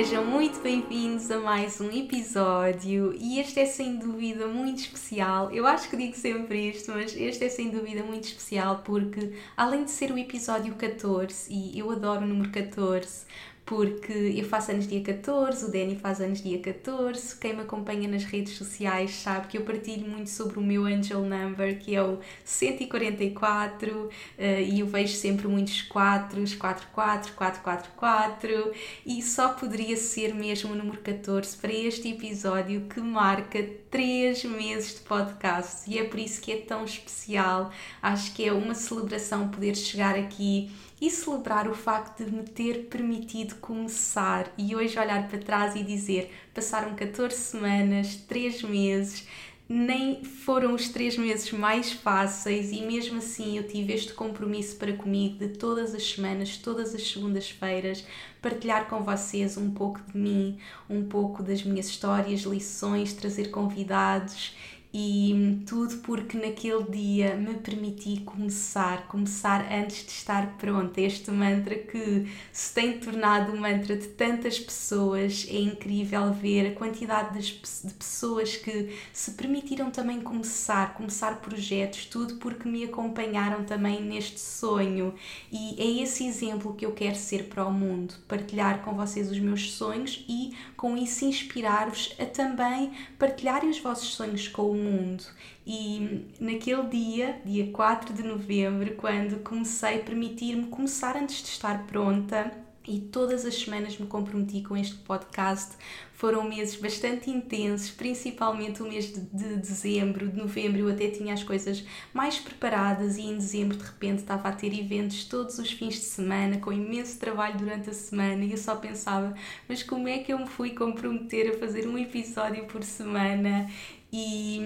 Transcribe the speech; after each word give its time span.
Sejam 0.00 0.24
muito 0.24 0.62
bem-vindos 0.62 1.30
a 1.30 1.38
mais 1.38 1.78
um 1.78 1.90
episódio 1.90 3.14
e 3.20 3.38
este 3.38 3.60
é 3.60 3.66
sem 3.66 3.98
dúvida 3.98 4.46
muito 4.46 4.78
especial. 4.78 5.50
Eu 5.50 5.66
acho 5.66 5.90
que 5.90 5.96
digo 5.98 6.16
sempre 6.16 6.70
isto, 6.70 6.90
mas 6.90 7.14
este 7.14 7.44
é 7.44 7.50
sem 7.50 7.68
dúvida 7.68 8.02
muito 8.02 8.24
especial 8.24 8.80
porque, 8.82 9.34
além 9.54 9.84
de 9.84 9.90
ser 9.90 10.10
o 10.10 10.16
episódio 10.16 10.74
14, 10.74 11.52
e 11.52 11.78
eu 11.78 11.90
adoro 11.90 12.24
o 12.24 12.26
número 12.26 12.50
14, 12.50 13.26
porque 13.70 14.12
eu 14.12 14.44
faço 14.46 14.72
anos 14.72 14.88
dia 14.88 15.00
14, 15.00 15.64
o 15.64 15.70
Danny 15.70 15.94
faz 15.94 16.20
anos 16.20 16.42
dia 16.42 16.58
14. 16.58 17.36
Quem 17.36 17.54
me 17.54 17.60
acompanha 17.60 18.08
nas 18.08 18.24
redes 18.24 18.54
sociais 18.54 19.12
sabe 19.12 19.46
que 19.46 19.56
eu 19.56 19.62
partilho 19.62 20.08
muito 20.08 20.28
sobre 20.28 20.58
o 20.58 20.60
meu 20.60 20.86
angel 20.86 21.20
number, 21.20 21.78
que 21.78 21.94
é 21.94 22.02
o 22.02 22.18
144, 22.44 24.06
uh, 24.06 24.10
e 24.40 24.80
eu 24.80 24.88
vejo 24.88 25.14
sempre 25.14 25.46
muitos 25.46 25.82
4, 25.82 26.42
44, 26.58 27.32
444, 27.32 28.72
e 29.06 29.22
só 29.22 29.50
poderia 29.50 29.96
ser 29.96 30.34
mesmo 30.34 30.72
o 30.72 30.74
número 30.74 30.98
14 30.98 31.56
para 31.56 31.72
este 31.72 32.08
episódio 32.08 32.88
que 32.92 32.98
marca 32.98 33.64
3 33.88 34.46
meses 34.46 34.94
de 34.96 35.00
podcast, 35.02 35.88
e 35.88 35.96
é 35.96 36.02
por 36.02 36.18
isso 36.18 36.40
que 36.40 36.50
é 36.50 36.56
tão 36.56 36.84
especial. 36.84 37.70
Acho 38.02 38.34
que 38.34 38.44
é 38.44 38.52
uma 38.52 38.74
celebração 38.74 39.46
poder 39.48 39.76
chegar 39.76 40.16
aqui 40.16 40.68
e 41.00 41.10
celebrar 41.10 41.68
o 41.68 41.74
facto 41.74 42.24
de 42.24 42.30
me 42.30 42.42
ter 42.42 42.86
permitido 42.86 43.54
começar 43.56 44.52
e 44.58 44.76
hoje 44.76 44.98
olhar 44.98 45.28
para 45.28 45.38
trás 45.38 45.74
e 45.74 45.82
dizer: 45.82 46.30
passaram 46.54 46.94
14 46.94 47.34
semanas, 47.36 48.16
3 48.28 48.62
meses, 48.64 49.26
nem 49.68 50.24
foram 50.24 50.74
os 50.74 50.88
3 50.88 51.16
meses 51.16 51.50
mais 51.52 51.92
fáceis 51.92 52.72
e 52.72 52.82
mesmo 52.82 53.18
assim 53.18 53.56
eu 53.56 53.66
tive 53.66 53.92
este 53.92 54.12
compromisso 54.12 54.76
para 54.76 54.92
comigo 54.92 55.38
de 55.38 55.48
todas 55.48 55.94
as 55.94 56.02
semanas, 56.02 56.56
todas 56.56 56.94
as 56.94 57.08
segundas-feiras, 57.08 58.04
partilhar 58.42 58.88
com 58.88 59.02
vocês 59.02 59.56
um 59.56 59.70
pouco 59.70 60.00
de 60.02 60.18
mim, 60.18 60.58
um 60.88 61.04
pouco 61.04 61.42
das 61.42 61.62
minhas 61.62 61.86
histórias, 61.86 62.40
lições, 62.40 63.12
trazer 63.12 63.50
convidados 63.50 64.54
e 64.92 65.62
tudo 65.66 65.98
porque 65.98 66.36
naquele 66.36 66.82
dia 66.84 67.36
me 67.36 67.54
permiti 67.54 68.20
começar, 68.20 69.06
começar 69.06 69.72
antes 69.72 70.04
de 70.04 70.10
estar 70.10 70.58
pronta. 70.58 71.00
Este 71.00 71.30
mantra 71.30 71.76
que 71.76 72.26
se 72.52 72.74
tem 72.74 72.98
tornado 72.98 73.52
um 73.52 73.60
mantra 73.60 73.96
de 73.96 74.08
tantas 74.08 74.58
pessoas, 74.58 75.46
é 75.48 75.58
incrível 75.58 76.32
ver 76.32 76.72
a 76.72 76.74
quantidade 76.74 77.38
de 77.40 77.94
pessoas 77.94 78.56
que 78.56 78.96
se 79.12 79.32
permitiram 79.32 79.90
também 79.90 80.20
começar, 80.20 80.94
começar 80.94 81.40
projetos, 81.40 82.06
tudo 82.06 82.36
porque 82.36 82.68
me 82.68 82.84
acompanharam 82.84 83.64
também 83.64 84.02
neste 84.02 84.40
sonho. 84.40 85.14
E 85.52 85.80
é 85.80 86.02
esse 86.02 86.26
exemplo 86.26 86.74
que 86.74 86.84
eu 86.84 86.92
quero 86.92 87.16
ser 87.16 87.44
para 87.44 87.64
o 87.64 87.72
mundo, 87.72 88.14
partilhar 88.26 88.82
com 88.82 88.94
vocês 88.94 89.30
os 89.30 89.38
meus 89.38 89.72
sonhos 89.72 90.24
e 90.28 90.52
com 90.76 90.96
isso 90.96 91.24
inspirar-vos 91.24 92.14
a 92.18 92.26
também 92.26 92.92
partilharem 93.18 93.70
os 93.70 93.78
vossos 93.78 94.14
sonhos 94.14 94.48
com 94.48 94.62
o 94.62 94.79
mundo. 94.80 95.24
E 95.66 96.26
naquele 96.40 96.88
dia, 96.88 97.40
dia 97.44 97.70
4 97.70 98.12
de 98.14 98.22
novembro, 98.22 98.94
quando 98.96 99.42
comecei 99.42 99.96
a 99.96 100.02
permitir-me 100.02 100.66
começar 100.66 101.16
antes 101.16 101.42
de 101.42 101.48
estar 101.48 101.86
pronta, 101.86 102.50
e 102.86 102.98
todas 102.98 103.44
as 103.44 103.54
semanas 103.54 103.96
me 103.98 104.06
comprometi 104.06 104.62
com 104.62 104.76
este 104.76 104.96
podcast. 104.96 105.76
Foram 106.12 106.48
meses 106.48 106.76
bastante 106.76 107.30
intensos, 107.30 107.90
principalmente 107.90 108.82
o 108.82 108.86
mês 108.86 109.12
de, 109.12 109.20
de, 109.20 109.56
dezembro, 109.56 110.28
de 110.28 110.36
novembro 110.36 110.80
eu 110.80 110.88
até 110.88 111.08
tinha 111.08 111.32
as 111.32 111.42
coisas 111.42 111.84
mais 112.12 112.38
preparadas 112.38 113.16
e 113.16 113.22
em 113.22 113.36
dezembro 113.36 113.76
de 113.76 113.84
repente 113.84 114.18
estava 114.18 114.48
a 114.48 114.52
ter 114.52 114.78
eventos 114.78 115.24
todos 115.24 115.58
os 115.58 115.70
fins 115.70 115.94
de 115.94 116.00
semana, 116.00 116.58
com 116.58 116.72
imenso 116.72 117.18
trabalho 117.18 117.56
durante 117.56 117.88
a 117.88 117.94
semana 117.94 118.44
e 118.44 118.52
eu 118.52 118.58
só 118.58 118.76
pensava, 118.76 119.34
mas 119.68 119.82
como 119.82 120.08
é 120.08 120.18
que 120.18 120.32
eu 120.32 120.38
me 120.38 120.46
fui 120.46 120.70
comprometer 120.70 121.54
a 121.54 121.58
fazer 121.58 121.86
um 121.86 121.96
episódio 121.96 122.66
por 122.66 122.82
semana 122.82 123.70
e 124.12 124.60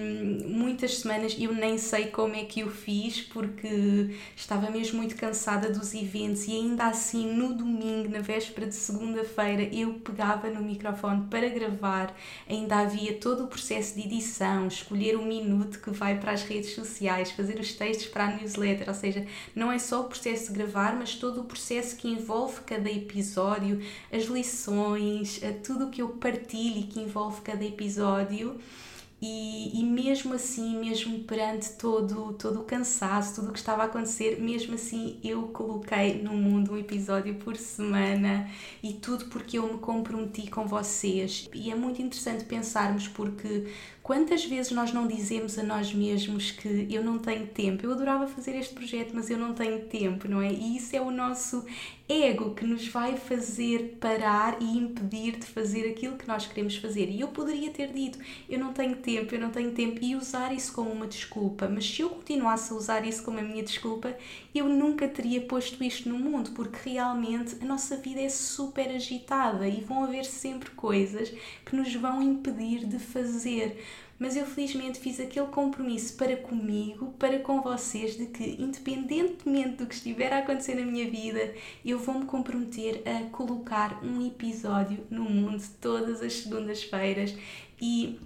muitas 0.47 0.97
semanas 0.99 1.35
eu 1.39 1.53
nem 1.53 1.77
sei 1.77 2.07
como 2.07 2.35
é 2.35 2.43
que 2.45 2.61
eu 2.61 2.69
fiz 2.69 3.21
porque 3.21 4.15
estava 4.35 4.71
mesmo 4.71 4.97
muito 4.97 5.15
cansada 5.15 5.69
dos 5.69 5.93
eventos 5.93 6.47
e 6.47 6.53
ainda 6.53 6.85
assim 6.85 7.31
no 7.31 7.53
domingo, 7.53 8.09
na 8.09 8.21
véspera 8.21 8.67
de 8.67 8.75
segunda-feira, 8.75 9.63
eu 9.63 9.93
pegava 9.95 10.49
no 10.49 10.63
microfone 10.63 11.27
para 11.29 11.47
gravar, 11.49 12.15
ainda 12.49 12.79
havia 12.79 13.13
todo 13.13 13.43
o 13.43 13.47
processo 13.47 13.95
de 13.95 14.01
edição, 14.01 14.67
escolher 14.67 15.15
o 15.15 15.23
minuto 15.23 15.79
que 15.79 15.91
vai 15.91 16.19
para 16.19 16.31
as 16.31 16.43
redes 16.43 16.73
sociais, 16.73 17.31
fazer 17.31 17.59
os 17.59 17.73
textos 17.73 18.07
para 18.07 18.25
a 18.25 18.35
newsletter, 18.35 18.87
ou 18.87 18.95
seja, 18.95 19.25
não 19.55 19.71
é 19.71 19.77
só 19.77 20.01
o 20.01 20.05
processo 20.05 20.51
de 20.51 20.57
gravar, 20.57 20.95
mas 20.95 21.15
todo 21.15 21.41
o 21.41 21.43
processo 21.43 21.95
que 21.97 22.07
envolve 22.07 22.61
cada 22.61 22.89
episódio, 22.89 23.79
as 24.11 24.23
lições, 24.23 25.41
eh, 25.43 25.51
tudo 25.51 25.85
o 25.85 25.89
que 25.89 26.01
eu 26.01 26.09
partilho 26.09 26.79
e 26.79 26.83
que 26.83 26.99
envolve 26.99 27.41
cada 27.41 27.63
episódio. 27.63 28.59
E, 29.21 29.79
e, 29.79 29.83
mesmo 29.83 30.33
assim, 30.33 30.77
mesmo 30.79 31.19
perante 31.23 31.71
todo, 31.71 32.33
todo 32.33 32.59
o 32.59 32.63
cansaço, 32.63 33.35
tudo 33.35 33.49
o 33.49 33.53
que 33.53 33.59
estava 33.59 33.83
a 33.83 33.85
acontecer, 33.85 34.39
mesmo 34.41 34.75
assim 34.75 35.19
eu 35.23 35.43
coloquei 35.47 36.21
no 36.21 36.33
mundo 36.33 36.73
um 36.73 36.77
episódio 36.77 37.33
por 37.35 37.55
semana 37.55 38.47
e 38.83 38.93
tudo 38.93 39.25
porque 39.25 39.57
eu 39.57 39.73
me 39.73 39.79
comprometi 39.79 40.49
com 40.49 40.67
vocês. 40.67 41.49
E 41.53 41.71
é 41.71 41.75
muito 41.75 42.01
interessante 42.01 42.43
pensarmos 42.43 43.07
porque 43.07 43.67
Quantas 44.05 44.45
vezes 44.45 44.71
nós 44.71 44.93
não 44.93 45.07
dizemos 45.07 45.57
a 45.57 45.63
nós 45.63 45.91
mesmos 45.91 46.51
que 46.51 46.87
eu 46.91 47.03
não 47.03 47.17
tenho 47.17 47.47
tempo? 47.47 47.83
Eu 47.83 47.91
adorava 47.91 48.27
fazer 48.27 48.55
este 48.55 48.71
projeto, 48.75 49.13
mas 49.15 49.31
eu 49.31 49.37
não 49.39 49.55
tenho 49.55 49.81
tempo, 49.85 50.27
não 50.27 50.39
é? 50.39 50.53
E 50.53 50.77
isso 50.77 50.95
é 50.95 51.01
o 51.01 51.09
nosso 51.09 51.65
ego 52.07 52.53
que 52.53 52.67
nos 52.67 52.87
vai 52.87 53.17
fazer 53.17 53.97
parar 53.99 54.61
e 54.61 54.77
impedir 54.77 55.37
de 55.37 55.47
fazer 55.47 55.89
aquilo 55.89 56.17
que 56.17 56.27
nós 56.27 56.45
queremos 56.45 56.75
fazer. 56.75 57.09
E 57.09 57.21
eu 57.21 57.29
poderia 57.29 57.71
ter 57.71 57.91
dito, 57.91 58.19
eu 58.47 58.59
não 58.59 58.73
tenho 58.73 58.95
tempo, 58.97 59.33
eu 59.33 59.41
não 59.41 59.49
tenho 59.49 59.71
tempo, 59.71 59.99
e 60.03 60.15
usar 60.15 60.53
isso 60.53 60.71
como 60.71 60.91
uma 60.91 61.07
desculpa. 61.07 61.67
Mas 61.67 61.89
se 61.89 62.01
eu 62.01 62.09
continuasse 62.11 62.71
a 62.71 62.75
usar 62.75 63.07
isso 63.07 63.23
como 63.23 63.39
a 63.39 63.41
minha 63.41 63.63
desculpa, 63.63 64.15
eu 64.53 64.69
nunca 64.69 65.07
teria 65.07 65.41
posto 65.41 65.83
isto 65.83 66.07
no 66.07 66.19
mundo, 66.19 66.51
porque 66.51 66.89
realmente 66.91 67.57
a 67.59 67.65
nossa 67.65 67.97
vida 67.97 68.21
é 68.21 68.29
super 68.29 68.87
agitada 68.89 69.67
e 69.67 69.81
vão 69.81 70.03
haver 70.03 70.25
sempre 70.25 70.69
coisas 70.69 71.33
que 71.65 71.75
nos 71.75 71.93
vão 71.95 72.21
impedir 72.21 72.85
de 72.85 72.99
fazer. 72.99 73.83
Mas 74.17 74.37
eu 74.37 74.45
felizmente 74.45 74.99
fiz 74.99 75.19
aquele 75.19 75.47
compromisso 75.47 76.15
para 76.15 76.37
comigo, 76.37 77.13
para 77.19 77.39
com 77.39 77.61
vocês, 77.61 78.15
de 78.15 78.27
que 78.27 78.55
independentemente 78.61 79.77
do 79.77 79.85
que 79.85 79.95
estiver 79.95 80.31
a 80.31 80.39
acontecer 80.39 80.75
na 80.75 80.85
minha 80.85 81.09
vida, 81.09 81.53
eu 81.83 81.99
vou 81.99 82.19
me 82.19 82.25
comprometer 82.25 83.01
a 83.05 83.29
colocar 83.29 84.01
um 84.01 84.25
episódio 84.25 85.05
no 85.09 85.25
mundo 85.25 85.61
todas 85.81 86.21
as 86.21 86.33
segundas-feiras 86.33 87.35
e 87.81 88.17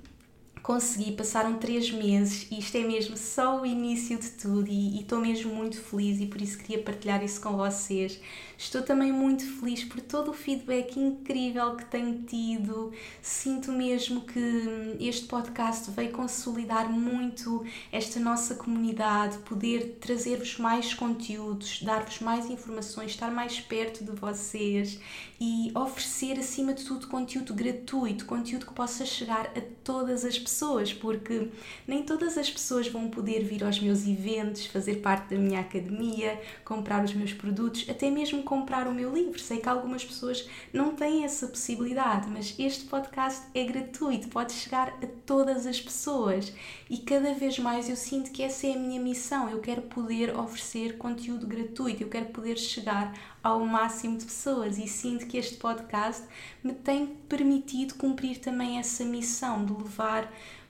consegui, 0.62 1.12
passaram 1.14 1.58
três 1.58 1.92
meses 1.92 2.48
e 2.52 2.60
isto 2.60 2.76
é 2.78 2.82
mesmo 2.82 3.18
só 3.18 3.62
o 3.62 3.66
início 3.66 4.18
de 4.18 4.30
tudo 4.32 4.68
e 4.70 5.00
estou 5.00 5.20
mesmo 5.20 5.54
muito 5.54 5.82
feliz 5.82 6.20
e 6.20 6.26
por 6.26 6.42
isso 6.42 6.58
queria 6.58 6.84
partilhar 6.84 7.24
isso 7.24 7.42
com 7.42 7.56
vocês. 7.56 8.20
Estou 8.58 8.82
também 8.82 9.12
muito 9.12 9.44
feliz 9.60 9.86
por 9.86 10.02
todo 10.02 10.32
o 10.32 10.34
feedback 10.34 11.00
incrível 11.00 11.76
que 11.76 11.86
tenho 11.86 12.24
tido. 12.24 12.92
Sinto 13.22 13.72
mesmo 13.72 14.22
que 14.22 14.98
este 15.00 15.28
podcast 15.28 15.90
veio 15.92 16.12
consolidar 16.12 16.92
muito 16.92 17.66
esta 17.92 18.20
nossa 18.20 18.56
comunidade, 18.56 19.38
poder 19.40 19.98
trazer-vos 20.02 20.58
mais 20.58 20.94
conteúdos, 20.94 21.82
dar-vos 21.82 22.20
mais 22.20 22.50
informações, 22.50 23.12
estar 23.12 23.32
mais 23.32 23.60
perto 23.62 24.04
de 24.04 24.12
vocês 24.12 25.00
e 25.40 25.72
oferecer 25.74 26.38
acima 26.38 26.74
de 26.74 26.84
tudo 26.84 27.08
conteúdo 27.08 27.54
gratuito, 27.54 28.26
conteúdo 28.26 28.66
que 28.66 28.74
possa 28.74 29.06
chegar 29.06 29.52
a 29.56 29.62
todas 29.84 30.26
as 30.26 30.38
pessoas 30.38 30.94
porque 30.94 31.48
nem 31.88 32.04
todas 32.04 32.38
as 32.38 32.50
pessoas 32.50 32.90
vão 32.90 33.10
poder 33.10 33.44
vir 33.46 33.64
aos 33.64 33.80
meus 33.80 34.06
eventos, 34.06 34.66
fazer 34.66 34.96
parte 34.96 35.34
da 35.34 35.40
minha 35.40 35.62
academia, 35.62 36.42
comprar 36.66 37.04
os 37.06 37.14
meus 37.14 37.32
produtos, 37.32 37.86
até 37.88 38.10
mesmo 38.10 38.44
comprar 38.44 38.88
o 38.88 38.94
meu 38.94 39.14
livro. 39.14 39.40
Sei 39.40 39.60
que 39.60 39.70
algumas 39.70 40.04
pessoas 40.04 40.48
não 40.74 40.94
têm 40.94 41.24
essa 41.24 41.48
possibilidade, 41.48 42.28
mas 42.30 42.54
este 42.60 42.86
podcast 42.86 43.44
é 43.54 43.64
gratuito, 43.64 44.28
pode 44.28 44.52
chegar 44.52 44.90
a 45.02 45.08
todas 45.26 45.66
as 45.66 45.80
pessoas 45.80 46.52
e 46.90 46.98
cada 46.98 47.34
vez 47.34 47.58
mais 47.60 47.90
eu 47.90 47.96
sinto 47.96 48.32
que 48.32 48.44
essa 48.44 48.68
é 48.68 48.74
a 48.74 48.78
minha 48.78 49.00
missão. 49.00 49.50
Eu 49.50 49.60
quero 49.60 49.84
poder 49.84 50.36
oferecer 50.38 50.98
conteúdo 50.98 51.48
gratuito, 51.48 52.04
eu 52.04 52.10
quero 52.10 52.26
poder 52.28 52.58
chegar 52.58 53.14
ao 53.42 53.66
máximo 53.66 54.18
de 54.18 54.26
pessoas 54.26 54.78
e 54.78 54.88
sinto 54.88 55.29
que 55.30 55.38
este 55.38 55.56
podcast 55.56 56.28
me 56.64 56.74
tem 56.74 57.06
permitido 57.30 57.94
cumprir 57.94 58.40
também 58.40 58.80
essa 58.80 59.06
missão 59.06 59.64
de 59.64 59.72
levar 59.72 60.30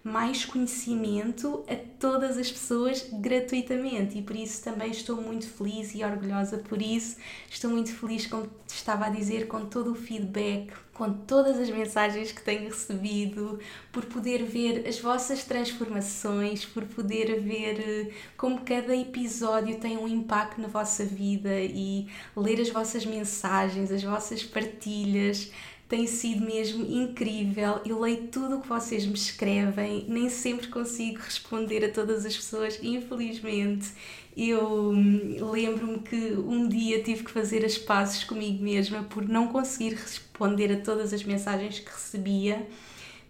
mais 0.10 0.46
conhecimento 0.46 1.64
a 1.68 1.76
todas 2.00 2.38
as 2.38 2.52
pessoas 2.52 3.08
gratuitamente 3.14 4.18
e 4.18 4.22
por 4.22 4.36
isso 4.36 4.64
também 4.64 4.92
estou 4.92 5.22
muito 5.22 5.48
feliz 5.48 5.94
e 5.94 6.04
orgulhosa 6.04 6.58
por 6.58 6.82
isso. 6.82 7.18
Estou 7.50 7.70
muito 7.70 7.94
feliz, 7.94 8.26
como 8.26 8.50
estava 8.68 9.06
a 9.06 9.10
dizer, 9.10 9.48
com 9.48 9.66
todo 9.66 9.92
o 9.92 9.96
feedback, 9.96 10.72
com 10.94 11.14
todas 11.14 11.58
as 11.58 11.70
mensagens 11.70 12.32
que 12.32 12.42
tenho 12.42 12.66
recebido, 12.66 13.60
por 13.92 14.06
poder 14.06 14.44
ver 14.44 14.88
as 14.88 15.00
vossas 15.00 15.44
transformações, 15.44 16.66
por 16.66 16.84
poder 16.86 17.40
ver 17.40 17.80
eh, 17.80 18.12
como 18.36 18.62
cada 18.62 18.96
episódio 18.96 19.80
tem 19.80 19.98
um 19.98 20.08
impacto 20.08 20.60
na 20.60 20.68
vossa 20.68 21.06
vida 21.06 21.58
e 21.60 22.08
ler 22.36 22.60
as 22.60 22.70
vossas 22.70 23.06
mensagens, 23.06 23.92
as 23.92 24.04
vossas 24.04 24.44
partilhas 24.44 25.52
tem 25.90 26.06
sido 26.06 26.46
mesmo 26.46 26.86
incrível. 26.86 27.82
Eu 27.84 28.00
leio 28.00 28.28
tudo 28.28 28.58
o 28.58 28.62
que 28.62 28.68
vocês 28.70 29.06
me 29.08 29.16
escrevem, 29.16 30.06
nem 30.08 30.30
sempre 30.30 30.68
consigo 30.68 31.20
responder 31.20 31.84
a 31.84 31.92
todas 31.92 32.26
as 32.28 32.36
pessoas, 32.38 32.80
infelizmente. 32.84 33.92
Eu 34.38 34.92
hum, 34.92 35.52
lembro-me 35.52 36.00
que 36.00 36.34
um 36.34 36.70
dia 36.70 37.02
tive 37.02 37.24
que 37.24 37.32
fazer 37.32 37.66
as 37.66 37.76
pazes 37.78 38.24
comigo 38.24 38.64
mesma 38.64 39.04
por 39.04 39.28
não 39.28 39.48
conseguir 39.48 39.96
responder 39.96 40.72
a 40.72 40.80
todas 40.80 41.12
as 41.12 41.24
mensagens 41.24 41.80
que 41.80 41.90
recebia, 41.92 42.68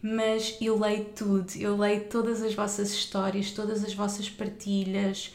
mas 0.02 0.58
eu 0.62 0.78
leio 0.78 1.06
tudo, 1.16 1.52
eu 1.56 1.78
leio 1.78 2.06
todas 2.10 2.44
as 2.44 2.54
vossas 2.54 2.92
histórias, 2.92 3.52
todas 3.52 3.86
as 3.86 3.94
vossas 3.94 4.30
partilhas, 4.30 5.34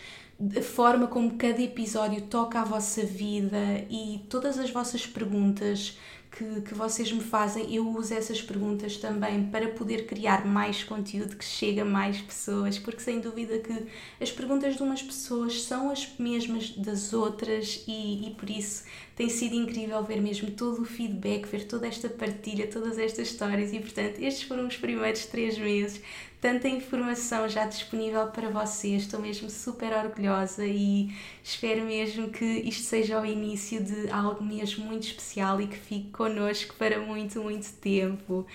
a 0.56 0.62
forma 0.62 1.06
como 1.06 1.36
cada 1.36 1.62
episódio 1.62 2.20
toca 2.22 2.60
a 2.60 2.64
vossa 2.64 3.02
vida 3.02 3.84
e 3.88 4.20
todas 4.28 4.58
as 4.58 4.70
vossas 4.70 5.06
perguntas 5.06 5.96
que, 6.36 6.62
que 6.62 6.74
vocês 6.74 7.12
me 7.12 7.20
fazem, 7.20 7.72
eu 7.72 7.88
uso 7.88 8.12
essas 8.12 8.42
perguntas 8.42 8.96
também 8.96 9.44
para 9.46 9.68
poder 9.68 10.04
criar 10.06 10.44
mais 10.44 10.82
conteúdo 10.82 11.36
que 11.36 11.44
chegue 11.44 11.80
a 11.80 11.84
mais 11.84 12.20
pessoas, 12.20 12.76
porque 12.76 13.00
sem 13.00 13.20
dúvida 13.20 13.60
que 13.60 13.86
as 14.20 14.32
perguntas 14.32 14.76
de 14.76 14.82
umas 14.82 15.00
pessoas 15.00 15.62
são 15.62 15.90
as 15.90 16.18
mesmas 16.18 16.70
das 16.70 17.12
outras 17.12 17.84
e, 17.86 18.26
e 18.26 18.34
por 18.34 18.50
isso 18.50 18.82
tem 19.14 19.28
sido 19.28 19.54
incrível 19.54 20.02
ver 20.02 20.20
mesmo 20.20 20.50
todo 20.50 20.82
o 20.82 20.84
feedback, 20.84 21.46
ver 21.46 21.66
toda 21.66 21.86
esta 21.86 22.08
partilha, 22.08 22.66
todas 22.66 22.98
estas 22.98 23.28
histórias 23.28 23.72
e 23.72 23.78
portanto 23.78 24.18
estes 24.18 24.42
foram 24.42 24.66
os 24.66 24.76
primeiros 24.76 25.26
três 25.26 25.56
meses 25.56 26.00
tanta 26.44 26.68
informação 26.68 27.48
já 27.48 27.64
disponível 27.64 28.26
para 28.26 28.50
vocês. 28.50 29.04
Estou 29.04 29.18
mesmo 29.18 29.48
super 29.48 29.94
orgulhosa 29.94 30.66
e 30.66 31.08
espero 31.42 31.86
mesmo 31.86 32.28
que 32.28 32.44
isto 32.44 32.82
seja 32.82 33.18
o 33.18 33.24
início 33.24 33.82
de 33.82 34.10
algo 34.10 34.44
mesmo 34.44 34.84
muito 34.84 35.06
especial 35.06 35.58
e 35.58 35.66
que 35.66 35.78
fique 35.78 36.10
connosco 36.10 36.74
para 36.74 37.00
muito, 37.00 37.42
muito 37.42 37.72
tempo. 37.76 38.46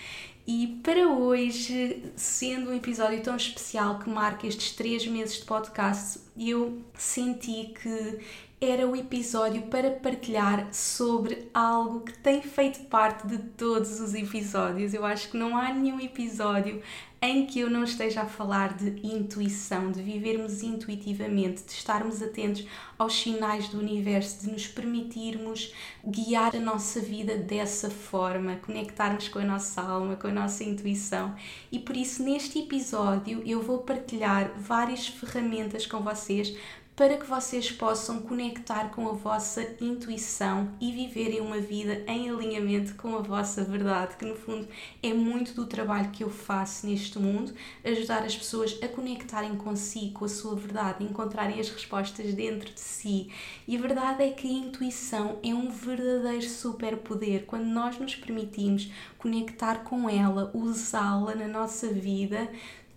E 0.45 0.79
para 0.83 1.07
hoje, 1.07 2.03
sendo 2.15 2.69
um 2.69 2.75
episódio 2.75 3.23
tão 3.23 3.35
especial 3.35 3.97
que 3.97 4.07
marca 4.07 4.45
estes 4.45 4.75
três 4.75 5.07
meses 5.07 5.39
de 5.39 5.45
podcast, 5.45 6.19
eu 6.37 6.83
senti 6.93 7.73
que 7.73 8.19
era 8.61 8.85
o 8.85 8.95
episódio 8.95 9.63
para 9.63 9.89
partilhar 9.89 10.67
sobre 10.73 11.49
algo 11.53 12.01
que 12.01 12.17
tem 12.17 12.41
feito 12.41 12.81
parte 12.87 13.25
de 13.25 13.37
todos 13.37 14.01
os 14.01 14.13
episódios. 14.13 14.93
Eu 14.93 15.05
acho 15.05 15.29
que 15.29 15.37
não 15.37 15.57
há 15.57 15.73
nenhum 15.73 15.99
episódio 15.99 16.81
em 17.21 17.45
que 17.45 17.59
eu 17.59 17.69
não 17.69 17.83
esteja 17.83 18.21
a 18.21 18.25
falar 18.25 18.75
de 18.75 19.05
intuição, 19.05 19.91
de 19.91 20.01
vivermos 20.01 20.61
intuitivamente, 20.61 21.63
de 21.63 21.71
estarmos 21.71 22.21
atentos 22.21 22.65
aos 22.97 23.13
sinais 23.13 23.69
do 23.69 23.79
universo, 23.79 24.41
de 24.41 24.51
nos 24.51 24.67
permitirmos 24.67 25.73
guiar 26.05 26.55
a 26.55 26.59
nossa 26.59 26.99
vida 27.01 27.37
dessa 27.37 27.89
forma, 27.89 28.57
conectarmos 28.57 29.27
com 29.27 29.39
a 29.39 29.45
nossa 29.45 29.81
alma, 29.81 30.15
com 30.15 30.27
a 30.27 30.31
nossa 30.31 30.63
intuição. 30.63 31.35
E 31.71 31.79
por 31.79 31.95
isso, 31.95 32.23
neste 32.23 32.59
episódio, 32.59 33.41
eu 33.45 33.61
vou 33.61 33.79
partilhar 33.79 34.53
várias 34.57 35.07
ferramentas 35.07 35.85
com 35.85 36.01
vocês 36.01 36.55
para 36.99 37.15
que 37.15 37.25
vocês 37.25 37.71
possam 37.71 38.19
conectar 38.19 38.89
com 38.89 39.07
a 39.07 39.13
vossa 39.13 39.65
intuição 39.79 40.73
e 40.81 40.91
viverem 40.91 41.39
uma 41.39 41.57
vida 41.57 42.03
em 42.05 42.29
alinhamento 42.29 42.95
com 42.95 43.15
a 43.15 43.21
vossa 43.21 43.63
verdade, 43.63 44.17
que 44.17 44.25
no 44.25 44.35
fundo 44.35 44.67
é 45.01 45.13
muito 45.13 45.53
do 45.53 45.65
trabalho 45.65 46.11
que 46.11 46.25
eu 46.25 46.29
faço 46.29 46.85
neste 46.85 47.17
mundo, 47.17 47.53
ajudar 47.85 48.23
as 48.23 48.35
pessoas 48.35 48.77
a 48.83 48.87
conectarem 48.89 49.55
consigo, 49.55 50.19
com 50.19 50.25
a 50.25 50.27
sua 50.27 50.57
verdade, 50.57 51.05
encontrarem 51.05 51.57
as 51.57 51.69
respostas 51.69 52.33
dentro 52.33 52.73
de 52.73 52.81
si. 52.81 53.29
E 53.65 53.77
a 53.77 53.79
verdade 53.79 54.21
é 54.21 54.31
que 54.31 54.49
a 54.49 54.51
intuição 54.51 55.39
é 55.41 55.53
um 55.53 55.71
verdadeiro 55.71 56.49
superpoder 56.49 57.45
quando 57.45 57.63
nós 57.63 57.97
nos 57.97 58.13
permitimos 58.13 58.91
conectar 59.17 59.85
com 59.85 60.09
ela, 60.09 60.51
usá-la 60.53 61.33
na 61.33 61.47
nossa 61.47 61.87
vida 61.87 62.49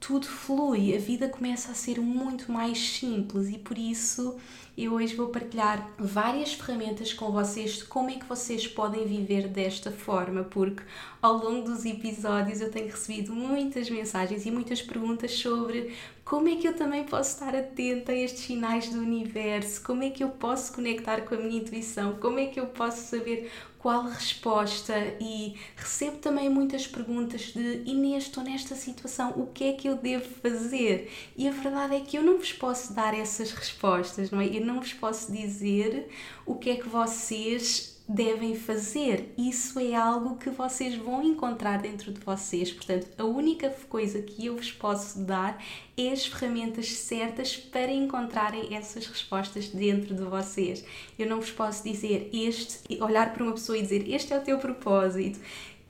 tudo 0.02 0.26
flui, 0.26 0.96
a 0.96 0.98
vida 0.98 1.28
começa 1.28 1.70
a 1.70 1.74
ser 1.74 2.00
muito 2.00 2.50
mais 2.50 2.76
simples 2.76 3.48
e 3.48 3.56
por 3.56 3.78
isso 3.78 4.36
eu 4.76 4.94
hoje 4.94 5.14
vou 5.14 5.28
partilhar 5.28 5.88
várias 5.96 6.54
ferramentas 6.54 7.12
com 7.12 7.30
vocês 7.30 7.74
de 7.74 7.84
como 7.84 8.10
é 8.10 8.14
que 8.14 8.24
vocês 8.24 8.66
podem 8.66 9.06
viver 9.06 9.46
desta 9.46 9.92
forma, 9.92 10.42
porque 10.42 10.82
ao 11.20 11.34
longo 11.34 11.68
dos 11.68 11.84
episódios 11.84 12.60
eu 12.60 12.68
tenho 12.68 12.86
recebido 12.86 13.32
muitas 13.32 13.88
mensagens 13.88 14.44
e 14.44 14.50
muitas 14.50 14.82
perguntas 14.82 15.30
sobre 15.32 15.94
como 16.24 16.48
é 16.48 16.56
que 16.56 16.66
eu 16.66 16.74
também 16.74 17.04
posso 17.04 17.34
estar 17.34 17.54
atenta 17.54 18.10
a 18.10 18.16
estes 18.16 18.42
sinais 18.42 18.88
do 18.88 18.98
universo, 18.98 19.82
como 19.84 20.02
é 20.02 20.10
que 20.10 20.24
eu 20.24 20.30
posso 20.30 20.72
conectar 20.72 21.20
com 21.20 21.36
a 21.36 21.38
minha 21.38 21.60
intuição, 21.60 22.16
como 22.16 22.40
é 22.40 22.46
que 22.46 22.58
eu 22.58 22.66
posso 22.66 23.08
saber 23.08 23.52
qual 23.82 24.04
resposta 24.04 24.94
e 25.20 25.56
recebo 25.74 26.18
também 26.18 26.48
muitas 26.48 26.86
perguntas 26.86 27.52
de 27.52 27.82
Inês, 27.84 28.24
estou 28.24 28.44
nesta 28.44 28.76
situação, 28.76 29.30
o 29.30 29.48
que 29.48 29.64
é 29.64 29.72
que 29.72 29.88
eu 29.88 29.96
devo 29.96 30.24
fazer? 30.40 31.10
E 31.36 31.48
a 31.48 31.50
verdade 31.50 31.96
é 31.96 32.00
que 32.00 32.16
eu 32.16 32.22
não 32.22 32.38
vos 32.38 32.52
posso 32.52 32.94
dar 32.94 33.12
essas 33.12 33.50
respostas, 33.50 34.30
não 34.30 34.40
é? 34.40 34.46
Eu 34.46 34.64
não 34.64 34.78
vos 34.80 34.92
posso 34.92 35.32
dizer 35.32 36.08
o 36.46 36.54
que 36.54 36.70
é 36.70 36.76
que 36.76 36.88
vocês 36.88 37.91
devem 38.08 38.54
fazer. 38.54 39.32
Isso 39.38 39.78
é 39.78 39.94
algo 39.94 40.36
que 40.36 40.50
vocês 40.50 40.94
vão 40.96 41.22
encontrar 41.22 41.80
dentro 41.80 42.12
de 42.12 42.20
vocês. 42.20 42.72
Portanto, 42.72 43.08
a 43.16 43.24
única 43.24 43.70
coisa 43.88 44.20
que 44.20 44.46
eu 44.46 44.56
vos 44.56 44.72
posso 44.72 45.20
dar 45.20 45.62
é 45.96 46.10
as 46.10 46.26
ferramentas 46.26 46.90
certas 46.92 47.56
para 47.56 47.92
encontrarem 47.92 48.74
essas 48.74 49.06
respostas 49.06 49.68
dentro 49.68 50.14
de 50.14 50.22
vocês. 50.22 50.84
Eu 51.18 51.26
não 51.26 51.40
vos 51.40 51.50
posso 51.50 51.84
dizer 51.84 52.28
este, 52.32 53.02
olhar 53.02 53.32
para 53.32 53.44
uma 53.44 53.52
pessoa 53.52 53.78
e 53.78 53.82
dizer 53.82 54.08
este 54.08 54.32
é 54.32 54.38
o 54.38 54.42
teu 54.42 54.58
propósito 54.58 55.38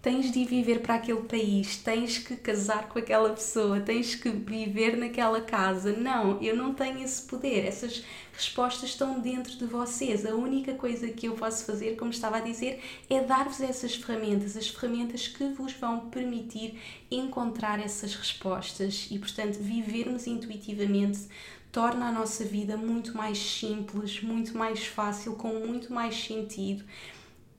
tens 0.02 0.32
de 0.32 0.44
viver 0.44 0.80
para 0.80 0.96
aquele 0.96 1.22
país, 1.22 1.76
tens 1.76 2.18
que 2.18 2.34
casar 2.34 2.88
com 2.88 2.98
aquela 2.98 3.30
pessoa, 3.30 3.80
tens 3.80 4.16
que 4.16 4.28
viver 4.30 4.96
naquela 4.96 5.40
casa. 5.40 5.92
Não, 5.92 6.42
eu 6.42 6.56
não 6.56 6.74
tenho 6.74 7.04
esse 7.04 7.22
poder. 7.22 7.64
Essas 7.64 8.02
respostas 8.32 8.90
estão 8.90 9.20
dentro 9.20 9.56
de 9.56 9.64
vocês. 9.64 10.26
A 10.26 10.34
única 10.34 10.74
coisa 10.74 11.06
que 11.08 11.26
eu 11.26 11.34
posso 11.34 11.64
fazer, 11.64 11.94
como 11.94 12.10
estava 12.10 12.38
a 12.38 12.40
dizer, 12.40 12.82
é 13.08 13.20
dar-vos 13.20 13.60
essas 13.60 13.94
ferramentas, 13.94 14.56
as 14.56 14.66
ferramentas 14.66 15.28
que 15.28 15.44
vos 15.50 15.72
vão 15.74 16.10
permitir 16.10 16.80
encontrar 17.08 17.78
essas 17.78 18.16
respostas 18.16 19.06
e, 19.08 19.20
portanto, 19.20 19.58
vivermos 19.60 20.26
intuitivamente 20.26 21.28
torna 21.70 22.08
a 22.08 22.12
nossa 22.12 22.44
vida 22.44 22.76
muito 22.76 23.16
mais 23.16 23.38
simples, 23.38 24.20
muito 24.20 24.58
mais 24.58 24.84
fácil, 24.84 25.36
com 25.36 25.60
muito 25.60 25.92
mais 25.92 26.16
sentido 26.16 26.84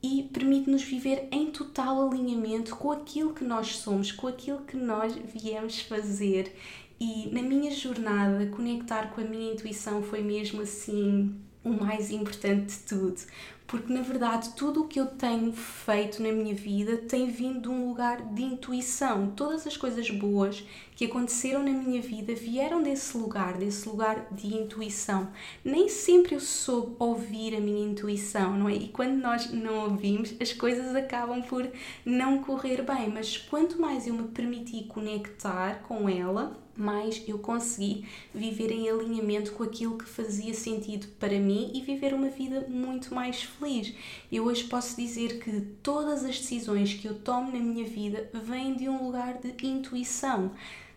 e 0.04 0.24
permite-nos 0.34 0.84
viver 0.84 1.30
em 1.32 1.50
total 1.50 2.10
alinhamento 2.10 2.76
com 2.76 2.92
aquilo 2.92 3.34
que 3.34 3.46
nós 3.46 3.78
somos, 3.78 4.12
com 4.12 4.28
aquilo 4.28 4.60
que 4.60 4.76
nós 4.76 5.16
viemos 5.34 5.80
fazer. 5.80 6.54
E 7.00 7.30
na 7.32 7.42
minha 7.42 7.72
jornada, 7.72 8.46
conectar 8.48 9.12
com 9.12 9.22
a 9.22 9.24
minha 9.24 9.54
intuição 9.54 10.04
foi 10.04 10.22
mesmo 10.22 10.62
assim 10.62 11.34
o 11.64 11.70
mais 11.70 12.12
importante 12.12 12.76
de 12.76 12.80
tudo, 12.80 13.22
porque 13.66 13.94
na 13.94 14.02
verdade 14.02 14.50
tudo 14.56 14.82
o 14.82 14.88
que 14.88 15.00
eu 15.00 15.06
tenho 15.06 15.54
feito 15.54 16.22
na 16.22 16.32
minha 16.32 16.54
vida 16.54 16.98
tem 16.98 17.30
vindo 17.30 17.62
de 17.62 17.70
um 17.70 17.88
lugar 17.88 18.22
de 18.34 18.44
intuição. 18.44 19.32
Todas 19.36 19.66
as 19.66 19.78
coisas 19.78 20.10
boas 20.10 20.64
que 20.96 21.06
aconteceram 21.06 21.64
na 21.64 21.72
minha 21.72 22.02
vida 22.02 22.34
vieram 22.36 22.82
desse 22.82 23.18
lugar, 23.18 23.58
desse 23.58 23.88
lugar 23.88 24.28
de 24.32 24.48
intuição. 24.48 25.32
Nem 25.64 25.90
sempre 25.90 26.36
eu 26.36 26.40
soube 26.40 26.96
ouvir 27.00 27.56
a 27.56 27.60
minha 27.60 27.86
intuição, 27.86 28.58
não 28.58 28.70
é? 28.70 28.76
E 28.76 28.88
quando 28.90 29.16
nós 29.16 29.52
não 29.52 29.90
ouvimos, 29.90 30.34
as 30.40 30.54
coisas 30.54 30.96
acabam 30.96 31.42
por 31.42 31.68
não 32.06 32.40
correr 32.40 32.82
bem, 32.82 33.10
mas 33.10 33.38
quanto 33.38 33.82
mais 33.82 34.08
eu 34.08 34.14
me 34.14 34.28
permiti 34.28 34.84
conectar 34.84 35.84
com 35.84 36.08
ela, 36.08 36.64
mais 36.76 37.24
eu 37.28 37.38
consegui 37.38 38.06
viver 38.34 38.72
em 38.72 38.90
alinhamento 38.90 39.54
com 39.54 39.64
aquilo 39.64 39.98
que 39.98 40.06
fazia 40.06 40.54
sentido 40.54 41.08
para 41.20 41.40
mim 41.40 41.72
e 41.74 41.82
viver 41.82 42.14
uma 42.14 42.30
vida 42.30 42.66
muito 42.68 43.14
mais 43.14 43.44
feliz. 43.44 43.94
Eu 44.32 44.46
hoje 44.46 44.64
posso 44.64 44.96
dizer 44.96 45.40
que 45.40 45.62
todas 45.82 46.24
as 46.24 46.40
decisões 46.40 46.94
que 46.94 47.08
eu 47.08 47.16
tomo 47.20 47.52
na 47.52 47.60
minha 47.60 47.86
vida 47.86 48.30
vêm 48.34 48.76
de 48.76 48.90
um 48.90 49.06
lugar 49.06 49.40
de 49.40 49.54
intuição, 49.66 50.52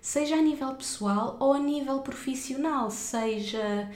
seja 0.07 0.37
a 0.37 0.41
nível 0.41 0.73
pessoal 0.77 1.37
ou 1.41 1.53
a 1.53 1.59
nível 1.59 1.99
profissional, 1.99 2.89
seja 2.91 3.91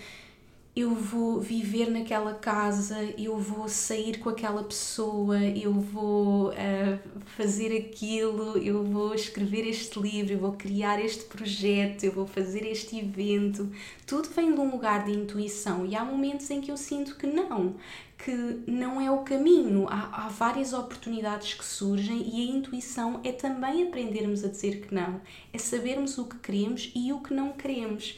eu 0.74 0.94
vou 0.94 1.40
viver 1.40 1.90
naquela 1.90 2.32
casa, 2.32 2.96
eu 3.18 3.36
vou 3.36 3.68
sair 3.68 4.18
com 4.20 4.28
aquela 4.28 4.62
pessoa, 4.62 5.36
eu 5.40 5.72
vou 5.72 6.50
uh, 6.50 7.22
fazer 7.36 7.76
aquilo, 7.76 8.56
eu 8.56 8.84
vou 8.84 9.12
escrever 9.12 9.66
este 9.66 9.98
livro, 9.98 10.32
eu 10.32 10.38
vou 10.38 10.52
criar 10.52 11.04
este 11.04 11.24
projeto, 11.24 12.04
eu 12.04 12.12
vou 12.12 12.24
fazer 12.24 12.64
este 12.64 12.98
evento. 12.98 13.68
Tudo 14.06 14.28
vem 14.30 14.54
de 14.54 14.60
um 14.60 14.70
lugar 14.70 15.04
de 15.04 15.10
intuição 15.10 15.84
e 15.84 15.96
há 15.96 16.04
momentos 16.04 16.48
em 16.50 16.60
que 16.60 16.70
eu 16.70 16.76
sinto 16.76 17.16
que 17.16 17.26
não, 17.26 17.74
que 18.16 18.30
não 18.64 19.00
é 19.00 19.10
o 19.10 19.18
caminho. 19.18 19.88
Há, 19.88 20.26
há 20.26 20.28
várias 20.28 20.72
oportunidades 20.72 21.52
que 21.52 21.64
surgem 21.64 22.30
e 22.32 22.48
a 22.48 22.56
intuição 22.56 23.20
é 23.24 23.32
também 23.32 23.88
aprendermos 23.88 24.44
a 24.44 24.48
dizer 24.48 24.82
que 24.82 24.94
não, 24.94 25.20
é 25.52 25.58
sabermos 25.58 26.16
o 26.16 26.26
que 26.26 26.38
queremos 26.38 26.92
e 26.94 27.12
o 27.12 27.18
que 27.18 27.34
não 27.34 27.50
queremos. 27.50 28.16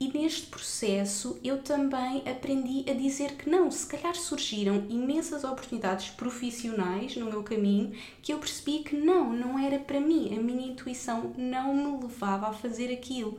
E 0.00 0.08
neste 0.08 0.46
processo 0.46 1.38
eu 1.44 1.60
também 1.60 2.22
aprendi 2.26 2.90
a 2.90 2.94
dizer 2.94 3.36
que 3.36 3.50
não. 3.50 3.70
Se 3.70 3.86
calhar 3.86 4.14
surgiram 4.14 4.86
imensas 4.88 5.44
oportunidades 5.44 6.08
profissionais 6.08 7.14
no 7.16 7.26
meu 7.26 7.42
caminho 7.42 7.92
que 8.22 8.32
eu 8.32 8.38
percebi 8.38 8.78
que 8.78 8.96
não, 8.96 9.30
não 9.30 9.58
era 9.58 9.78
para 9.78 10.00
mim. 10.00 10.34
A 10.34 10.40
minha 10.40 10.68
intuição 10.68 11.34
não 11.36 11.74
me 11.74 12.02
levava 12.02 12.48
a 12.48 12.52
fazer 12.54 12.90
aquilo. 12.90 13.38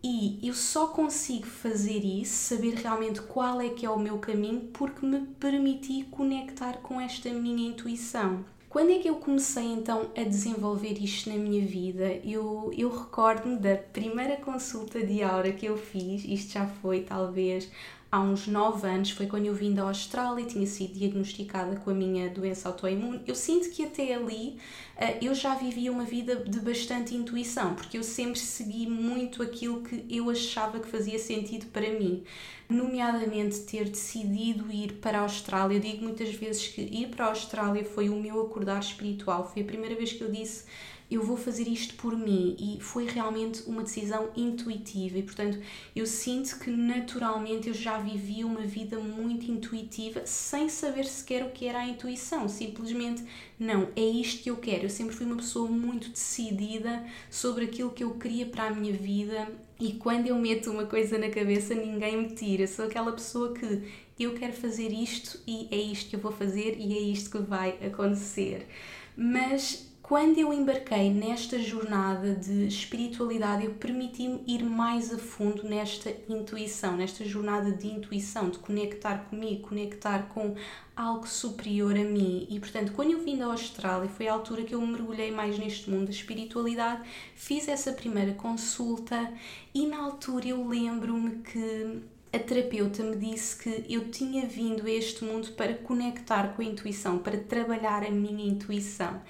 E 0.00 0.38
eu 0.46 0.54
só 0.54 0.86
consigo 0.86 1.46
fazer 1.46 2.04
isso, 2.04 2.54
saber 2.54 2.74
realmente 2.74 3.20
qual 3.22 3.60
é 3.60 3.70
que 3.70 3.84
é 3.84 3.90
o 3.90 3.98
meu 3.98 4.18
caminho, 4.18 4.70
porque 4.72 5.04
me 5.04 5.26
permiti 5.40 6.04
conectar 6.04 6.74
com 6.78 7.00
esta 7.00 7.28
minha 7.30 7.68
intuição. 7.68 8.44
Quando 8.70 8.92
é 8.92 8.98
que 9.00 9.10
eu 9.10 9.16
comecei 9.16 9.64
então 9.64 10.12
a 10.16 10.22
desenvolver 10.22 10.92
isto 11.02 11.28
na 11.28 11.34
minha 11.36 11.66
vida? 11.66 12.04
Eu, 12.24 12.70
eu 12.78 12.88
recordo-me 12.88 13.56
da 13.56 13.76
primeira 13.76 14.36
consulta 14.36 15.04
de 15.04 15.24
aura 15.24 15.52
que 15.52 15.66
eu 15.66 15.76
fiz, 15.76 16.24
isto 16.24 16.52
já 16.52 16.66
foi 16.66 17.02
talvez 17.02 17.68
há 18.10 18.20
uns 18.20 18.46
9 18.46 18.86
anos, 18.86 19.10
foi 19.10 19.26
quando 19.26 19.46
eu 19.46 19.54
vim 19.54 19.72
da 19.72 19.82
Austrália, 19.82 20.44
tinha 20.44 20.66
sido 20.66 20.94
diagnosticada 20.94 21.76
com 21.76 21.90
a 21.90 21.94
minha 21.94 22.28
doença 22.28 22.68
autoimune. 22.68 23.22
Eu 23.26 23.34
sinto 23.34 23.70
que 23.70 23.84
até 23.84 24.14
ali 24.14 24.58
uh, 24.96 25.24
eu 25.24 25.34
já 25.34 25.54
vivia 25.54 25.92
uma 25.92 26.04
vida 26.04 26.36
de 26.36 26.58
bastante 26.60 27.14
intuição, 27.14 27.74
porque 27.74 27.96
eu 27.96 28.02
sempre 28.02 28.38
segui 28.38 28.86
muito 28.86 29.42
aquilo 29.42 29.82
que 29.82 30.04
eu 30.10 30.28
achava 30.28 30.80
que 30.80 30.88
fazia 30.88 31.18
sentido 31.18 31.66
para 31.66 31.88
mim. 31.90 32.24
Nomeadamente 32.68 33.60
ter 33.60 33.88
decidido 33.88 34.70
ir 34.70 34.94
para 34.94 35.18
a 35.18 35.22
Austrália. 35.22 35.76
Eu 35.76 35.80
digo 35.80 36.04
muitas 36.04 36.32
vezes 36.34 36.68
que 36.68 36.80
ir 36.80 37.08
para 37.08 37.26
a 37.26 37.28
Austrália 37.28 37.84
foi 37.84 38.08
o 38.08 38.16
meu 38.16 38.40
acordar 38.42 38.80
espiritual. 38.80 39.50
Foi 39.52 39.62
a 39.62 39.64
primeira 39.64 39.94
vez 39.94 40.12
que 40.12 40.22
eu 40.22 40.30
disse 40.30 40.64
eu 41.10 41.22
vou 41.22 41.36
fazer 41.36 41.66
isto 41.66 41.94
por 41.94 42.16
mim 42.16 42.56
e 42.58 42.80
foi 42.80 43.06
realmente 43.06 43.62
uma 43.66 43.82
decisão 43.82 44.30
intuitiva 44.36 45.18
e 45.18 45.22
portanto 45.22 45.58
eu 45.94 46.06
sinto 46.06 46.58
que 46.58 46.70
naturalmente 46.70 47.68
eu 47.68 47.74
já 47.74 47.98
vivia 47.98 48.46
uma 48.46 48.60
vida 48.60 48.98
muito 48.98 49.50
intuitiva 49.50 50.24
sem 50.24 50.68
saber 50.68 51.04
sequer 51.06 51.44
o 51.44 51.50
que 51.50 51.66
era 51.66 51.80
a 51.80 51.88
intuição, 51.88 52.48
simplesmente 52.48 53.24
não, 53.60 53.88
é 53.94 54.00
isto 54.00 54.42
que 54.42 54.50
eu 54.50 54.56
quero. 54.56 54.84
Eu 54.84 54.88
sempre 54.88 55.14
fui 55.14 55.26
uma 55.26 55.36
pessoa 55.36 55.68
muito 55.68 56.08
decidida 56.08 57.04
sobre 57.30 57.66
aquilo 57.66 57.90
que 57.90 58.02
eu 58.02 58.12
queria 58.14 58.46
para 58.46 58.68
a 58.68 58.70
minha 58.70 58.94
vida 58.94 59.46
e 59.78 59.92
quando 59.92 60.28
eu 60.28 60.36
meto 60.36 60.70
uma 60.70 60.86
coisa 60.86 61.18
na 61.18 61.28
cabeça 61.28 61.74
ninguém 61.74 62.16
me 62.16 62.34
tira. 62.34 62.66
Sou 62.66 62.86
aquela 62.86 63.12
pessoa 63.12 63.52
que 63.52 63.82
eu 64.18 64.32
quero 64.32 64.54
fazer 64.54 64.90
isto 64.92 65.38
e 65.46 65.68
é 65.70 65.76
isto 65.76 66.08
que 66.08 66.16
eu 66.16 66.20
vou 66.20 66.32
fazer 66.32 66.76
e 66.78 66.96
é 66.96 67.00
isto 67.00 67.30
que 67.30 67.38
vai 67.38 67.76
acontecer. 67.86 68.66
Mas 69.14 69.89
quando 70.10 70.38
eu 70.38 70.52
embarquei 70.52 71.08
nesta 71.08 71.56
jornada 71.60 72.34
de 72.34 72.66
espiritualidade, 72.66 73.64
eu 73.64 73.74
permiti-me 73.74 74.42
ir 74.44 74.64
mais 74.64 75.14
a 75.14 75.18
fundo 75.18 75.62
nesta 75.62 76.12
intuição, 76.28 76.96
nesta 76.96 77.24
jornada 77.24 77.70
de 77.70 77.86
intuição, 77.86 78.50
de 78.50 78.58
conectar 78.58 79.26
comigo, 79.30 79.68
conectar 79.68 80.26
com 80.30 80.56
algo 80.96 81.28
superior 81.28 81.94
a 81.94 82.02
mim. 82.02 82.44
E 82.50 82.58
portanto, 82.58 82.90
quando 82.90 83.12
eu 83.12 83.20
vim 83.20 83.38
da 83.38 83.44
Austrália, 83.44 84.08
foi 84.08 84.26
a 84.26 84.32
altura 84.32 84.64
que 84.64 84.74
eu 84.74 84.84
mergulhei 84.84 85.30
mais 85.30 85.56
neste 85.56 85.88
mundo 85.88 86.06
da 86.06 86.10
espiritualidade, 86.10 87.08
fiz 87.36 87.68
essa 87.68 87.92
primeira 87.92 88.32
consulta 88.32 89.32
e 89.72 89.86
na 89.86 89.98
altura 89.98 90.48
eu 90.48 90.66
lembro-me 90.66 91.36
que 91.36 92.02
a 92.32 92.38
terapeuta 92.38 93.02
me 93.02 93.16
disse 93.16 93.56
que 93.56 93.92
eu 93.92 94.08
tinha 94.10 94.46
vindo 94.46 94.86
a 94.86 94.90
este 94.90 95.24
mundo 95.24 95.52
para 95.52 95.74
conectar 95.74 96.54
com 96.54 96.62
a 96.62 96.64
intuição, 96.64 97.18
para 97.18 97.38
trabalhar 97.38 98.04
a 98.04 98.10
minha 98.10 98.46
intuição. 98.46 99.20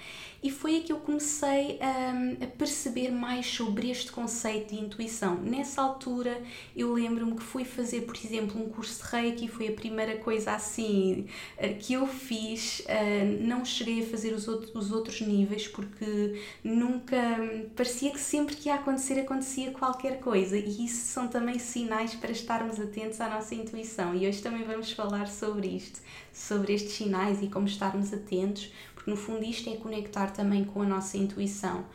E 0.43 0.49
foi 0.49 0.75
aí 0.75 0.81
que 0.81 0.91
eu 0.91 0.97
comecei 0.97 1.79
a, 1.79 2.43
a 2.43 2.47
perceber 2.47 3.11
mais 3.11 3.45
sobre 3.45 3.91
este 3.91 4.11
conceito 4.11 4.73
de 4.73 4.81
intuição. 4.81 5.35
Nessa 5.35 5.81
altura, 5.83 6.41
eu 6.75 6.91
lembro-me 6.93 7.35
que 7.35 7.43
fui 7.43 7.63
fazer, 7.63 8.01
por 8.01 8.15
exemplo, 8.15 8.59
um 8.59 8.67
curso 8.67 9.03
de 9.03 9.09
Reiki, 9.09 9.47
foi 9.47 9.67
a 9.67 9.71
primeira 9.71 10.17
coisa 10.17 10.53
assim 10.53 11.27
eh, 11.57 11.73
que 11.73 11.93
eu 11.93 12.07
fiz. 12.07 12.81
Eh, 12.87 13.23
não 13.41 13.63
cheguei 13.63 14.03
a 14.03 14.07
fazer 14.07 14.33
os 14.33 14.47
outros, 14.47 14.73
os 14.73 14.91
outros 14.91 15.21
níveis 15.21 15.67
porque 15.67 16.41
nunca. 16.63 17.17
parecia 17.75 18.09
que 18.11 18.19
sempre 18.19 18.55
que 18.55 18.69
ia 18.69 18.75
acontecer, 18.75 19.19
acontecia 19.19 19.71
qualquer 19.71 20.19
coisa. 20.21 20.57
E 20.57 20.85
isso 20.85 21.05
são 21.07 21.27
também 21.27 21.59
sinais 21.59 22.15
para 22.15 22.31
estarmos 22.31 22.79
atentos 22.79 23.21
à 23.21 23.29
nossa 23.29 23.53
intuição. 23.53 24.15
E 24.15 24.27
hoje 24.27 24.41
também 24.41 24.63
vamos 24.63 24.91
falar 24.91 25.27
sobre 25.27 25.67
isto, 25.67 25.99
sobre 26.33 26.73
estes 26.73 26.93
sinais 26.93 27.43
e 27.43 27.47
como 27.47 27.67
estarmos 27.67 28.11
atentos 28.11 28.71
porque 29.01 29.09
no 29.09 29.17
fundo 29.17 29.43
isto 29.43 29.67
é 29.67 29.75
conectar 29.75 30.27
também 30.27 30.63
com 30.63 30.83
a 30.83 30.85
nossa 30.85 31.17
intuição. 31.17 31.85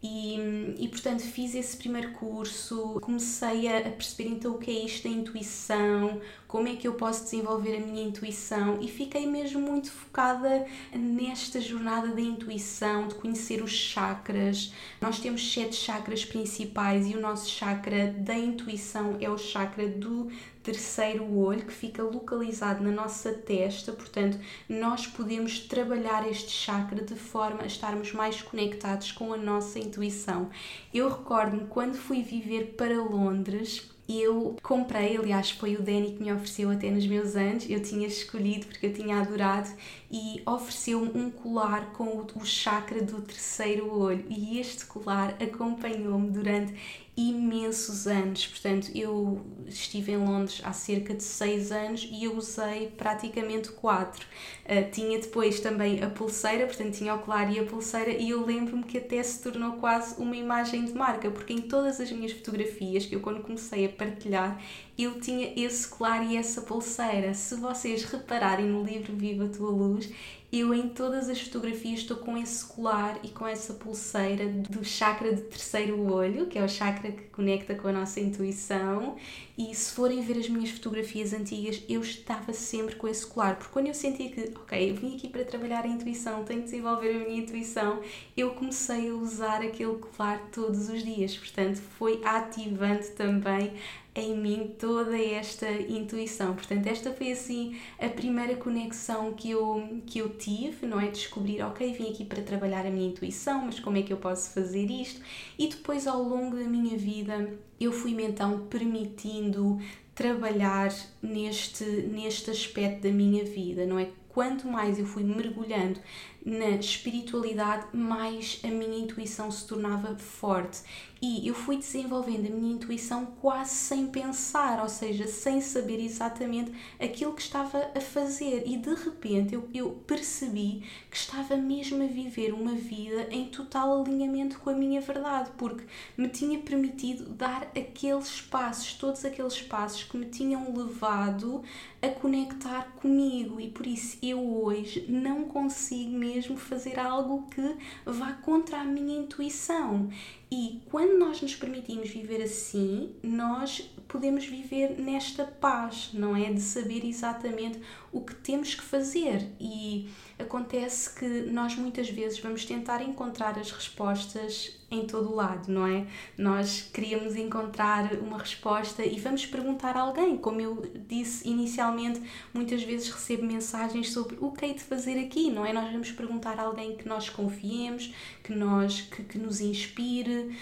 E, 0.00 0.76
e 0.78 0.88
portanto 0.88 1.22
fiz 1.22 1.56
esse 1.56 1.76
primeiro 1.76 2.12
curso, 2.12 3.00
comecei 3.00 3.66
a, 3.66 3.82
perceber 3.90 4.30
então 4.30 4.54
o 4.54 4.58
que 4.58 4.70
é 4.70 4.84
isto 4.84 5.08
da 5.08 5.12
intuição, 5.12 6.20
como 6.46 6.68
é 6.68 6.76
que 6.76 6.86
eu 6.86 6.94
posso 6.94 7.24
desenvolver 7.24 7.76
a 7.76 7.80
minha 7.80 8.04
intuição 8.04 8.78
e 8.80 8.86
fiquei 8.86 9.26
mesmo 9.26 9.60
muito 9.60 9.90
focada 9.90 10.66
nesta 10.92 11.60
jornada 11.60 12.08
da 12.08 12.20
intuição, 12.20 13.08
de 13.08 13.16
conhecer 13.16 13.60
os 13.60 13.72
chakras. 13.72 14.72
Nós 15.00 15.18
temos 15.18 15.52
sete 15.52 15.74
chakras 15.74 16.24
principais 16.24 17.08
e 17.08 17.16
o 17.16 17.20
nosso 17.20 17.50
chakra 17.50 18.12
da 18.12 18.34
intuição 18.34 19.16
é 19.20 19.28
o 19.28 19.36
chakra 19.36 19.88
do 19.88 20.30
terceiro 20.68 21.24
olho 21.34 21.64
que 21.64 21.72
fica 21.72 22.02
localizado 22.02 22.84
na 22.84 22.90
nossa 22.90 23.32
testa, 23.32 23.90
portanto, 23.90 24.38
nós 24.68 25.06
podemos 25.06 25.60
trabalhar 25.60 26.28
este 26.28 26.50
chakra 26.50 27.02
de 27.02 27.14
forma 27.14 27.62
a 27.62 27.66
estarmos 27.66 28.12
mais 28.12 28.42
conectados 28.42 29.10
com 29.10 29.32
a 29.32 29.38
nossa 29.38 29.78
intuição. 29.78 30.50
Eu 30.92 31.08
recordo-me 31.08 31.66
quando 31.68 31.94
fui 31.94 32.22
viver 32.22 32.74
para 32.76 33.02
Londres, 33.02 33.90
eu 34.06 34.56
comprei, 34.62 35.16
aliás, 35.16 35.50
foi 35.50 35.74
o 35.74 35.82
Danny 35.82 36.12
que 36.12 36.22
me 36.22 36.32
ofereceu 36.32 36.70
até 36.70 36.90
nos 36.90 37.06
meus 37.06 37.34
anos, 37.34 37.68
eu 37.68 37.82
tinha 37.82 38.06
escolhido 38.06 38.66
porque 38.66 38.86
eu 38.86 38.92
tinha 38.92 39.20
adorado 39.20 39.70
e 40.10 40.42
ofereceu-me 40.46 41.10
um 41.14 41.30
colar 41.30 41.92
com 41.92 42.24
o, 42.34 42.44
chakra 42.44 43.02
do 43.02 43.20
terceiro 43.20 43.92
olho 43.92 44.24
e 44.28 44.58
este 44.58 44.86
colar 44.86 45.36
acompanhou-me 45.42 46.30
durante 46.30 46.74
imensos 47.14 48.06
anos. 48.06 48.46
Portanto, 48.46 48.90
eu 48.94 49.44
estive 49.66 50.12
em 50.12 50.16
Londres 50.16 50.62
há 50.64 50.72
cerca 50.72 51.12
de 51.12 51.22
seis 51.22 51.72
anos 51.72 52.08
e 52.10 52.24
eu 52.24 52.36
usei 52.36 52.88
praticamente 52.96 53.70
quatro. 53.70 54.24
Uh, 54.64 54.90
tinha 54.92 55.18
depois 55.18 55.60
também 55.60 56.02
a 56.02 56.08
pulseira, 56.08 56.64
portanto, 56.66 56.96
tinha 56.96 57.14
o 57.14 57.18
colar 57.18 57.52
e 57.52 57.58
a 57.58 57.64
pulseira, 57.64 58.10
e 58.12 58.30
eu 58.30 58.46
lembro-me 58.46 58.84
que 58.84 58.98
até 58.98 59.22
se 59.22 59.42
tornou 59.42 59.72
quase 59.72 60.14
uma 60.20 60.36
imagem 60.36 60.84
de 60.84 60.92
marca, 60.92 61.30
porque 61.30 61.52
em 61.52 61.62
todas 61.62 62.00
as 62.00 62.10
minhas 62.12 62.32
fotografias, 62.32 63.04
que 63.04 63.16
eu 63.16 63.20
quando 63.20 63.42
comecei 63.42 63.84
a 63.84 63.88
partilhar, 63.88 64.62
eu 64.98 65.20
tinha 65.20 65.52
esse 65.56 65.86
colar 65.86 66.24
e 66.24 66.36
essa 66.36 66.60
pulseira. 66.62 67.32
Se 67.32 67.54
vocês 67.54 68.02
repararem 68.02 68.66
no 68.66 68.82
livro 68.82 69.14
Viva 69.14 69.44
a 69.44 69.48
Tua 69.48 69.70
Luz, 69.70 70.10
eu 70.50 70.72
em 70.72 70.88
todas 70.88 71.28
as 71.28 71.38
fotografias 71.40 72.00
estou 72.00 72.16
com 72.16 72.36
esse 72.36 72.64
colar 72.64 73.20
e 73.22 73.28
com 73.28 73.46
essa 73.46 73.74
pulseira 73.74 74.48
do 74.48 74.82
chakra 74.82 75.34
de 75.34 75.42
terceiro 75.42 76.10
olho, 76.10 76.46
que 76.46 76.58
é 76.58 76.64
o 76.64 76.68
chakra 76.68 77.12
que 77.12 77.24
conecta 77.24 77.74
com 77.74 77.86
a 77.86 77.92
nossa 77.92 78.18
intuição. 78.18 79.16
E 79.58 79.74
se 79.74 79.92
forem 79.92 80.22
ver 80.22 80.38
as 80.38 80.48
minhas 80.48 80.70
fotografias 80.70 81.34
antigas, 81.34 81.82
eu 81.86 82.00
estava 82.00 82.54
sempre 82.54 82.96
com 82.96 83.06
esse 83.06 83.26
colar, 83.26 83.56
porque 83.56 83.72
quando 83.72 83.88
eu 83.88 83.94
sentia 83.94 84.30
que, 84.30 84.52
ok, 84.56 84.90
eu 84.90 84.94
vim 84.94 85.16
aqui 85.16 85.28
para 85.28 85.44
trabalhar 85.44 85.84
a 85.84 85.88
intuição, 85.88 86.42
tenho 86.44 86.60
que 86.60 86.66
desenvolver 86.66 87.10
a 87.10 87.28
minha 87.28 87.42
intuição, 87.42 88.00
eu 88.34 88.52
comecei 88.52 89.10
a 89.10 89.14
usar 89.14 89.60
aquele 89.60 89.96
colar 89.96 90.48
todos 90.50 90.88
os 90.88 91.04
dias. 91.04 91.36
Portanto, 91.36 91.76
foi 91.98 92.22
ativando 92.24 93.04
também 93.16 93.72
em 94.18 94.36
mim 94.36 94.74
toda 94.78 95.16
esta 95.16 95.70
intuição. 95.70 96.54
Portanto, 96.54 96.86
esta 96.86 97.12
foi 97.12 97.32
assim 97.32 97.78
a 97.98 98.08
primeira 98.08 98.56
conexão 98.56 99.32
que 99.32 99.50
eu, 99.50 100.00
que 100.06 100.18
eu 100.18 100.30
tive, 100.30 100.86
não 100.86 101.00
é? 101.00 101.08
Descobrir, 101.08 101.62
ok, 101.62 101.92
vim 101.92 102.10
aqui 102.10 102.24
para 102.24 102.42
trabalhar 102.42 102.84
a 102.84 102.90
minha 102.90 103.08
intuição, 103.08 103.66
mas 103.66 103.78
como 103.78 103.96
é 103.96 104.02
que 104.02 104.12
eu 104.12 104.16
posso 104.16 104.50
fazer 104.50 104.90
isto? 104.90 105.20
E 105.58 105.68
depois, 105.68 106.06
ao 106.06 106.22
longo 106.22 106.56
da 106.56 106.64
minha 106.64 106.96
vida, 106.96 107.52
eu 107.80 107.92
fui-me 107.92 108.24
então 108.24 108.66
permitindo 108.66 109.78
trabalhar 110.14 110.92
neste, 111.22 111.84
neste 111.84 112.50
aspecto 112.50 113.02
da 113.02 113.10
minha 113.10 113.44
vida, 113.44 113.86
não 113.86 113.98
é? 113.98 114.08
Quanto 114.28 114.66
mais 114.68 114.98
eu 114.98 115.06
fui 115.06 115.22
mergulhando 115.22 116.00
na 116.44 116.70
espiritualidade, 116.70 117.86
mais 117.92 118.60
a 118.64 118.68
minha 118.68 118.98
intuição 118.98 119.50
se 119.50 119.66
tornava 119.66 120.16
forte. 120.16 120.82
E 121.20 121.48
eu 121.48 121.52
fui 121.52 121.76
desenvolvendo 121.76 122.46
a 122.46 122.54
minha 122.54 122.74
intuição 122.74 123.26
quase 123.40 123.74
sem 123.74 124.06
pensar, 124.06 124.80
ou 124.80 124.88
seja, 124.88 125.26
sem 125.26 125.60
saber 125.60 126.00
exatamente 126.00 126.72
aquilo 126.98 127.32
que 127.32 127.42
estava 127.42 127.90
a 127.92 128.00
fazer. 128.00 128.62
E 128.64 128.76
de 128.76 128.94
repente 128.94 129.52
eu, 129.52 129.68
eu 129.74 129.90
percebi 130.06 130.84
que 131.10 131.16
estava 131.16 131.56
mesmo 131.56 132.04
a 132.04 132.06
viver 132.06 132.54
uma 132.54 132.72
vida 132.72 133.26
em 133.32 133.46
total 133.46 134.00
alinhamento 134.00 134.60
com 134.60 134.70
a 134.70 134.74
minha 134.74 135.00
verdade, 135.00 135.50
porque 135.58 135.84
me 136.16 136.28
tinha 136.28 136.60
permitido 136.60 137.30
dar 137.30 137.62
aqueles 137.76 138.40
passos, 138.40 138.92
todos 138.92 139.24
aqueles 139.24 139.60
passos 139.60 140.04
que 140.04 140.16
me 140.16 140.26
tinham 140.26 140.72
levado 140.72 141.64
a 142.00 142.08
conectar 142.10 142.92
comigo. 142.94 143.60
E 143.60 143.68
por 143.68 143.88
isso 143.88 144.16
eu 144.22 144.40
hoje 144.62 145.04
não 145.08 145.46
consigo 145.46 146.12
mesmo 146.12 146.27
fazer 146.56 146.98
algo 146.98 147.48
que 147.48 147.76
vá 148.04 148.32
contra 148.32 148.80
a 148.80 148.84
minha 148.84 149.18
intuição. 149.18 150.08
E 150.50 150.80
quando 150.90 151.18
nós 151.18 151.42
nos 151.42 151.54
permitimos 151.54 152.08
viver 152.08 152.42
assim, 152.42 153.14
nós 153.22 153.90
podemos 154.06 154.46
viver 154.46 154.98
nesta 154.98 155.44
paz, 155.44 156.10
não 156.14 156.34
é? 156.34 156.52
De 156.52 156.60
saber 156.60 157.04
exatamente 157.04 157.80
o 158.12 158.20
que 158.22 158.34
temos 158.34 158.74
que 158.74 158.82
fazer. 158.82 159.46
E 159.60 160.08
acontece 160.38 161.14
que 161.14 161.26
nós 161.50 161.74
muitas 161.74 162.08
vezes 162.08 162.38
vamos 162.38 162.64
tentar 162.64 163.02
encontrar 163.02 163.58
as 163.58 163.70
respostas 163.70 164.78
em 164.90 165.06
todo 165.06 165.30
o 165.30 165.34
lado, 165.34 165.70
não 165.70 165.86
é? 165.86 166.06
Nós 166.36 166.88
queríamos 166.92 167.36
encontrar 167.36 168.14
uma 168.14 168.38
resposta 168.38 169.04
e 169.04 169.18
vamos 169.18 169.44
perguntar 169.44 169.96
a 169.96 170.00
alguém. 170.00 170.36
Como 170.36 170.60
eu 170.60 170.82
disse 171.06 171.48
inicialmente, 171.48 172.22
muitas 172.54 172.82
vezes 172.82 173.10
recebo 173.10 173.44
mensagens 173.44 174.12
sobre 174.12 174.36
o 174.40 174.52
que 174.52 174.64
hei 174.64 174.74
de 174.74 174.82
fazer 174.82 175.18
aqui, 175.18 175.50
não 175.50 175.66
é? 175.66 175.72
Nós 175.72 175.90
vamos 175.90 176.10
perguntar 176.12 176.58
a 176.58 176.62
alguém 176.62 176.96
que 176.96 177.06
nós 177.06 177.28
confiemos, 177.28 178.14
que, 178.42 178.54
nós, 178.54 179.02
que, 179.02 179.22
que 179.24 179.38
nos 179.38 179.60
inspire, 179.60 180.56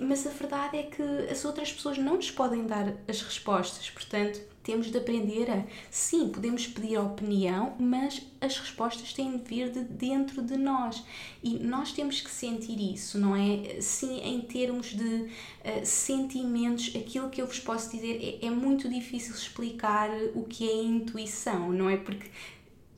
mas 0.00 0.26
a 0.26 0.30
verdade 0.30 0.78
é 0.78 0.82
que 0.84 1.02
as 1.30 1.44
outras 1.44 1.72
pessoas 1.72 1.98
não 1.98 2.16
nos 2.16 2.30
podem 2.30 2.66
dar 2.66 2.94
as 3.08 3.22
respostas, 3.22 3.90
portanto, 3.90 4.40
temos 4.70 4.88
de 4.88 4.98
aprender 4.98 5.50
a, 5.50 5.64
sim, 5.90 6.28
podemos 6.28 6.64
pedir 6.64 6.96
opinião, 6.96 7.74
mas 7.80 8.22
as 8.40 8.56
respostas 8.56 9.12
têm 9.12 9.36
de 9.36 9.42
vir 9.42 9.68
de 9.68 9.82
dentro 9.82 10.40
de 10.42 10.56
nós 10.56 11.02
e 11.42 11.58
nós 11.58 11.90
temos 11.92 12.20
que 12.20 12.30
sentir 12.30 12.78
isso, 12.80 13.18
não 13.18 13.34
é? 13.34 13.80
Sim, 13.80 14.20
em 14.20 14.40
termos 14.42 14.94
de 14.94 15.02
uh, 15.04 15.28
sentimentos, 15.82 16.94
aquilo 16.94 17.28
que 17.30 17.42
eu 17.42 17.48
vos 17.48 17.58
posso 17.58 17.90
dizer 17.90 18.38
é, 18.40 18.46
é 18.46 18.50
muito 18.50 18.88
difícil 18.88 19.34
explicar 19.34 20.08
o 20.36 20.44
que 20.44 20.68
é 20.68 20.82
intuição, 20.84 21.72
não 21.72 21.90
é? 21.90 21.96
Porque 21.96 22.30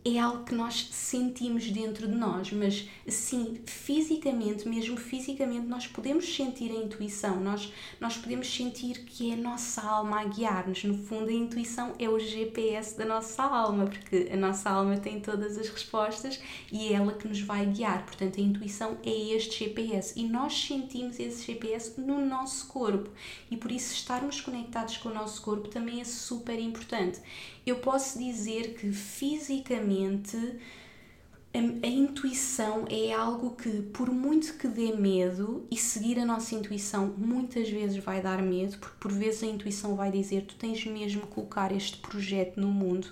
é 0.05 0.19
algo 0.19 0.45
que 0.45 0.55
nós 0.55 0.89
sentimos 0.91 1.71
dentro 1.71 2.09
de 2.09 2.15
nós, 2.15 2.53
mas 2.53 2.89
sim, 3.07 3.61
fisicamente, 3.65 4.69
mesmo 4.69 4.97
fisicamente, 4.97 5.67
nós 5.67 5.87
podemos 5.87 6.35
sentir 6.35 6.73
a 6.73 6.75
intuição, 6.75 7.41
nós, 7.41 7.73
nós 8.01 8.17
podemos 8.17 8.53
sentir 8.53 9.05
que 9.05 9.31
é 9.31 9.35
a 9.35 9.37
nossa 9.37 9.81
alma 9.81 10.21
a 10.21 10.25
guiar-nos. 10.25 10.83
No 10.83 10.99
fundo, 10.99 11.29
a 11.29 11.33
intuição 11.33 11.95
é 12.01 12.09
o 12.09 12.19
GPS 12.19 12.99
da 12.99 13.05
nossa 13.05 13.45
alma, 13.45 13.85
porque 13.85 14.29
a 14.33 14.37
nossa 14.37 14.71
alma 14.71 14.97
tem 14.97 15.21
todas 15.21 15.57
as 15.57 15.69
respostas 15.69 16.41
e 16.73 16.89
é 16.89 16.95
ela 16.95 17.13
que 17.13 17.29
nos 17.29 17.41
vai 17.41 17.65
guiar. 17.67 18.05
Portanto, 18.05 18.41
a 18.41 18.43
intuição 18.43 18.99
é 19.05 19.35
este 19.35 19.65
GPS 19.65 20.19
e 20.19 20.25
nós 20.25 20.53
sentimos 20.67 21.21
esse 21.21 21.45
GPS 21.45 22.01
no 22.01 22.25
nosso 22.27 22.67
corpo 22.67 23.09
e 23.51 23.57
por 23.57 23.71
isso 23.71 23.95
estarmos 23.95 24.41
conectados 24.41 24.97
com 24.97 25.11
o 25.11 25.15
nosso 25.15 25.43
corpo 25.43 25.69
também 25.69 26.01
é 26.01 26.05
super 26.05 26.59
importante 26.59 27.21
eu 27.65 27.77
posso 27.77 28.19
dizer 28.19 28.75
que 28.75 28.93
fisicamente 28.93 30.37
a, 31.55 31.87
a, 31.87 31.91
intuição 31.91 32.87
é 32.89 33.13
algo 33.13 33.51
que, 33.51 33.83
por 33.83 34.11
muito 34.11 34.55
que 34.55 34.67
dê 34.67 34.93
medo, 34.93 35.67
e 35.71 35.77
seguir 35.77 36.19
a 36.19 36.25
nossa 36.25 36.55
intuição 36.55 37.15
muitas 37.19 37.69
vezes 37.69 38.03
vai 38.03 38.23
dar 38.23 38.43
medo, 38.43 38.79
porque 38.79 38.97
por 38.99 39.13
vezes 39.13 39.43
a 39.43 39.47
intuição 39.47 39.95
vai 39.95 40.11
dizer: 40.11 40.47
tu 40.47 40.55
tens 40.55 40.85
mesmo 40.87 41.23
que 41.23 41.27
colocar 41.27 41.71
este 41.71 41.99
projeto 41.99 42.59
no 42.59 42.69
mundo, 42.69 43.07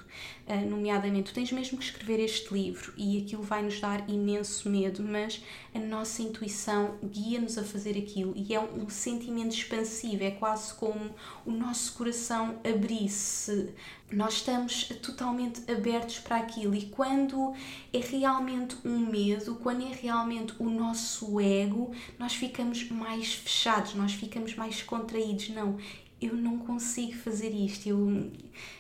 uh, 0.47 0.69
nomeadamente, 0.69 1.31
tu 1.31 1.35
tens 1.35 1.53
mesmo 1.53 1.77
que 1.77 1.85
escrever 1.85 2.19
este 2.19 2.53
livro, 2.55 2.95
e 2.97 3.19
aquilo 3.19 3.43
vai 3.43 3.63
nos 3.63 3.79
dar 3.79 4.09
imenso 4.09 4.71
medo, 4.71 5.03
mas 5.03 5.43
a 5.75 5.79
nossa 5.79 6.23
intuição 6.23 6.97
guia-nos 7.05 7.59
a 7.59 7.63
fazer 7.63 7.99
aquilo, 7.99 8.33
e 8.35 8.55
é 8.55 8.61
um, 8.61 8.85
um 8.85 8.89
sentimento 8.89 9.55
expansivo, 9.55 10.25
é 10.25 10.31
quase 10.31 10.73
como 10.75 11.15
o 11.45 11.51
nosso 11.51 11.93
coração 11.93 12.59
abrir-se 12.65 13.69
nós 14.13 14.35
estamos 14.35 14.85
totalmente 15.03 15.71
abertos 15.71 16.19
para 16.19 16.37
aquilo 16.37 16.75
e 16.75 16.87
quando 16.87 17.55
é 17.93 17.99
realmente 17.99 18.77
um 18.85 18.99
medo, 18.99 19.57
quando 19.57 19.83
é 19.83 19.93
realmente 19.95 20.53
o 20.59 20.69
nosso 20.69 21.41
ego, 21.41 21.93
nós 22.19 22.35
ficamos 22.35 22.91
mais 22.91 23.35
fechados, 23.35 23.95
nós 23.95 24.13
ficamos 24.13 24.55
mais 24.55 24.83
contraídos. 24.83 25.51
Não, 25.51 25.77
eu 26.21 26.35
não 26.35 26.59
consigo 26.59 27.15
fazer 27.15 27.51
isto, 27.51 27.89
eu, 27.89 28.31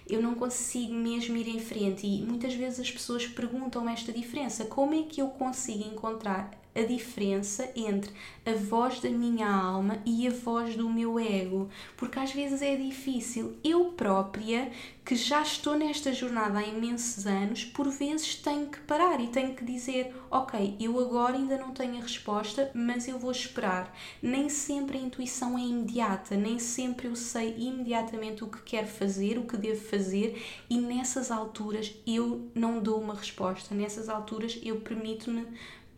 eu 0.09 0.21
não 0.21 0.35
consigo 0.35 0.93
mesmo 0.93 1.37
ir 1.37 1.49
em 1.49 1.61
frente. 1.61 2.07
E 2.07 2.23
muitas 2.23 2.55
vezes 2.55 2.81
as 2.81 2.90
pessoas 2.90 3.27
perguntam 3.27 3.88
esta 3.88 4.12
diferença: 4.12 4.64
como 4.64 4.95
é 4.95 5.05
que 5.05 5.23
eu 5.23 5.29
consigo 5.29 5.85
encontrar 5.85 6.60
a 6.75 6.83
diferença 6.83 7.71
entre 7.75 8.13
a 8.47 8.53
voz 8.53 9.01
da 9.01 9.11
minha 9.11 9.49
alma 9.49 9.99
e 10.05 10.27
a 10.27 10.31
voz 10.31 10.77
do 10.77 10.89
meu 10.89 11.19
ego, 11.19 11.69
porque 11.97 12.19
às 12.19 12.33
vezes 12.33 12.63
é 12.63 12.77
difícil. 12.77 13.57
Eu 13.63 13.87
própria, 13.93 14.71
que 15.05 15.15
já 15.15 15.43
estou 15.43 15.77
nesta 15.77 16.13
jornada 16.13 16.59
há 16.59 16.63
imensos 16.63 17.27
anos, 17.27 17.65
por 17.65 17.89
vezes 17.89 18.37
tenho 18.37 18.67
que 18.67 18.81
parar 18.81 19.21
e 19.21 19.29
tenho 19.29 19.55
que 19.55 19.65
dizer: 19.65 20.15
Ok, 20.31 20.77
eu 20.81 20.99
agora 21.01 21.37
ainda 21.37 21.59
não 21.59 21.73
tenho 21.73 21.99
a 21.99 22.03
resposta, 22.03 22.71
mas 22.75 23.09
eu 23.09 23.19
vou 23.19 23.31
esperar. 23.31 23.95
Nem 24.23 24.49
sempre 24.49 24.99
a 24.99 25.01
intuição 25.01 25.59
é 25.59 25.63
imediata, 25.63 26.37
nem 26.37 26.59
sempre 26.59 27.09
eu 27.09 27.17
sei 27.17 27.57
imediatamente 27.59 28.45
o 28.45 28.49
que 28.49 28.63
quero 28.63 28.87
fazer, 28.87 29.39
o 29.39 29.47
que 29.47 29.57
devo 29.57 29.81
fazer, 29.81 30.41
e 30.69 30.79
nessas 30.79 31.31
alturas 31.31 31.93
eu 32.07 32.49
não 32.55 32.81
dou 32.81 33.01
uma 33.01 33.15
resposta. 33.15 33.75
Nessas 33.75 34.09
alturas 34.09 34.59
eu 34.63 34.81
permito-me 34.81 35.47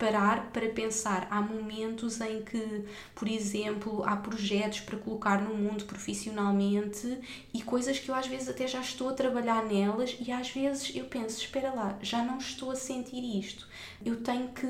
parar 0.03 0.51
para 0.51 0.67
pensar. 0.67 1.27
Há 1.31 1.41
momentos 1.41 2.19
em 2.19 2.41
que, 2.41 2.83
por 3.15 3.25
exemplo, 3.25 4.03
há 4.03 4.17
projetos 4.17 4.81
para 4.81 4.99
colocar 4.99 5.41
no 5.41 5.55
mundo 5.55 5.85
profissionalmente 5.85 7.17
e 7.53 7.61
coisas 7.61 7.97
que 7.97 8.09
eu 8.09 8.15
às 8.15 8.27
vezes 8.27 8.49
até 8.49 8.67
já 8.67 8.81
estou 8.81 9.07
a 9.07 9.13
trabalhar 9.13 9.63
nelas 9.65 10.17
e 10.19 10.29
às 10.29 10.49
vezes 10.49 10.93
eu 10.93 11.05
penso, 11.05 11.39
espera 11.39 11.73
lá, 11.73 11.97
já 12.01 12.21
não 12.21 12.37
estou 12.37 12.71
a 12.71 12.75
sentir 12.75 13.23
isto. 13.39 13.65
Eu 14.05 14.21
tenho 14.21 14.49
que 14.49 14.67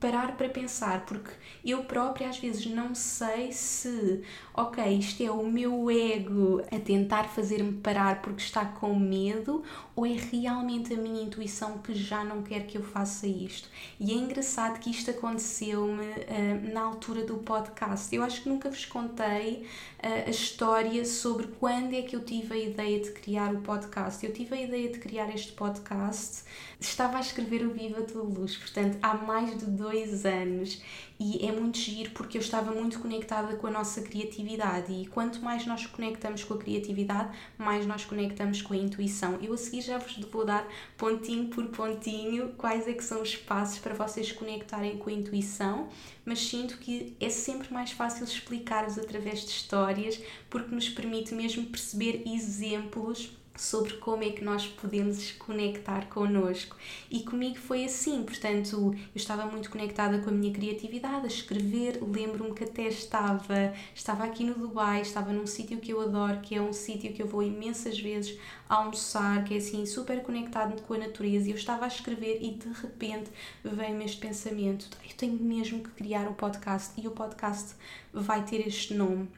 parar 0.00 0.36
para 0.36 0.48
pensar, 0.48 1.04
porque 1.06 1.30
eu 1.64 1.84
própria 1.84 2.28
às 2.28 2.38
vezes 2.38 2.66
não 2.66 2.94
sei 2.94 3.52
se, 3.52 4.22
ok, 4.54 4.84
isto 4.96 5.22
é 5.22 5.30
o 5.30 5.44
meu 5.44 5.90
ego 5.90 6.62
a 6.70 6.78
tentar 6.78 7.24
fazer-me 7.24 7.72
parar 7.80 8.22
porque 8.22 8.42
está 8.42 8.64
com 8.64 8.94
medo 8.94 9.62
ou 9.96 10.06
é 10.06 10.12
realmente 10.12 10.94
a 10.94 10.96
minha 10.96 11.22
intuição 11.22 11.78
que 11.78 11.92
já 11.94 12.22
não 12.22 12.42
quer 12.42 12.66
que 12.66 12.78
eu 12.78 12.82
faça 12.82 13.26
isto. 13.26 13.68
E 13.98 14.12
é 14.12 14.14
engraçado 14.14 14.78
que 14.78 14.90
isto 14.90 15.10
aconteceu-me 15.10 16.04
uh, 16.04 16.72
na 16.72 16.82
altura 16.82 17.24
do 17.24 17.38
podcast. 17.38 18.14
Eu 18.14 18.22
acho 18.22 18.42
que 18.42 18.48
nunca 18.48 18.70
vos 18.70 18.84
contei 18.84 19.66
uh, 19.98 20.28
a 20.28 20.30
história 20.30 21.04
sobre 21.04 21.48
quando 21.58 21.94
é 21.94 22.02
que 22.02 22.14
eu 22.14 22.24
tive 22.24 22.54
a 22.54 22.58
ideia 22.58 23.00
de 23.00 23.10
criar 23.10 23.52
o 23.52 23.60
podcast. 23.60 24.24
Eu 24.24 24.32
tive 24.32 24.54
a 24.54 24.60
ideia 24.60 24.88
de 24.88 25.00
criar 25.00 25.34
este 25.34 25.52
podcast, 25.52 26.44
estava 26.80 27.18
a 27.18 27.20
escrever 27.20 27.66
o 27.66 27.70
Viva 27.70 28.02
Tua 28.02 28.22
Luz, 28.22 28.56
portanto, 28.56 28.98
há 29.02 29.14
mais 29.14 29.58
de 29.58 29.66
dois 29.66 29.88
dois 30.08 30.24
anos 30.24 30.80
e 31.20 31.44
é 31.44 31.50
muito 31.50 31.78
giro 31.78 32.10
porque 32.10 32.38
eu 32.38 32.40
estava 32.40 32.70
muito 32.72 33.00
conectada 33.00 33.56
com 33.56 33.66
a 33.66 33.70
nossa 33.70 34.00
criatividade 34.02 34.92
e 34.92 35.06
quanto 35.06 35.40
mais 35.40 35.66
nós 35.66 35.84
conectamos 35.86 36.44
com 36.44 36.54
a 36.54 36.58
criatividade, 36.58 37.36
mais 37.56 37.84
nós 37.86 38.04
conectamos 38.04 38.62
com 38.62 38.74
a 38.74 38.76
intuição. 38.76 39.38
Eu 39.42 39.52
a 39.52 39.56
seguir 39.56 39.82
já 39.82 39.98
vos 39.98 40.16
vou 40.30 40.44
dar 40.44 40.66
pontinho 40.96 41.48
por 41.48 41.66
pontinho 41.66 42.52
quais 42.56 42.86
é 42.86 42.92
que 42.92 43.02
são 43.02 43.20
os 43.20 43.34
passos 43.34 43.80
para 43.80 43.94
vocês 43.94 44.30
conectarem 44.30 44.96
com 44.98 45.10
a 45.10 45.12
intuição, 45.12 45.88
mas 46.24 46.38
sinto 46.38 46.78
que 46.78 47.16
é 47.20 47.28
sempre 47.28 47.72
mais 47.72 47.90
fácil 47.90 48.24
explicar-vos 48.24 48.98
através 48.98 49.40
de 49.40 49.50
histórias 49.50 50.20
porque 50.48 50.72
nos 50.74 50.88
permite 50.88 51.34
mesmo 51.34 51.66
perceber 51.66 52.22
exemplos 52.26 53.36
sobre 53.58 53.94
como 53.94 54.22
é 54.22 54.30
que 54.30 54.44
nós 54.44 54.66
podemos 54.66 55.32
conectar 55.32 56.06
connosco. 56.08 56.76
E 57.10 57.24
comigo 57.24 57.56
foi 57.56 57.84
assim, 57.84 58.22
portanto, 58.22 58.94
eu 58.94 58.96
estava 59.14 59.46
muito 59.46 59.68
conectada 59.68 60.18
com 60.20 60.30
a 60.30 60.32
minha 60.32 60.52
criatividade, 60.52 61.24
a 61.24 61.26
escrever. 61.26 61.98
Lembro-me 62.00 62.54
que 62.54 62.64
até 62.64 62.82
estava, 62.84 63.74
estava 63.94 64.24
aqui 64.24 64.44
no 64.44 64.54
Dubai, 64.54 65.02
estava 65.02 65.32
num 65.32 65.46
sítio 65.46 65.78
que 65.78 65.92
eu 65.92 66.00
adoro, 66.00 66.40
que 66.40 66.54
é 66.54 66.62
um 66.62 66.72
sítio 66.72 67.12
que 67.12 67.20
eu 67.20 67.26
vou 67.26 67.42
imensas 67.42 67.98
vezes 67.98 68.38
almoçar, 68.68 69.44
que 69.44 69.54
é 69.54 69.56
assim 69.56 69.84
super 69.86 70.22
conectado 70.22 70.80
com 70.82 70.94
a 70.94 70.98
natureza. 70.98 71.48
E 71.48 71.50
eu 71.50 71.56
estava 71.56 71.84
a 71.84 71.88
escrever 71.88 72.38
e 72.40 72.52
de 72.52 72.68
repente 72.80 73.30
veio-me 73.64 74.04
este 74.04 74.18
pensamento: 74.18 74.88
eu 75.04 75.16
tenho 75.16 75.34
mesmo 75.34 75.82
que 75.82 75.90
criar 75.90 76.28
um 76.28 76.34
podcast 76.34 76.92
e 77.00 77.06
o 77.08 77.10
podcast 77.10 77.74
vai 78.12 78.44
ter 78.44 78.66
este 78.66 78.94
nome. 78.94 79.28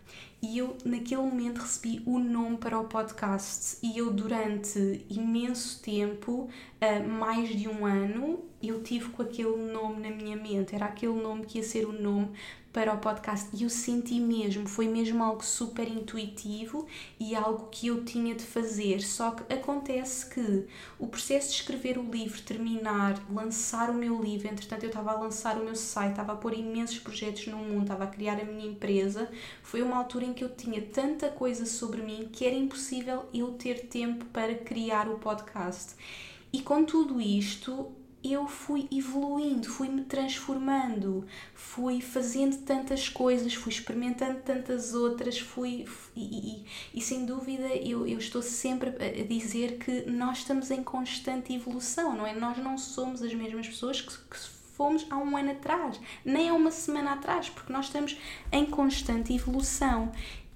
E 0.42 0.58
eu, 0.58 0.76
naquele 0.84 1.20
momento, 1.20 1.58
recebi 1.58 2.02
o 2.06 2.18
nome 2.18 2.56
para 2.56 2.78
o 2.78 2.84
podcast. 2.84 3.78
E 3.82 3.98
eu, 3.98 4.10
durante 4.10 5.04
imenso 5.08 5.82
tempo, 5.82 6.48
uh, 6.48 7.08
mais 7.08 7.50
de 7.50 7.68
um 7.68 7.84
ano, 7.84 8.49
eu 8.62 8.82
tive 8.82 9.08
com 9.10 9.22
aquele 9.22 9.56
nome 9.56 10.08
na 10.08 10.14
minha 10.14 10.36
mente. 10.36 10.74
Era 10.74 10.86
aquele 10.86 11.14
nome 11.14 11.46
que 11.46 11.58
ia 11.58 11.64
ser 11.64 11.86
o 11.86 11.92
nome 11.92 12.30
para 12.72 12.94
o 12.94 12.98
podcast 12.98 13.48
e 13.52 13.64
eu 13.64 13.70
senti 13.70 14.20
mesmo, 14.20 14.68
foi 14.68 14.86
mesmo 14.86 15.24
algo 15.24 15.44
super 15.44 15.88
intuitivo 15.88 16.86
e 17.18 17.34
algo 17.34 17.68
que 17.68 17.88
eu 17.88 18.04
tinha 18.04 18.34
de 18.34 18.44
fazer. 18.44 19.00
Só 19.00 19.32
que 19.32 19.52
acontece 19.52 20.30
que 20.30 20.66
o 20.98 21.08
processo 21.08 21.48
de 21.48 21.56
escrever 21.56 21.98
o 21.98 22.08
livro, 22.08 22.40
terminar, 22.42 23.20
lançar 23.32 23.90
o 23.90 23.94
meu 23.94 24.22
livro, 24.22 24.46
entretanto 24.46 24.84
eu 24.84 24.88
estava 24.88 25.10
a 25.10 25.20
lançar 25.20 25.58
o 25.58 25.64
meu 25.64 25.74
site, 25.74 26.10
estava 26.10 26.32
a 26.32 26.36
pôr 26.36 26.54
imensos 26.54 27.00
projetos 27.00 27.48
no 27.48 27.56
mundo, 27.56 27.82
estava 27.82 28.04
a 28.04 28.08
criar 28.08 28.40
a 28.40 28.44
minha 28.44 28.70
empresa, 28.70 29.28
foi 29.62 29.82
uma 29.82 29.96
altura 29.96 30.26
em 30.26 30.32
que 30.32 30.44
eu 30.44 30.48
tinha 30.48 30.80
tanta 30.80 31.28
coisa 31.28 31.66
sobre 31.66 32.02
mim 32.02 32.28
que 32.32 32.44
era 32.44 32.54
impossível 32.54 33.24
eu 33.34 33.52
ter 33.52 33.88
tempo 33.88 34.24
para 34.26 34.54
criar 34.54 35.08
o 35.08 35.18
podcast. 35.18 35.96
E 36.52 36.60
com 36.62 36.84
tudo 36.84 37.20
isto, 37.20 37.92
eu 38.22 38.46
fui 38.46 38.86
evoluindo, 38.92 39.68
fui-me 39.68 40.04
transformando, 40.04 41.26
fui 41.54 42.00
fazendo 42.00 42.58
tantas 42.58 43.08
coisas, 43.08 43.54
fui 43.54 43.72
experimentando 43.72 44.40
tantas 44.40 44.94
outras, 44.94 45.38
fui. 45.38 45.86
E, 46.14 46.22
e, 46.22 46.64
e 46.94 47.00
sem 47.00 47.24
dúvida 47.24 47.66
eu, 47.68 48.06
eu 48.06 48.18
estou 48.18 48.42
sempre 48.42 48.90
a 48.90 49.26
dizer 49.26 49.78
que 49.78 50.10
nós 50.10 50.38
estamos 50.38 50.70
em 50.70 50.82
constante 50.82 51.54
evolução, 51.54 52.14
não 52.14 52.26
é? 52.26 52.34
Nós 52.34 52.58
não 52.58 52.76
somos 52.76 53.22
as 53.22 53.32
mesmas 53.32 53.66
pessoas 53.66 54.00
que, 54.00 54.12
que 54.12 54.60
fomos 54.80 55.06
há 55.10 55.18
um 55.18 55.36
ano 55.36 55.50
atrás, 55.50 56.00
nem 56.24 56.48
há 56.48 56.54
uma 56.54 56.70
semana 56.70 57.12
atrás, 57.12 57.50
porque 57.50 57.70
nós 57.70 57.84
estamos 57.84 58.16
em 58.50 58.64
constante 58.64 59.34
evolução. 59.34 60.10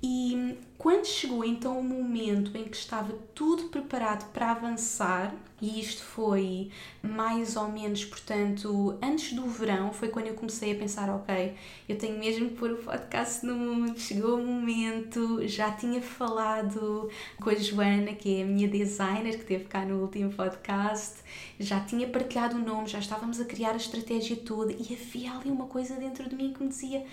E 0.07 0.59
quando 0.77 1.07
chegou 1.07 1.43
então 1.43 1.81
o 1.81 1.83
momento 1.83 2.55
em 2.59 2.65
que 2.65 2.77
estava 2.77 3.11
tudo 3.35 3.71
preparado 3.71 4.31
para 4.33 4.51
avançar, 4.51 5.35
e 5.63 5.81
isto 5.81 6.03
foi 6.03 6.71
mais 7.03 7.57
ou 7.57 7.69
menos, 7.69 8.05
portanto, 8.05 8.99
antes 9.03 9.33
do 9.33 9.47
verão, 9.47 9.95
foi 9.95 10.09
quando 10.09 10.27
eu 10.27 10.35
comecei 10.35 10.73
a 10.73 10.75
pensar: 10.75 11.09
ok, 11.09 11.55
eu 11.89 11.97
tenho 11.97 12.19
mesmo 12.19 12.51
que 12.51 12.57
pôr 12.57 12.73
o 12.73 12.77
podcast 12.77 13.47
no 13.47 13.55
mundo. 13.57 13.99
Chegou 13.99 14.39
o 14.39 14.47
momento, 14.47 15.49
já 15.49 15.73
tinha 15.73 16.03
falado 16.03 17.09
com 17.41 17.49
a 17.49 17.55
Joana, 17.55 18.13
que 18.13 18.41
é 18.41 18.43
a 18.43 18.47
minha 18.47 18.69
designer, 18.69 19.37
que 19.37 19.41
esteve 19.41 19.65
cá 19.65 19.87
no 19.87 20.03
último 20.03 20.31
podcast, 20.35 21.15
já 21.59 21.81
tinha 21.81 22.07
partilhado 22.07 22.57
o 22.57 22.59
nome, 22.59 22.89
já 22.89 22.99
estávamos 22.99 23.41
a 23.41 23.47
criar 23.47 23.71
a 23.71 23.77
estratégia 23.77 24.37
toda, 24.37 24.71
e 24.71 24.87
havia 24.93 25.33
ali 25.33 25.51
uma 25.51 25.65
coisa 25.65 25.95
dentro 25.95 26.29
de 26.29 26.37
mim 26.37 26.53
que 26.53 26.63
me 26.63 26.69
dizia 26.69 27.07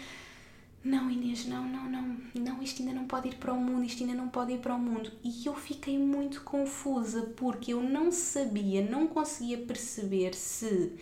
não 0.83 1.11
Inês, 1.11 1.45
não, 1.45 1.63
não, 1.63 1.89
não, 1.89 2.17
não, 2.33 2.61
isto 2.63 2.81
ainda 2.81 2.93
não 2.93 3.05
pode 3.05 3.29
ir 3.29 3.35
para 3.35 3.53
o 3.53 3.59
mundo, 3.59 3.83
isto 3.83 4.03
ainda 4.03 4.15
não 4.15 4.29
pode 4.29 4.53
ir 4.53 4.57
para 4.59 4.75
o 4.75 4.79
mundo. 4.79 5.11
E 5.23 5.45
eu 5.45 5.53
fiquei 5.53 5.97
muito 5.97 6.41
confusa 6.41 7.33
porque 7.35 7.73
eu 7.73 7.81
não 7.83 8.11
sabia, 8.11 8.83
não 8.83 9.05
conseguia 9.05 9.59
perceber 9.59 10.33
se 10.33 10.93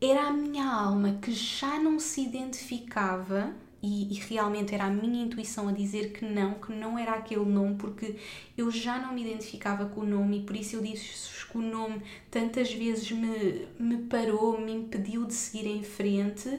era 0.00 0.28
a 0.28 0.32
minha 0.32 0.64
alma 0.64 1.18
que 1.22 1.32
já 1.32 1.78
não 1.80 1.98
se 1.98 2.20
identificava 2.20 3.54
e, 3.82 4.12
e, 4.12 4.14
realmente 4.14 4.74
era 4.74 4.84
a 4.84 4.90
minha 4.90 5.24
intuição 5.24 5.68
a 5.68 5.72
dizer 5.72 6.12
que 6.12 6.24
não, 6.24 6.54
que 6.54 6.72
não 6.72 6.98
era 6.98 7.12
aquele 7.12 7.44
nome, 7.44 7.76
porque 7.76 8.16
eu 8.56 8.70
já 8.70 8.98
não 8.98 9.14
me 9.14 9.22
identificava 9.22 9.86
com 9.86 10.00
o 10.00 10.06
nome 10.06 10.40
e 10.40 10.42
por 10.42 10.56
isso 10.56 10.76
eu 10.76 10.82
disse 10.82 11.46
que 11.46 11.56
o 11.56 11.62
nome 11.62 12.02
tantas 12.30 12.72
vezes 12.72 13.10
me, 13.12 13.66
me 13.78 13.98
parou, 14.08 14.60
me 14.60 14.72
impediu 14.72 15.24
de 15.24 15.32
seguir 15.32 15.66
em 15.66 15.82
frente 15.82 16.58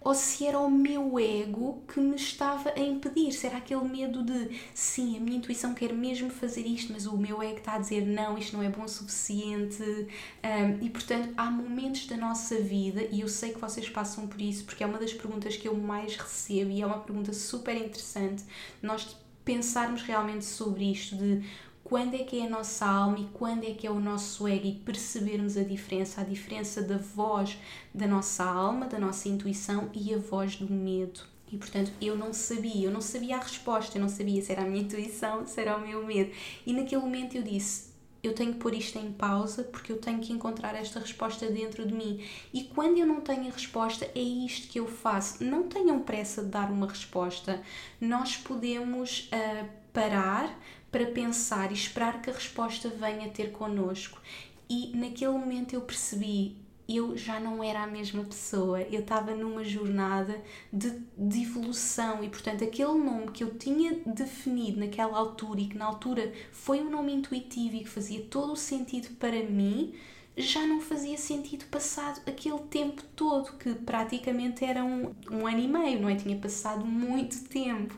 ou 0.00 0.14
se 0.14 0.46
era 0.46 0.58
o 0.58 0.70
meu 0.70 1.18
ego 1.18 1.82
que 1.86 2.00
me 2.00 2.16
estava 2.16 2.70
a 2.70 2.80
impedir, 2.80 3.32
se 3.32 3.46
era 3.46 3.58
aquele 3.58 3.84
medo 3.84 4.22
de 4.22 4.58
sim, 4.74 5.16
a 5.16 5.20
minha 5.20 5.36
intuição 5.36 5.74
quer 5.74 5.92
mesmo 5.92 6.30
fazer 6.30 6.66
isto, 6.66 6.92
mas 6.92 7.06
o 7.06 7.16
meu 7.16 7.42
ego 7.42 7.58
está 7.58 7.74
a 7.74 7.78
dizer 7.78 8.06
não, 8.06 8.38
isto 8.38 8.56
não 8.56 8.62
é 8.62 8.68
bom 8.68 8.84
o 8.84 8.88
suficiente. 8.88 9.82
Um, 9.82 10.84
e 10.84 10.88
portanto, 10.88 11.32
há 11.36 11.50
momentos 11.50 12.06
da 12.06 12.16
nossa 12.16 12.56
vida, 12.60 13.02
e 13.10 13.20
eu 13.20 13.28
sei 13.28 13.52
que 13.52 13.58
vocês 13.58 13.88
passam 13.90 14.26
por 14.26 14.40
isso, 14.40 14.64
porque 14.64 14.82
é 14.82 14.86
uma 14.86 14.98
das 14.98 15.12
perguntas 15.12 15.56
que 15.56 15.68
eu 15.68 15.76
mais 15.76 16.16
recebo 16.16 16.70
e 16.70 16.80
é 16.80 16.86
uma 16.86 17.00
pergunta 17.00 17.32
super 17.32 17.76
interessante, 17.76 18.44
nós 18.82 19.16
pensarmos 19.44 20.02
realmente 20.02 20.44
sobre 20.44 20.90
isto 20.90 21.16
de 21.16 21.42
quando 21.90 22.14
é 22.14 22.18
que 22.18 22.38
é 22.38 22.46
a 22.46 22.48
nossa 22.48 22.86
alma 22.86 23.18
e 23.18 23.26
quando 23.34 23.64
é 23.64 23.72
que 23.72 23.84
é 23.84 23.90
o 23.90 23.98
nosso 23.98 24.46
ego 24.46 24.64
e 24.64 24.74
percebermos 24.74 25.56
a 25.56 25.64
diferença, 25.64 26.20
a 26.20 26.24
diferença 26.24 26.80
da 26.80 26.96
voz 26.96 27.58
da 27.92 28.06
nossa 28.06 28.44
alma, 28.44 28.86
da 28.86 28.96
nossa 28.96 29.28
intuição 29.28 29.90
e 29.92 30.14
a 30.14 30.18
voz 30.18 30.54
do 30.54 30.72
medo. 30.72 31.20
E 31.50 31.56
portanto 31.56 31.90
eu 32.00 32.16
não 32.16 32.32
sabia, 32.32 32.86
eu 32.86 32.92
não 32.92 33.00
sabia 33.00 33.36
a 33.36 33.40
resposta, 33.40 33.98
eu 33.98 34.02
não 34.02 34.08
sabia 34.08 34.40
se 34.40 34.52
era 34.52 34.62
a 34.62 34.66
minha 34.66 34.84
intuição, 34.84 35.44
se 35.44 35.60
era 35.60 35.76
o 35.76 35.80
meu 35.80 36.06
medo. 36.06 36.30
E 36.64 36.72
naquele 36.72 37.02
momento 37.02 37.36
eu 37.36 37.42
disse: 37.42 37.90
eu 38.22 38.34
tenho 38.34 38.52
que 38.52 38.60
pôr 38.60 38.72
isto 38.72 38.96
em 38.96 39.10
pausa 39.10 39.64
porque 39.64 39.90
eu 39.90 39.98
tenho 39.98 40.20
que 40.20 40.32
encontrar 40.32 40.76
esta 40.76 41.00
resposta 41.00 41.50
dentro 41.50 41.84
de 41.84 41.92
mim. 41.92 42.24
E 42.54 42.62
quando 42.62 42.98
eu 42.98 43.06
não 43.06 43.20
tenho 43.20 43.48
a 43.48 43.50
resposta, 43.50 44.08
é 44.14 44.20
isto 44.20 44.68
que 44.68 44.78
eu 44.78 44.86
faço. 44.86 45.42
Não 45.42 45.64
tenham 45.64 45.98
pressa 45.98 46.42
de 46.44 46.50
dar 46.50 46.70
uma 46.70 46.86
resposta. 46.86 47.60
Nós 48.00 48.36
podemos 48.36 49.28
uh, 49.32 49.80
parar, 49.92 50.56
para 50.90 51.06
pensar 51.06 51.70
e 51.70 51.74
esperar 51.74 52.20
que 52.20 52.30
a 52.30 52.32
resposta 52.32 52.88
venha 52.88 53.28
ter 53.28 53.52
connosco. 53.52 54.20
E 54.68 54.92
naquele 54.94 55.32
momento 55.32 55.74
eu 55.74 55.80
percebi, 55.80 56.56
eu 56.88 57.16
já 57.16 57.38
não 57.38 57.62
era 57.62 57.82
a 57.82 57.86
mesma 57.86 58.24
pessoa, 58.24 58.82
eu 58.82 59.00
estava 59.00 59.34
numa 59.34 59.64
jornada 59.64 60.40
de, 60.72 61.00
de 61.16 61.42
evolução 61.42 62.22
e, 62.24 62.28
portanto, 62.28 62.64
aquele 62.64 62.94
nome 62.94 63.30
que 63.32 63.44
eu 63.44 63.54
tinha 63.54 64.00
definido 64.04 64.80
naquela 64.80 65.16
altura 65.16 65.60
e 65.60 65.66
que 65.66 65.78
na 65.78 65.84
altura 65.84 66.32
foi 66.50 66.80
um 66.80 66.90
nome 66.90 67.12
intuitivo 67.12 67.76
e 67.76 67.80
que 67.80 67.88
fazia 67.88 68.22
todo 68.22 68.52
o 68.52 68.56
sentido 68.56 69.14
para 69.16 69.42
mim, 69.42 69.94
já 70.36 70.66
não 70.66 70.80
fazia 70.80 71.16
sentido 71.16 71.64
passado 71.66 72.20
aquele 72.26 72.58
tempo 72.70 73.02
todo, 73.14 73.52
que 73.58 73.74
praticamente 73.74 74.64
era 74.64 74.84
um, 74.84 75.14
um 75.30 75.46
ano 75.46 75.58
e 75.58 75.68
meio, 75.68 76.00
não 76.00 76.08
é? 76.08 76.14
Tinha 76.14 76.36
passado 76.36 76.84
muito 76.84 77.44
tempo. 77.44 77.96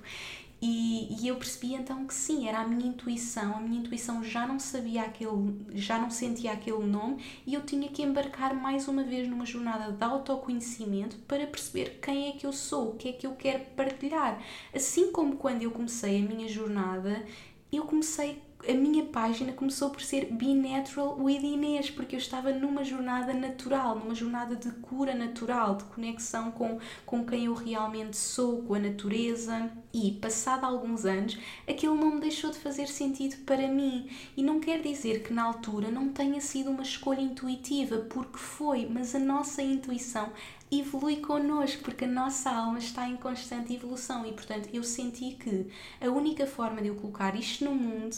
E, 0.64 1.20
e, 1.20 1.26
eu 1.26 1.34
percebi 1.34 1.74
então 1.74 2.06
que 2.06 2.14
sim, 2.14 2.46
era 2.46 2.60
a 2.60 2.68
minha 2.68 2.86
intuição, 2.86 3.56
a 3.56 3.60
minha 3.60 3.80
intuição 3.80 4.22
já 4.22 4.46
não 4.46 4.60
sabia 4.60 5.02
aquele, 5.02 5.66
já 5.74 5.98
não 5.98 6.08
sentia 6.08 6.52
aquele 6.52 6.86
nome 6.86 7.20
e 7.44 7.54
eu 7.54 7.62
tinha 7.66 7.88
que 7.88 8.00
embarcar 8.00 8.54
mais 8.54 8.86
uma 8.86 9.02
vez 9.02 9.26
numa 9.28 9.44
jornada 9.44 9.90
de 9.90 10.04
autoconhecimento 10.04 11.16
para 11.26 11.48
perceber 11.48 11.98
quem 12.00 12.28
é 12.28 12.32
que 12.32 12.46
eu 12.46 12.52
sou, 12.52 12.90
o 12.90 12.96
que 12.96 13.08
é 13.08 13.12
que 13.12 13.26
eu 13.26 13.34
quero 13.34 13.64
partilhar. 13.74 14.40
Assim 14.72 15.10
como 15.10 15.36
quando 15.36 15.62
eu 15.62 15.72
comecei 15.72 16.20
a 16.20 16.28
minha 16.28 16.46
jornada, 16.48 17.26
eu 17.72 17.82
comecei 17.82 18.40
a 18.68 18.72
minha 18.74 19.04
página 19.04 19.52
começou 19.52 19.90
por 19.90 20.00
ser 20.00 20.26
Be 20.32 20.54
Natural 20.54 21.16
with 21.18 21.42
Inês, 21.42 21.90
porque 21.90 22.14
eu 22.14 22.18
estava 22.18 22.52
numa 22.52 22.84
jornada 22.84 23.32
natural, 23.32 23.98
numa 23.98 24.14
jornada 24.14 24.54
de 24.54 24.70
cura 24.70 25.14
natural, 25.14 25.76
de 25.76 25.84
conexão 25.84 26.50
com, 26.52 26.78
com 27.04 27.24
quem 27.24 27.46
eu 27.46 27.54
realmente 27.54 28.16
sou, 28.16 28.62
com 28.62 28.74
a 28.74 28.78
natureza. 28.78 29.70
E, 29.92 30.12
passado 30.12 30.64
alguns 30.64 31.04
anos, 31.04 31.36
aquilo 31.68 31.96
não 31.96 32.14
me 32.14 32.20
deixou 32.20 32.50
de 32.50 32.58
fazer 32.58 32.86
sentido 32.86 33.44
para 33.44 33.66
mim. 33.68 34.08
E 34.36 34.42
não 34.42 34.60
quer 34.60 34.80
dizer 34.80 35.22
que 35.22 35.32
na 35.32 35.42
altura 35.42 35.90
não 35.90 36.08
tenha 36.10 36.40
sido 36.40 36.70
uma 36.70 36.82
escolha 36.82 37.20
intuitiva, 37.20 37.98
porque 37.98 38.38
foi, 38.38 38.86
mas 38.86 39.14
a 39.14 39.18
nossa 39.18 39.60
intuição 39.60 40.30
evolui 40.72 41.16
connosco, 41.16 41.82
porque 41.82 42.04
a 42.04 42.08
nossa 42.08 42.50
alma 42.50 42.78
está 42.78 43.06
em 43.08 43.16
constante 43.16 43.74
evolução 43.74 44.26
e, 44.26 44.32
portanto, 44.32 44.68
eu 44.72 44.82
senti 44.82 45.32
que 45.34 45.68
a 46.00 46.08
única 46.08 46.46
forma 46.46 46.80
de 46.80 46.88
eu 46.88 46.94
colocar 46.94 47.36
isto 47.36 47.64
no 47.64 47.74
mundo 47.74 48.16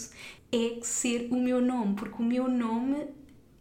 é 0.53 0.79
ser 0.83 1.29
o 1.33 1.37
meu 1.37 1.61
nome, 1.61 1.97
porque 1.97 2.23
o 2.23 2.25
meu 2.25 2.49
nome 2.49 3.09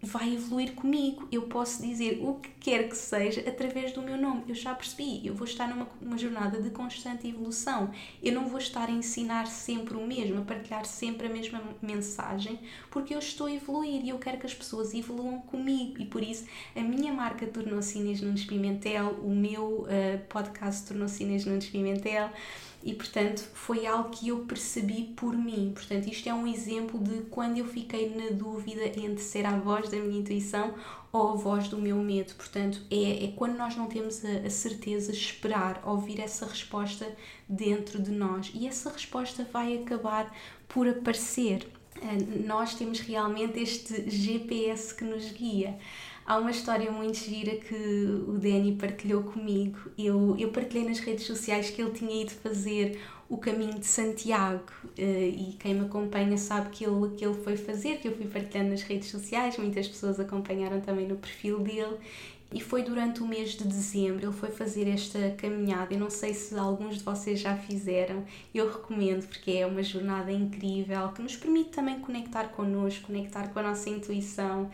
vai 0.04 0.34
evoluir 0.34 0.74
comigo. 0.74 1.28
Eu 1.32 1.44
posso 1.44 1.82
dizer 1.82 2.20
o 2.22 2.36
que 2.36 2.50
quer 2.60 2.90
que 2.90 2.96
seja 2.96 3.42
através 3.42 3.94
do 3.94 4.02
meu 4.02 4.18
nome. 4.18 4.44
Eu 4.48 4.54
já 4.54 4.76
percebi, 4.76 5.26
eu 5.26 5.34
vou 5.34 5.48
estar 5.48 5.68
numa 5.68 5.88
uma 6.02 6.18
jornada 6.18 6.62
de 6.62 6.70
constante 6.70 7.28
evolução. 7.28 7.90
Eu 8.22 8.34
não 8.34 8.48
vou 8.48 8.60
estar 8.60 8.90
a 8.90 8.92
ensinar 8.92 9.48
sempre 9.48 9.96
o 9.96 10.06
mesmo, 10.06 10.42
a 10.42 10.44
partilhar 10.44 10.86
sempre 10.86 11.28
a 11.28 11.30
mesma 11.30 11.62
mensagem, 11.82 12.60
porque 12.92 13.16
eu 13.16 13.20
estou 13.20 13.48
a 13.48 13.54
evoluir 13.54 14.04
e 14.04 14.10
eu 14.10 14.20
quero 14.20 14.38
que 14.38 14.46
as 14.46 14.54
pessoas 14.54 14.94
evoluam 14.94 15.40
comigo. 15.40 16.02
E 16.02 16.06
por 16.06 16.22
isso 16.22 16.46
a 16.76 16.82
minha 16.82 17.14
marca 17.14 17.48
tornou-se 17.48 17.98
Inês 17.98 18.22
Nunes 18.22 18.44
Pimentel, 18.44 19.20
o 19.24 19.30
meu 19.30 19.84
uh, 19.84 19.88
podcast 20.28 20.86
tornou-se 20.86 21.24
Inês 21.24 21.46
Nunes 21.46 21.68
Pimentel 21.68 22.30
e 22.84 22.94
portanto 22.94 23.40
foi 23.54 23.86
algo 23.86 24.10
que 24.10 24.28
eu 24.28 24.40
percebi 24.40 25.14
por 25.16 25.36
mim. 25.36 25.72
Portanto, 25.74 26.08
isto 26.08 26.28
é 26.28 26.34
um 26.34 26.46
exemplo 26.46 27.00
de 27.00 27.22
quando 27.30 27.58
eu 27.58 27.66
fiquei 27.66 28.14
na 28.14 28.32
dúvida 28.32 28.86
entre 29.00 29.24
ser 29.24 29.46
a 29.46 29.58
voz 29.58 29.90
da 29.90 29.98
minha 29.98 30.20
intuição 30.20 30.74
ou 31.12 31.30
a 31.30 31.36
voz 31.36 31.68
do 31.68 31.78
meu 31.78 31.98
medo. 31.98 32.34
Portanto, 32.36 32.82
é, 32.92 33.26
é 33.26 33.28
quando 33.36 33.58
nós 33.58 33.76
não 33.76 33.88
temos 33.88 34.24
a, 34.26 34.46
a 34.46 34.50
certeza, 34.50 35.12
esperar, 35.12 35.82
ouvir 35.86 36.20
essa 36.20 36.46
resposta 36.46 37.10
dentro 37.48 38.02
de 38.02 38.12
nós 38.12 38.52
e 38.54 38.68
essa 38.68 38.92
resposta 38.92 39.48
vai 39.52 39.78
acabar 39.78 40.36
por 40.68 40.88
aparecer. 40.88 41.68
Eh, 42.02 42.46
nós 42.46 42.74
temos 42.76 43.00
realmente 43.00 43.60
este 43.60 44.10
GPS 44.10 44.94
que 44.94 45.06
nos 45.06 45.32
guia. 45.32 45.78
Há 46.26 46.38
uma 46.38 46.52
história 46.52 46.90
muito 46.90 47.18
gira 47.18 47.58
que 47.58 47.76
o 47.76 48.38
Danny 48.40 48.78
partilhou 48.80 49.24
comigo. 49.24 49.78
Eu, 49.98 50.36
eu 50.40 50.50
partilhei 50.52 50.88
nas 50.88 51.00
redes 51.00 51.26
sociais 51.26 51.70
que 51.70 51.82
ele 51.82 51.92
tinha 51.92 52.22
ido 52.22 52.32
fazer 52.32 52.98
o 53.30 53.38
caminho 53.38 53.80
de 53.80 53.86
Santiago 53.86 54.72
eh, 54.98 55.28
e 55.28 55.54
quem 55.60 55.74
me 55.74 55.86
acompanha 55.86 56.38
sabe 56.38 56.70
que 56.70 56.86
ele, 56.86 57.16
que 57.18 57.26
ele 57.26 57.34
foi 57.34 57.58
fazer, 57.58 57.98
que 57.98 58.08
eu 58.08 58.16
fui 58.16 58.28
partilhando 58.28 58.70
nas 58.70 58.84
redes 58.84 59.10
sociais, 59.10 59.58
muitas 59.58 59.88
pessoas 59.88 60.20
acompanharam 60.20 60.80
também 60.82 61.08
no 61.08 61.16
perfil 61.16 61.60
dele 61.60 61.98
e 62.54 62.62
foi 62.62 62.84
durante 62.84 63.22
o 63.22 63.28
mês 63.28 63.52
de 63.52 63.64
dezembro, 63.64 64.28
ele 64.28 64.34
foi 64.34 64.52
fazer 64.52 64.88
esta 64.88 65.32
caminhada. 65.32 65.94
Eu 65.94 66.00
não 66.00 66.10
sei 66.10 66.34
se 66.34 66.56
alguns 66.56 66.98
de 66.98 67.04
vocês 67.04 67.40
já 67.40 67.58
fizeram, 67.58 68.24
eu 68.54 68.72
recomendo 68.72 69.28
porque 69.28 69.52
é 69.52 69.66
uma 69.66 69.82
jornada 69.82 70.32
incrível 70.32 71.10
que 71.10 71.22
nos 71.22 71.36
permite 71.36 71.72
também 71.72 72.00
conectar 72.00 72.50
connosco, 72.50 73.08
conectar 73.08 73.48
com 73.48 73.60
a 73.60 73.64
nossa 73.64 73.90
intuição 73.90 74.70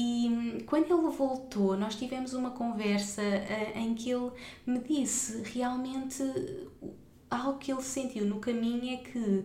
e 0.00 0.28
hum, 0.30 0.58
quando 0.64 0.84
ele 0.84 1.10
voltou, 1.10 1.76
nós 1.76 1.96
tivemos 1.96 2.32
uma 2.32 2.52
conversa 2.52 3.20
uh, 3.20 3.78
em 3.78 3.94
que 3.94 4.10
ele 4.10 4.30
me 4.64 4.78
disse 4.78 5.42
realmente 5.42 6.22
algo 7.28 7.58
que 7.58 7.72
ele 7.72 7.82
sentiu 7.82 8.24
no 8.24 8.38
caminho 8.38 8.94
é 8.94 8.96
que 8.98 9.44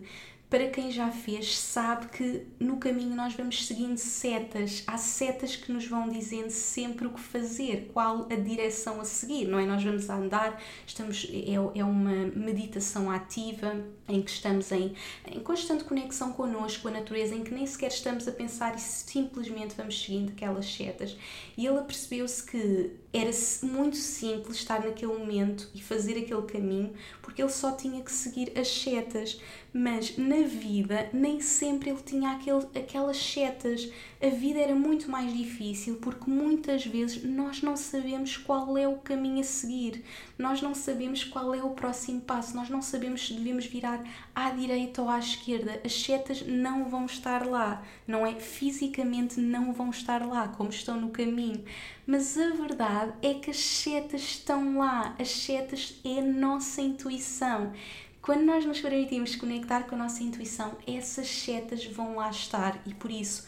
para 0.54 0.68
quem 0.68 0.88
já 0.92 1.10
fez, 1.10 1.58
sabe 1.58 2.06
que 2.06 2.46
no 2.60 2.76
caminho 2.76 3.16
nós 3.16 3.34
vamos 3.34 3.66
seguindo 3.66 3.96
setas. 3.98 4.84
Há 4.86 4.96
setas 4.96 5.56
que 5.56 5.72
nos 5.72 5.84
vão 5.84 6.08
dizendo 6.08 6.50
sempre 6.50 7.08
o 7.08 7.10
que 7.10 7.18
fazer, 7.18 7.90
qual 7.92 8.28
a 8.30 8.36
direção 8.36 9.00
a 9.00 9.04
seguir, 9.04 9.48
não 9.48 9.58
é? 9.58 9.66
Nós 9.66 9.82
vamos 9.82 10.08
andar, 10.08 10.62
estamos, 10.86 11.28
é, 11.28 11.54
é 11.80 11.84
uma 11.84 12.26
meditação 12.36 13.10
ativa 13.10 13.84
em 14.08 14.20
que 14.22 14.30
estamos 14.30 14.70
em, 14.70 14.94
em 15.26 15.40
constante 15.40 15.84
conexão 15.84 16.32
connosco, 16.32 16.82
com 16.82 16.88
a 16.88 16.92
natureza, 16.92 17.34
em 17.34 17.42
que 17.42 17.54
nem 17.54 17.66
sequer 17.66 17.88
estamos 17.88 18.28
a 18.28 18.32
pensar 18.32 18.74
e 18.74 18.80
simplesmente 18.80 19.74
vamos 19.76 20.02
seguindo 20.02 20.30
aquelas 20.30 20.66
setas. 20.66 21.16
E 21.56 21.66
ele 21.66 21.78
apercebeu-se 21.78 22.44
que 22.44 22.90
era 23.12 23.30
muito 23.62 23.96
simples 23.96 24.56
estar 24.56 24.84
naquele 24.84 25.12
momento 25.12 25.70
e 25.74 25.80
fazer 25.80 26.18
aquele 26.18 26.42
caminho, 26.42 26.92
porque 27.22 27.40
ele 27.40 27.50
só 27.50 27.72
tinha 27.72 28.02
que 28.02 28.12
seguir 28.12 28.52
as 28.58 28.68
setas. 28.68 29.40
Mas 29.72 30.16
na 30.16 30.42
vida 30.42 31.08
nem 31.12 31.40
sempre 31.40 31.90
ele 31.90 32.00
tinha 32.00 32.32
aquele, 32.32 32.64
aquelas 32.76 33.16
setas. 33.16 33.90
A 34.22 34.28
vida 34.28 34.60
era 34.60 34.74
muito 34.74 35.10
mais 35.10 35.36
difícil 35.36 35.96
porque 35.96 36.30
muitas 36.30 36.86
vezes 36.86 37.24
nós 37.24 37.60
não 37.60 37.76
sabemos 37.76 38.36
qual 38.36 38.78
é 38.78 38.86
o 38.86 38.98
caminho 38.98 39.40
a 39.40 39.44
seguir, 39.44 40.04
nós 40.38 40.60
não 40.60 40.74
sabemos 40.74 41.24
qual 41.24 41.54
é 41.54 41.62
o 41.62 41.70
próximo 41.70 42.20
passo, 42.20 42.56
nós 42.56 42.68
não 42.68 42.82
sabemos 42.82 43.26
se 43.26 43.34
devemos 43.34 43.66
virar 43.66 44.02
à 44.34 44.50
direita 44.50 45.02
ou 45.02 45.08
à 45.08 45.18
esquerda. 45.18 45.80
As 45.84 45.92
setas 45.92 46.42
não 46.46 46.88
vão 46.88 47.06
estar 47.06 47.46
lá, 47.46 47.82
não 48.06 48.26
é? 48.26 48.34
Fisicamente 48.34 49.40
não 49.40 49.72
vão 49.72 49.90
estar 49.90 50.26
lá, 50.26 50.48
como 50.48 50.70
estão 50.70 51.00
no 51.00 51.10
caminho 51.10 51.64
mas 52.06 52.36
a 52.36 52.50
verdade 52.50 53.14
é 53.22 53.34
que 53.34 53.50
as 53.50 53.56
setas 53.56 54.20
estão 54.20 54.78
lá, 54.78 55.14
as 55.18 55.30
setas 55.30 55.98
é 56.04 56.18
a 56.18 56.22
nossa 56.22 56.82
intuição. 56.82 57.72
Quando 58.20 58.42
nós 58.42 58.64
nos 58.64 58.80
permitimos 58.80 59.36
conectar 59.36 59.84
com 59.84 59.94
a 59.94 59.98
nossa 59.98 60.22
intuição, 60.22 60.76
essas 60.86 61.28
setas 61.28 61.84
vão 61.86 62.16
lá 62.16 62.30
estar 62.30 62.80
e 62.86 62.94
por 62.94 63.10
isso 63.10 63.46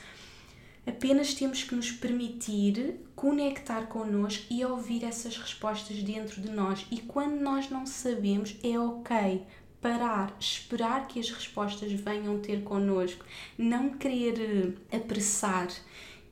apenas 0.87 1.35
temos 1.35 1.63
que 1.63 1.75
nos 1.75 1.91
permitir 1.91 3.01
conectar 3.15 3.87
connosco 3.87 4.45
e 4.51 4.65
ouvir 4.65 5.05
essas 5.05 5.37
respostas 5.37 6.03
dentro 6.03 6.41
de 6.41 6.51
nós. 6.51 6.87
E 6.91 7.01
quando 7.01 7.41
nós 7.41 7.69
não 7.69 7.85
sabemos, 7.85 8.57
é 8.63 8.79
ok 8.79 9.45
parar, 9.81 10.35
esperar 10.41 11.07
que 11.07 11.21
as 11.21 11.31
respostas 11.31 11.93
venham 11.93 12.41
ter 12.41 12.63
connosco, 12.63 13.25
não 13.57 13.91
querer 13.91 14.77
apressar 14.93 15.69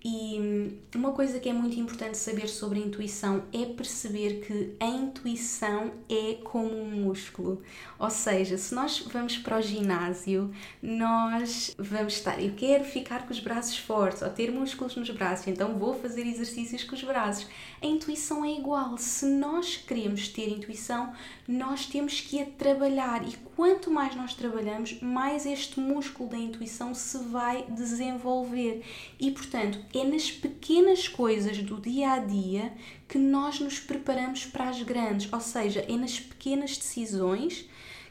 e 0.07 0.79
uma 0.95 1.13
coisa 1.13 1.41
que 1.41 1.49
é 1.49 1.53
muito 1.55 1.81
importante 1.81 2.19
saber 2.19 2.47
sobre 2.47 2.79
a 2.79 2.83
intuição 2.83 3.45
é 3.55 3.65
perceber 3.65 4.45
que 4.47 4.77
a 4.79 4.87
intuição 4.87 5.93
é 6.11 6.35
como 6.45 6.77
um 6.77 7.05
músculo. 7.05 7.63
Ou 7.99 8.11
seja, 8.11 8.59
se 8.59 8.75
nós 8.75 8.99
vamos 9.11 9.39
para 9.39 9.57
o 9.57 9.63
ginásio, 9.63 10.53
nós 10.83 11.75
vamos 11.79 12.13
estar, 12.13 12.39
eu 12.39 12.53
quero 12.55 12.85
ficar 12.85 13.27
com 13.27 13.33
os 13.33 13.41
braços 13.41 13.79
fortes 13.79 14.21
ou 14.21 14.29
ter 14.29 14.53
músculos 14.53 14.95
nos 14.95 15.09
braços, 15.09 15.47
então 15.47 15.79
vou 15.79 15.95
fazer 15.95 16.27
exercícios 16.27 16.85
com 16.85 16.95
os 16.95 17.03
braços. 17.03 17.47
A 17.81 17.87
intuição 17.87 18.45
é 18.45 18.53
igual. 18.53 18.99
Se 18.99 19.25
nós 19.25 19.79
queremos 19.79 20.29
ter 20.29 20.51
intuição, 20.51 21.15
nós 21.49 21.87
temos 21.87 22.21
que 22.21 22.43
a 22.43 22.47
trabalhar 22.47 23.27
e 23.27 23.33
quanto 23.57 23.91
mais 23.91 24.15
nós 24.15 24.35
trabalhamos, 24.35 25.01
mais 25.01 25.47
este 25.47 25.81
músculo 25.81 26.29
da 26.29 26.37
intuição 26.37 26.95
se 26.95 27.17
vai 27.19 27.65
desenvolver. 27.71 28.83
E 29.19 29.31
portanto, 29.31 29.79
é 29.95 30.05
nas 30.05 30.31
pequenas 30.31 31.09
coisas 31.09 31.59
do 31.59 31.81
dia 31.81 32.13
a 32.13 32.19
dia 32.19 32.73
que 33.09 33.19
nós 33.19 33.61
nos 33.61 33.79
preparamos 33.79 34.45
para 34.45 34.69
as 34.69 34.83
grandes, 34.83 35.33
ou 35.33 35.41
seja, 35.41 35.85
é 35.89 35.97
nas 35.97 36.19
pequenas 36.19 36.77
decisões 36.77 37.69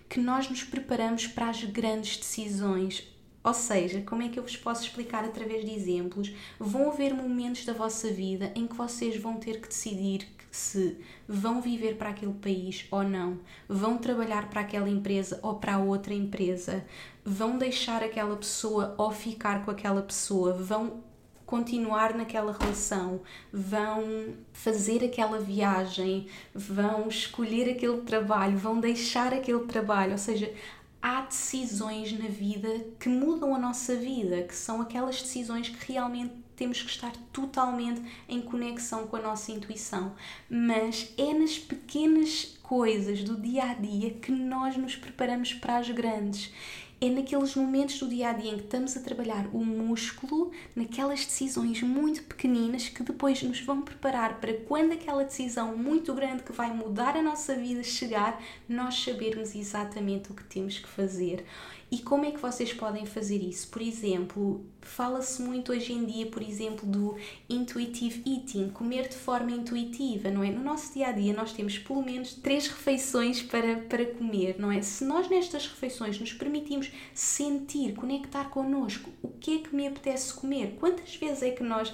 que 0.09 0.19
nós 0.19 0.49
nos 0.49 0.63
preparamos 0.63 1.27
para 1.27 1.49
as 1.49 1.63
grandes 1.63 2.17
decisões. 2.17 3.07
Ou 3.43 3.53
seja, 3.53 4.01
como 4.01 4.21
é 4.21 4.29
que 4.29 4.39
eu 4.39 4.43
vos 4.43 4.55
posso 4.55 4.83
explicar 4.83 5.25
através 5.25 5.65
de 5.65 5.71
exemplos? 5.71 6.33
Vão 6.57 6.89
haver 6.89 7.13
momentos 7.13 7.65
da 7.65 7.73
vossa 7.73 8.09
vida 8.09 8.53
em 8.55 8.65
que 8.65 8.75
vocês 8.75 9.17
vão 9.17 9.35
ter 9.35 9.59
que 9.59 9.67
decidir 9.67 10.27
se 10.53 10.99
vão 11.27 11.59
viver 11.59 11.97
para 11.97 12.11
aquele 12.11 12.33
país 12.33 12.85
ou 12.91 13.03
não, 13.03 13.39
vão 13.67 13.97
trabalhar 13.97 14.51
para 14.51 14.61
aquela 14.61 14.87
empresa 14.87 15.39
ou 15.41 15.55
para 15.55 15.79
outra 15.79 16.13
empresa, 16.13 16.85
vão 17.25 17.57
deixar 17.57 18.03
aquela 18.03 18.35
pessoa 18.37 18.93
ou 18.99 19.11
ficar 19.11 19.65
com 19.65 19.71
aquela 19.71 20.03
pessoa, 20.03 20.53
vão 20.53 21.03
continuar 21.45 22.13
naquela 22.15 22.51
relação, 22.53 23.21
vão 23.51 24.33
fazer 24.51 25.03
aquela 25.03 25.39
viagem, 25.39 26.27
vão 26.53 27.07
escolher 27.07 27.69
aquele 27.69 28.01
trabalho, 28.01 28.57
vão 28.57 28.79
deixar 28.79 29.33
aquele 29.33 29.65
trabalho, 29.65 30.13
ou 30.13 30.17
seja, 30.17 30.53
há 31.01 31.21
decisões 31.21 32.17
na 32.17 32.27
vida 32.27 32.85
que 32.99 33.09
mudam 33.09 33.53
a 33.53 33.59
nossa 33.59 33.95
vida, 33.95 34.43
que 34.43 34.55
são 34.55 34.81
aquelas 34.81 35.21
decisões 35.21 35.67
que 35.69 35.91
realmente 35.91 36.43
temos 36.55 36.81
que 36.81 36.89
estar 36.89 37.11
totalmente 37.31 38.01
em 38.29 38.41
conexão 38.41 39.07
com 39.07 39.17
a 39.17 39.21
nossa 39.21 39.51
intuição. 39.51 40.13
Mas 40.49 41.13
é 41.17 41.33
nas 41.33 41.57
pequenas 41.57 42.57
coisas 42.63 43.23
do 43.23 43.35
dia 43.35 43.71
a 43.71 43.73
dia 43.73 44.11
que 44.11 44.31
nós 44.31 44.77
nos 44.77 44.95
preparamos 44.95 45.53
para 45.53 45.77
as 45.77 45.89
grandes 45.89 46.53
é 47.01 47.09
naqueles 47.09 47.55
momentos 47.55 47.99
do 47.99 48.07
dia 48.07 48.29
a 48.29 48.33
dia 48.33 48.51
em 48.51 48.57
que 48.57 48.63
estamos 48.63 48.95
a 48.95 49.01
trabalhar 49.01 49.47
o 49.53 49.63
músculo, 49.63 50.51
naquelas 50.75 51.25
decisões 51.25 51.81
muito 51.81 52.23
pequeninas 52.23 52.87
que 52.89 53.03
depois 53.03 53.41
nos 53.43 53.59
vão 53.61 53.81
preparar 53.81 54.39
para 54.39 54.53
quando 54.53 54.93
aquela 54.93 55.23
decisão 55.23 55.75
muito 55.77 56.13
grande 56.13 56.43
que 56.43 56.51
vai 56.51 56.73
mudar 56.73 57.17
a 57.17 57.21
nossa 57.21 57.55
vida 57.55 57.83
chegar, 57.83 58.41
nós 58.67 59.03
sabermos 59.03 59.55
exatamente 59.55 60.31
o 60.31 60.33
que 60.33 60.43
temos 60.45 60.79
que 60.79 60.87
fazer. 60.87 61.45
E 61.93 61.99
como 61.99 62.25
é 62.25 62.31
que 62.31 62.39
vocês 62.39 62.73
podem 62.73 63.05
fazer 63.05 63.37
isso? 63.37 63.67
Por 63.67 63.79
exemplo, 63.79 64.65
fala-se 64.81 65.39
muito 65.39 65.71
hoje 65.71 65.93
em 65.93 66.03
dia, 66.05 66.25
por 66.25 66.41
exemplo, 66.41 66.87
do 66.87 67.15
intuitive 67.47 68.23
eating, 68.25 68.69
comer 68.69 69.07
de 69.09 69.15
forma 69.15 69.51
intuitiva, 69.51 70.31
não 70.31 70.43
é? 70.43 70.49
No 70.49 70.63
nosso 70.63 70.91
dia 70.91 71.09
a 71.09 71.11
dia 71.11 71.35
nós 71.35 71.53
temos 71.53 71.77
pelo 71.77 72.03
menos 72.03 72.33
três 72.33 72.65
refeições 72.65 73.43
para, 73.43 73.75
para 73.77 74.07
comer, 74.07 74.55
não 74.57 74.71
é? 74.71 74.81
Se 74.81 75.05
nós 75.05 75.29
nestas 75.29 75.67
refeições 75.67 76.19
nos 76.19 76.33
permitimos 76.33 76.91
sentir, 77.13 77.93
conectar 77.93 78.45
connosco, 78.45 79.11
o 79.21 79.27
que 79.27 79.59
é 79.59 79.59
que 79.59 79.75
me 79.75 79.85
apetece 79.85 80.33
comer? 80.33 80.77
Quantas 80.79 81.15
vezes 81.15 81.43
é 81.43 81.51
que 81.51 81.61
nós 81.61 81.93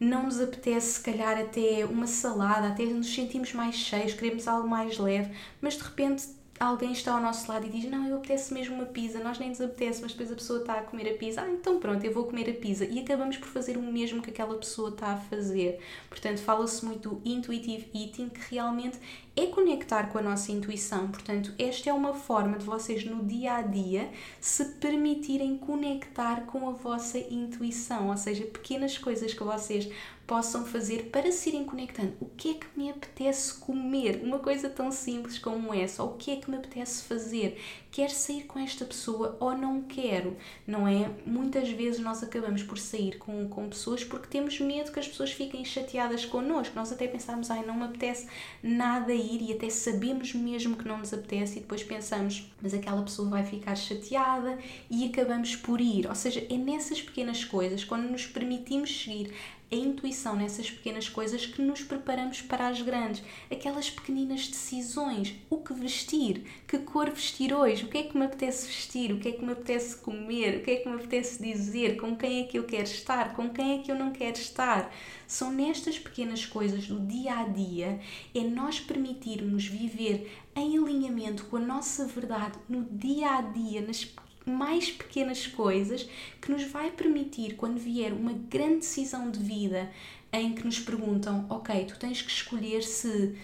não 0.00 0.24
nos 0.24 0.40
apetece, 0.40 0.94
se 0.94 1.00
calhar, 1.00 1.38
até 1.38 1.86
uma 1.86 2.08
salada, 2.08 2.66
até 2.66 2.84
nos 2.84 3.14
sentimos 3.14 3.52
mais 3.52 3.76
cheios, 3.76 4.12
queremos 4.12 4.48
algo 4.48 4.68
mais 4.68 4.98
leve, 4.98 5.30
mas 5.60 5.74
de 5.74 5.84
repente 5.84 6.35
alguém 6.58 6.92
está 6.92 7.12
ao 7.12 7.20
nosso 7.20 7.50
lado 7.50 7.66
e 7.66 7.70
diz: 7.70 7.90
Não, 7.90 8.06
eu 8.06 8.16
apetece 8.16 8.52
mesmo 8.52 8.76
uma 8.76 8.86
pizza, 8.86 9.18
nós 9.20 9.38
nem 9.38 9.50
nos 9.50 9.60
apetece, 9.60 10.02
mas 10.02 10.12
depois 10.12 10.32
a 10.32 10.34
pessoa 10.34 10.60
está 10.60 10.74
a 10.74 10.82
comer 10.82 11.12
a 11.12 11.16
pizza, 11.16 11.42
ah, 11.42 11.50
então 11.50 11.78
pronto, 11.78 12.04
eu 12.04 12.12
vou 12.12 12.24
comer 12.24 12.48
a 12.50 12.54
pizza. 12.54 12.84
E 12.84 13.00
acabamos 13.00 13.36
por 13.36 13.48
fazer 13.48 13.76
o 13.76 13.82
mesmo 13.82 14.22
que 14.22 14.30
aquela 14.30 14.56
pessoa 14.56 14.90
está 14.90 15.08
a 15.12 15.16
fazer. 15.16 15.78
Portanto, 16.08 16.38
fala-se 16.38 16.84
muito 16.84 17.10
do 17.10 17.20
intuitive 17.24 17.88
eating, 17.94 18.28
que 18.28 18.54
realmente 18.54 18.98
é 19.36 19.46
conectar 19.46 20.04
com 20.04 20.18
a 20.18 20.22
nossa 20.22 20.50
intuição. 20.50 21.08
Portanto, 21.08 21.52
esta 21.58 21.90
é 21.90 21.92
uma 21.92 22.14
forma 22.14 22.56
de 22.56 22.64
vocês 22.64 23.04
no 23.04 23.22
dia 23.24 23.56
a 23.56 23.62
dia 23.62 24.10
se 24.40 24.64
permitirem 24.76 25.58
conectar 25.58 26.46
com 26.46 26.68
a 26.68 26.72
vossa 26.72 27.18
intuição, 27.18 28.08
ou 28.08 28.16
seja, 28.16 28.44
pequenas 28.46 28.96
coisas 28.96 29.34
que 29.34 29.44
vocês 29.44 29.90
possam 30.26 30.66
fazer 30.66 31.04
para 31.04 31.30
se 31.30 31.50
irem 31.50 31.64
conectando. 31.64 32.14
O 32.20 32.26
que 32.36 32.50
é 32.50 32.54
que 32.54 32.66
me 32.76 32.90
apetece 32.90 33.54
comer? 33.54 34.20
Uma 34.22 34.40
coisa 34.40 34.68
tão 34.68 34.90
simples 34.90 35.38
como 35.38 35.72
essa. 35.72 36.02
Ou 36.02 36.10
o 36.10 36.16
que 36.16 36.32
é 36.32 36.36
que 36.36 36.50
me 36.50 36.56
apetece 36.56 37.04
fazer? 37.04 37.60
Quero 37.92 38.12
sair 38.12 38.42
com 38.42 38.58
esta 38.58 38.84
pessoa 38.84 39.36
ou 39.40 39.56
não 39.56 39.82
quero? 39.82 40.36
Não 40.66 40.86
é? 40.86 41.10
Muitas 41.24 41.70
vezes 41.70 42.00
nós 42.00 42.22
acabamos 42.22 42.62
por 42.62 42.78
sair 42.78 43.18
com, 43.18 43.48
com 43.48 43.68
pessoas 43.68 44.04
porque 44.04 44.26
temos 44.26 44.60
medo 44.60 44.92
que 44.92 44.98
as 44.98 45.08
pessoas 45.08 45.32
fiquem 45.32 45.64
chateadas 45.64 46.24
connosco. 46.26 46.74
Nós 46.74 46.92
até 46.92 47.06
pensamos, 47.06 47.50
ai, 47.50 47.64
não 47.64 47.76
me 47.76 47.84
apetece 47.84 48.26
nada 48.62 49.14
ir 49.14 49.40
e 49.42 49.52
até 49.52 49.70
sabemos 49.70 50.34
mesmo 50.34 50.76
que 50.76 50.86
não 50.86 50.98
nos 50.98 51.14
apetece 51.14 51.58
e 51.58 51.60
depois 51.60 51.82
pensamos, 51.82 52.52
mas 52.60 52.74
aquela 52.74 53.02
pessoa 53.02 53.30
vai 53.30 53.44
ficar 53.44 53.76
chateada 53.76 54.58
e 54.90 55.06
acabamos 55.06 55.56
por 55.56 55.80
ir. 55.80 56.06
Ou 56.06 56.14
seja, 56.14 56.44
é 56.50 56.56
nessas 56.56 57.00
pequenas 57.00 57.44
coisas, 57.44 57.84
quando 57.84 58.10
nos 58.10 58.26
permitimos 58.26 58.90
seguir 58.90 59.32
a 59.70 59.74
intuição 59.74 60.36
nessas 60.36 60.70
pequenas 60.70 61.08
coisas 61.08 61.44
que 61.44 61.60
nos 61.60 61.82
preparamos 61.82 62.40
para 62.40 62.68
as 62.68 62.80
grandes, 62.80 63.22
aquelas 63.50 63.90
pequeninas 63.90 64.46
decisões, 64.46 65.34
o 65.50 65.58
que 65.58 65.74
vestir, 65.74 66.44
que 66.68 66.78
cor 66.78 67.10
vestir 67.10 67.52
hoje, 67.52 67.84
o 67.84 67.88
que 67.88 67.98
é 67.98 68.02
que 68.04 68.16
me 68.16 68.24
apetece 68.24 68.66
vestir, 68.66 69.12
o 69.12 69.18
que 69.18 69.28
é 69.28 69.32
que 69.32 69.44
me 69.44 69.52
apetece 69.52 69.96
comer, 69.96 70.58
o 70.58 70.62
que 70.62 70.70
é 70.70 70.76
que 70.76 70.88
me 70.88 70.94
apetece 70.94 71.42
dizer, 71.42 71.96
com 71.96 72.16
quem 72.16 72.42
é 72.42 72.44
que 72.44 72.58
eu 72.58 72.64
quero 72.64 72.84
estar, 72.84 73.34
com 73.34 73.50
quem 73.50 73.78
é 73.80 73.82
que 73.82 73.90
eu 73.90 73.96
não 73.96 74.12
quero 74.12 74.38
estar. 74.38 74.94
São 75.26 75.50
nestas 75.50 75.98
pequenas 75.98 76.46
coisas 76.46 76.86
do 76.86 77.00
dia 77.00 77.34
a 77.34 77.44
dia, 77.48 78.00
é 78.34 78.40
nós 78.40 78.78
permitirmos 78.78 79.66
viver 79.66 80.30
em 80.54 80.78
alinhamento 80.78 81.44
com 81.46 81.56
a 81.56 81.60
nossa 81.60 82.06
verdade 82.06 82.58
no 82.68 82.84
dia 82.84 83.30
a 83.30 83.40
dia, 83.42 83.82
nas 83.82 84.04
mais 84.46 84.90
pequenas 84.90 85.46
coisas 85.46 86.08
que 86.40 86.50
nos 86.50 86.62
vai 86.62 86.90
permitir, 86.90 87.56
quando 87.56 87.78
vier 87.78 88.12
uma 88.12 88.32
grande 88.32 88.76
decisão 88.76 89.30
de 89.30 89.40
vida 89.40 89.90
em 90.32 90.54
que 90.54 90.64
nos 90.64 90.78
perguntam, 90.78 91.46
ok, 91.50 91.84
tu 91.84 91.98
tens 91.98 92.22
que 92.22 92.30
escolher 92.30 92.82
se 92.82 93.36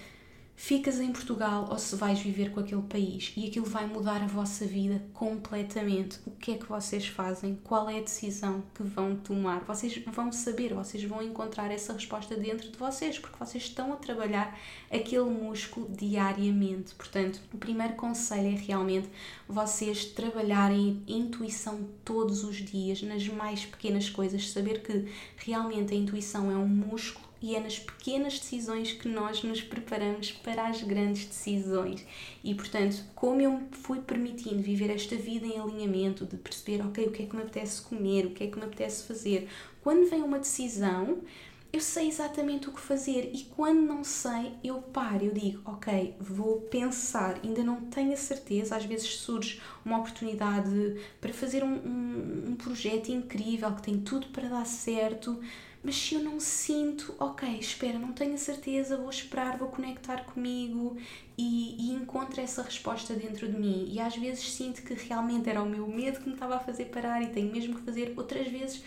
ficas 0.63 1.01
em 1.01 1.11
Portugal 1.11 1.67
ou 1.73 1.77
se 1.77 1.97
vais 1.97 2.21
viver 2.21 2.53
com 2.53 2.61
aquele 2.61 2.83
país 2.83 3.33
e 3.37 3.49
aquilo 3.49 3.67
vai 3.67 3.85
mudar 3.85 4.23
a 4.23 4.29
vossa 4.29 4.65
vida 4.65 5.03
completamente. 5.13 6.21
O 6.25 6.31
que 6.31 6.53
é 6.53 6.57
que 6.57 6.67
vocês 6.67 7.05
fazem? 7.09 7.59
Qual 7.65 7.91
é 7.91 7.99
a 7.99 8.01
decisão 8.01 8.63
que 8.73 8.85
vão 8.85 9.17
tomar? 9.17 9.65
Vocês 9.65 10.01
vão 10.07 10.31
saber, 10.31 10.73
vocês 10.73 11.03
vão 11.03 11.21
encontrar 11.21 11.69
essa 11.73 11.93
resposta 11.93 12.37
dentro 12.37 12.71
de 12.71 12.79
vocês, 12.79 13.19
porque 13.19 13.37
vocês 13.45 13.65
estão 13.65 13.93
a 13.93 13.97
trabalhar 13.97 14.57
aquele 14.89 15.25
músculo 15.25 15.89
diariamente. 15.91 16.95
Portanto, 16.95 17.41
o 17.53 17.59
primeiro 17.59 17.95
conselho 17.95 18.47
é 18.47 18.57
realmente 18.57 19.09
vocês 19.49 20.05
trabalharem 20.05 21.03
intuição 21.09 21.89
todos 22.05 22.45
os 22.45 22.59
dias, 22.59 23.03
nas 23.03 23.27
mais 23.27 23.67
pequenas 23.67 24.09
coisas, 24.09 24.49
saber 24.53 24.81
que 24.83 25.11
realmente 25.39 25.93
a 25.93 25.97
intuição 25.97 26.53
é 26.53 26.55
um 26.55 26.69
músculo 26.69 27.22
e 27.43 27.57
é 27.57 27.61
nas 27.61 27.79
pequenas 27.79 28.39
decisões 28.39 28.93
que 28.93 29.09
nós 29.09 29.43
nos 29.43 29.61
preparamos 29.61 30.31
para 30.31 30.69
as 30.69 30.83
grandes 30.83 31.27
decisões. 31.27 32.07
E 32.45 32.55
portanto, 32.55 33.05
como 33.15 33.41
eu 33.41 33.53
me 33.53 33.69
fui 33.73 34.01
permitindo 34.01 34.63
viver 34.63 34.91
esta 34.91 35.17
vida 35.17 35.47
em 35.47 35.59
alinhamento, 35.59 36.25
de 36.25 36.37
perceber, 36.37 36.81
ok, 36.87 37.07
o 37.07 37.11
que 37.11 37.25
é 37.25 37.27
que 37.27 37.35
me 37.35 37.43
apetece 37.43 37.83
comer, 37.83 38.27
o 38.27 38.31
que 38.31 38.45
é 38.45 38.47
que 38.47 38.59
me 38.59 38.65
apetece 38.65 39.07
fazer, 39.07 39.49
quando 39.83 40.09
vem 40.09 40.23
uma 40.23 40.39
decisão, 40.39 41.21
eu 41.73 41.81
sei 41.81 42.07
exatamente 42.07 42.69
o 42.69 42.73
que 42.73 42.81
fazer. 42.81 43.31
E 43.33 43.45
quando 43.57 43.81
não 43.81 44.05
sei, 44.05 44.53
eu 44.63 44.83
paro, 44.83 45.25
eu 45.25 45.33
digo, 45.33 45.63
ok, 45.65 46.15
vou 46.21 46.61
pensar, 46.61 47.41
ainda 47.43 47.65
não 47.65 47.81
tenho 47.87 48.13
a 48.13 48.17
certeza, 48.17 48.77
às 48.77 48.85
vezes 48.85 49.09
surge 49.17 49.61
uma 49.85 49.99
oportunidade 49.99 51.01
para 51.21 51.33
fazer 51.33 51.65
um, 51.65 51.75
um, 51.75 52.45
um 52.51 52.57
projeto 52.57 53.11
incrível 53.11 53.75
que 53.75 53.83
tem 53.83 53.99
tudo 53.99 54.27
para 54.29 54.49
dar 54.49 54.67
certo 54.67 55.41
mas 55.83 55.97
se 55.97 56.15
eu 56.15 56.23
não 56.23 56.39
sinto, 56.39 57.15
ok, 57.19 57.59
espera, 57.59 57.99
não 57.99 58.13
tenho 58.13 58.35
a 58.35 58.39
certeza, 58.39 58.97
vou 58.97 59.11
esperar, 59.11 59.59
vou 59.59 59.69
conectar 59.69 60.25
comigo 60.25 60.97
e, 61.37 61.77
e 61.79 61.93
encontro 61.93 62.41
essa 62.41 62.63
resposta 62.63 63.15
dentro 63.15 63.51
de 63.51 63.59
mim. 63.59 63.89
E 63.91 63.99
às 63.99 64.17
vezes 64.17 64.53
sinto 64.53 64.83
que 64.83 64.95
realmente 64.95 65.51
era 65.51 65.61
o 65.61 65.69
meu 65.69 65.87
medo 65.89 66.21
que 66.21 66.29
me 66.29 66.35
estava 66.35 66.57
a 66.57 66.61
fazer 66.61 66.87
parar 66.87 67.21
e 67.23 67.31
tenho 67.31 67.51
mesmo 67.51 67.75
que 67.75 67.83
fazer. 67.83 68.15
Outras 68.17 68.47
vezes, 68.47 68.85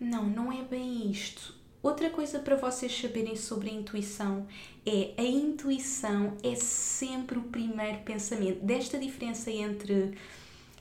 não, 0.00 0.24
não 0.24 0.50
é 0.50 0.62
bem 0.62 1.10
isto. 1.10 1.54
Outra 1.82 2.08
coisa 2.10 2.38
para 2.38 2.56
vocês 2.56 2.98
saberem 2.98 3.36
sobre 3.36 3.70
a 3.70 3.72
intuição 3.72 4.46
é 4.84 5.14
a 5.16 5.22
intuição 5.22 6.36
é 6.42 6.54
sempre 6.54 7.38
o 7.38 7.42
primeiro 7.42 7.98
pensamento. 8.00 8.64
Desta 8.64 8.98
diferença 8.98 9.50
entre 9.50 10.16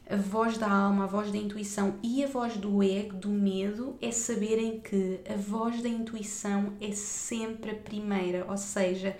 a 0.09 0.15
voz 0.15 0.57
da 0.57 0.69
alma, 0.69 1.03
a 1.03 1.07
voz 1.07 1.31
da 1.31 1.37
intuição 1.37 1.99
e 2.01 2.23
a 2.23 2.27
voz 2.27 2.57
do 2.57 2.81
ego, 2.81 3.15
do 3.15 3.29
medo, 3.29 3.95
é 4.01 4.11
saberem 4.11 4.79
que 4.79 5.19
a 5.29 5.35
voz 5.35 5.83
da 5.83 5.87
intuição 5.87 6.73
é 6.81 6.91
sempre 6.91 7.71
a 7.71 7.75
primeira. 7.75 8.43
Ou 8.49 8.57
seja, 8.57 9.15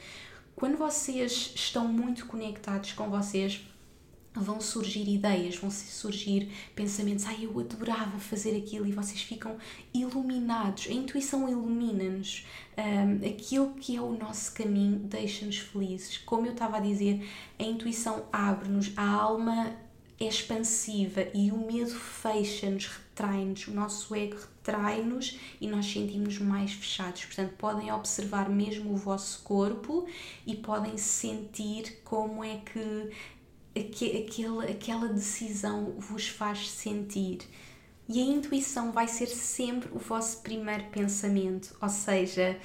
quando 0.56 0.78
vocês 0.78 1.54
estão 1.54 1.88
muito 1.88 2.26
conectados 2.26 2.94
com 2.94 3.08
vocês, 3.08 3.64
vão 4.34 4.60
surgir 4.60 5.08
ideias, 5.08 5.58
vão 5.58 5.70
surgir 5.70 6.52
pensamentos, 6.76 7.26
ai, 7.26 7.38
ah, 7.40 7.44
eu 7.44 7.60
adorava 7.60 8.18
fazer 8.18 8.58
aquilo 8.58 8.88
e 8.88 8.92
vocês 8.92 9.22
ficam 9.22 9.58
iluminados. 9.94 10.88
A 10.90 10.94
intuição 10.94 11.48
ilumina-nos. 11.48 12.48
Um, 12.78 13.28
aquilo 13.28 13.74
que 13.76 13.96
é 13.96 14.02
o 14.02 14.18
nosso 14.18 14.54
caminho 14.54 15.00
deixa-nos 15.00 15.60
felizes. 15.60 16.18
Como 16.18 16.48
eu 16.48 16.54
estava 16.54 16.78
a 16.78 16.80
dizer, 16.80 17.28
a 17.60 17.64
intuição 17.64 18.26
abre-nos, 18.32 18.92
a 18.96 19.08
alma 19.08 19.76
é 20.20 20.26
expansiva 20.26 21.28
e 21.34 21.52
o 21.52 21.58
medo 21.58 21.96
fecha-nos, 21.96 22.88
retrai-nos, 22.88 23.68
o 23.68 23.72
nosso 23.72 24.14
ego 24.14 24.36
retrai-nos 24.36 25.40
e 25.62 25.68
nós 25.68 25.86
sentimos 25.86 26.38
mais 26.40 26.74
fechados. 26.74 27.26
Portanto, 27.26 27.54
podem 27.58 27.92
observar 27.92 28.50
mesmo 28.50 28.94
o 28.94 28.98
vosso 28.98 29.42
corpo 29.44 30.06
e 30.46 30.56
podem 30.56 30.98
sentir 30.98 32.02
como 32.04 32.44
é 32.44 32.58
que 32.58 33.12
aquela, 33.76 34.66
aquela 34.66 35.08
decisão 35.08 35.96
vos 35.98 36.28
faz 36.28 36.70
sentir. 36.70 37.40
E 38.08 38.20
a 38.20 38.26
intuição 38.26 38.92
vai 38.92 39.08
ser 39.08 39.28
sempre 39.28 39.90
o 39.94 40.00
vosso 40.00 40.42
primeiro 40.42 40.86
pensamento, 40.86 41.78
ou 41.80 41.90
seja, 41.90 42.60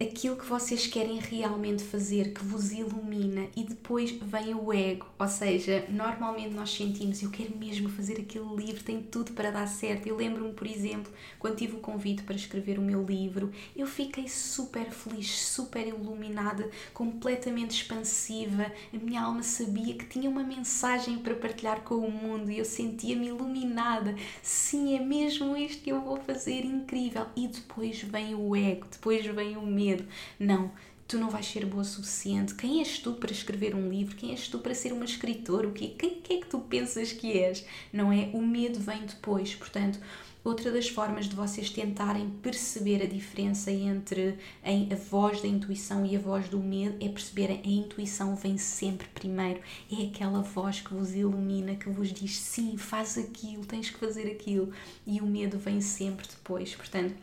aquilo 0.00 0.36
que 0.36 0.44
vocês 0.44 0.86
querem 0.86 1.18
realmente 1.18 1.82
fazer, 1.82 2.32
que 2.32 2.44
vos 2.44 2.70
ilumina, 2.70 3.46
e 3.56 3.64
depois 3.64 4.10
vem 4.10 4.54
o 4.54 4.72
ego, 4.72 5.06
ou 5.18 5.28
seja, 5.28 5.86
normalmente 5.88 6.54
nós 6.54 6.70
sentimos, 6.70 7.22
eu 7.22 7.30
quero 7.30 7.56
mesmo 7.56 7.88
fazer 7.88 8.20
aquele 8.20 8.54
livro, 8.54 8.84
tem 8.84 9.00
tudo 9.00 9.32
para 9.32 9.50
dar 9.50 9.66
certo. 9.66 10.06
Eu 10.06 10.16
lembro-me, 10.16 10.52
por 10.52 10.66
exemplo, 10.66 11.10
quando 11.38 11.56
tive 11.56 11.76
o 11.76 11.80
convite 11.80 12.22
para 12.22 12.36
escrever 12.36 12.78
o 12.78 12.82
meu 12.82 13.02
livro, 13.02 13.50
eu 13.74 13.86
fiquei 13.86 14.28
super 14.28 14.90
feliz, 14.90 15.30
super 15.30 15.86
iluminada, 15.86 16.70
completamente 16.92 17.70
expansiva. 17.70 18.70
A 18.92 18.96
minha 18.98 19.22
alma 19.22 19.42
sabia 19.42 19.94
que 19.94 20.04
tinha 20.06 20.28
uma 20.28 20.44
mensagem 20.44 21.18
para 21.18 21.34
partilhar 21.34 21.80
com 21.82 21.96
o 21.96 22.10
mundo 22.10 22.50
e 22.50 22.58
eu 22.58 22.64
sentia-me 22.64 23.28
iluminada. 23.28 24.14
Sim, 24.42 24.94
é 24.94 25.00
mesmo 25.00 25.56
isto 25.56 25.82
que 25.82 25.90
eu 25.90 26.02
vou 26.02 26.18
fazer, 26.18 26.64
incrível. 26.64 27.26
E 27.34 27.48
depois 27.48 28.02
vem 28.02 28.34
o 28.34 28.54
ego, 28.54 28.86
depois 28.90 29.24
vem 29.24 29.56
o 29.56 29.66
medo 29.66 29.85
medo. 29.86 30.04
Não, 30.38 30.70
tu 31.06 31.18
não 31.18 31.30
vais 31.30 31.46
ser 31.46 31.64
boa 31.64 31.82
o 31.82 31.84
suficiente. 31.84 32.54
Quem 32.54 32.80
és 32.80 32.98
tu 32.98 33.12
para 33.14 33.32
escrever 33.32 33.74
um 33.74 33.88
livro? 33.88 34.16
Quem 34.16 34.32
és 34.32 34.48
tu 34.48 34.58
para 34.58 34.74
ser 34.74 34.92
uma 34.92 35.04
escritora? 35.04 35.68
O 35.68 35.72
quê? 35.72 35.94
Quem, 35.96 36.20
quem 36.20 36.38
é 36.38 36.40
que 36.40 36.48
tu 36.48 36.58
pensas 36.60 37.12
que 37.12 37.32
és? 37.32 37.64
Não 37.92 38.12
é? 38.12 38.30
O 38.32 38.42
medo 38.42 38.80
vem 38.80 39.06
depois. 39.06 39.54
Portanto, 39.54 40.00
outra 40.44 40.72
das 40.72 40.88
formas 40.88 41.28
de 41.28 41.36
vocês 41.36 41.70
tentarem 41.70 42.28
perceber 42.42 43.02
a 43.02 43.06
diferença 43.06 43.70
entre 43.70 44.36
a 44.64 44.96
voz 44.96 45.40
da 45.40 45.48
intuição 45.48 46.04
e 46.04 46.16
a 46.16 46.18
voz 46.18 46.48
do 46.48 46.58
medo 46.58 46.96
é 47.00 47.08
perceberem 47.08 47.62
a 47.64 47.68
intuição 47.68 48.34
vem 48.34 48.58
sempre 48.58 49.06
primeiro. 49.14 49.60
É 49.90 50.06
aquela 50.06 50.42
voz 50.42 50.80
que 50.80 50.92
vos 50.92 51.14
ilumina, 51.14 51.76
que 51.76 51.88
vos 51.88 52.12
diz 52.12 52.36
sim, 52.36 52.76
faz 52.76 53.16
aquilo, 53.16 53.64
tens 53.64 53.90
que 53.90 53.98
fazer 53.98 54.28
aquilo. 54.30 54.72
E 55.06 55.20
o 55.20 55.26
medo 55.26 55.56
vem 55.56 55.80
sempre 55.80 56.26
depois. 56.26 56.74
Portanto, 56.74 57.14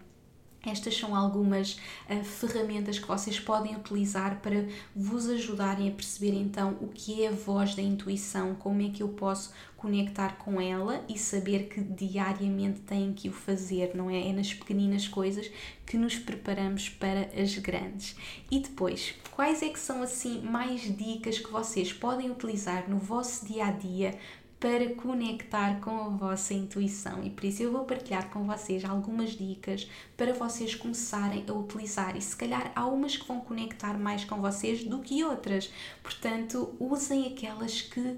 Estas 0.65 0.97
são 0.97 1.13
algumas 1.13 1.73
uh, 2.09 2.23
ferramentas 2.23 2.97
que 2.97 3.07
vocês 3.07 3.37
podem 3.37 3.75
utilizar 3.75 4.39
para 4.41 4.65
vos 4.95 5.27
ajudarem 5.27 5.89
a 5.89 5.91
perceber 5.91 6.33
então 6.33 6.77
o 6.79 6.87
que 6.87 7.23
é 7.23 7.27
a 7.27 7.31
voz 7.31 7.75
da 7.75 7.81
intuição, 7.81 8.55
como 8.55 8.81
é 8.81 8.89
que 8.89 9.03
eu 9.03 9.09
posso 9.09 9.51
conectar 9.75 10.37
com 10.37 10.61
ela 10.61 11.03
e 11.09 11.19
saber 11.19 11.67
que 11.67 11.81
diariamente 11.81 12.79
têm 12.79 13.11
que 13.11 13.27
o 13.27 13.33
fazer, 13.33 13.93
não 13.93 14.09
é? 14.09 14.29
É 14.29 14.31
nas 14.31 14.53
pequeninas 14.53 15.09
coisas 15.09 15.51
que 15.85 15.97
nos 15.97 16.17
preparamos 16.17 16.87
para 16.87 17.29
as 17.37 17.57
grandes. 17.57 18.15
E 18.49 18.61
depois, 18.61 19.13
quais 19.31 19.61
é 19.61 19.67
que 19.67 19.79
são 19.79 20.01
assim 20.01 20.41
mais 20.41 20.81
dicas 20.95 21.37
que 21.37 21.51
vocês 21.51 21.91
podem 21.91 22.31
utilizar 22.31 22.89
no 22.89 22.97
vosso 22.97 23.45
dia 23.45 23.65
a 23.65 23.71
dia 23.71 24.17
para 24.63 24.95
conectar 24.95 25.81
com 25.81 25.91
a 25.91 26.07
vossa 26.07 26.53
intuição. 26.53 27.21
E 27.21 27.29
por 27.29 27.43
isso 27.43 27.61
eu 27.61 27.69
vou 27.69 27.83
partilhar 27.83 28.29
com 28.29 28.45
vocês 28.45 28.85
algumas 28.85 29.31
dicas 29.31 29.91
para 30.15 30.33
vocês 30.33 30.73
começarem 30.73 31.43
a 31.49 31.51
utilizar. 31.51 32.15
E 32.15 32.21
se 32.21 32.33
calhar 32.33 32.71
há 32.73 32.85
umas 32.85 33.17
que 33.17 33.27
vão 33.27 33.41
conectar 33.41 33.97
mais 33.97 34.23
com 34.23 34.39
vocês 34.39 34.85
do 34.85 34.99
que 34.99 35.21
outras. 35.21 35.69
Portanto, 36.01 36.73
usem 36.79 37.27
aquelas 37.27 37.81
que 37.81 38.17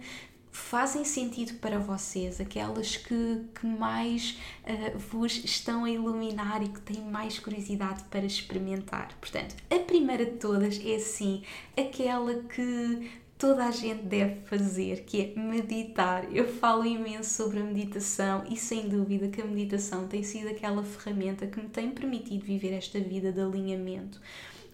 fazem 0.51 1.03
sentido 1.03 1.55
para 1.55 1.79
vocês, 1.79 2.39
aquelas 2.39 2.95
que, 2.95 3.41
que 3.60 3.65
mais 3.65 4.38
uh, 4.65 4.99
vos 4.99 5.43
estão 5.43 5.84
a 5.84 5.89
iluminar 5.89 6.62
e 6.62 6.69
que 6.69 6.79
têm 6.81 7.01
mais 7.01 7.39
curiosidade 7.39 8.03
para 8.03 8.23
experimentar. 8.23 9.10
Portanto, 9.19 9.55
a 9.67 9.80
primeira 9.80 10.26
de 10.26 10.38
todas 10.38 10.80
é 10.86 10.99
sim 10.99 11.41
aquela 11.76 12.36
que 12.36 13.24
toda 13.38 13.65
a 13.65 13.71
gente 13.71 14.03
deve 14.03 14.41
fazer, 14.45 15.03
que 15.03 15.21
é 15.21 15.39
meditar. 15.39 16.33
Eu 16.33 16.47
falo 16.47 16.86
imenso 16.86 17.33
sobre 17.33 17.59
a 17.59 17.63
meditação 17.63 18.43
e 18.49 18.55
sem 18.55 18.88
dúvida 18.88 19.27
que 19.27 19.41
a 19.41 19.45
meditação 19.45 20.07
tem 20.07 20.23
sido 20.23 20.49
aquela 20.49 20.83
ferramenta 20.83 21.45
que 21.47 21.59
me 21.59 21.69
tem 21.69 21.91
permitido 21.91 22.45
viver 22.45 22.73
esta 22.73 22.99
vida 22.99 23.31
de 23.31 23.41
alinhamento. 23.41 24.21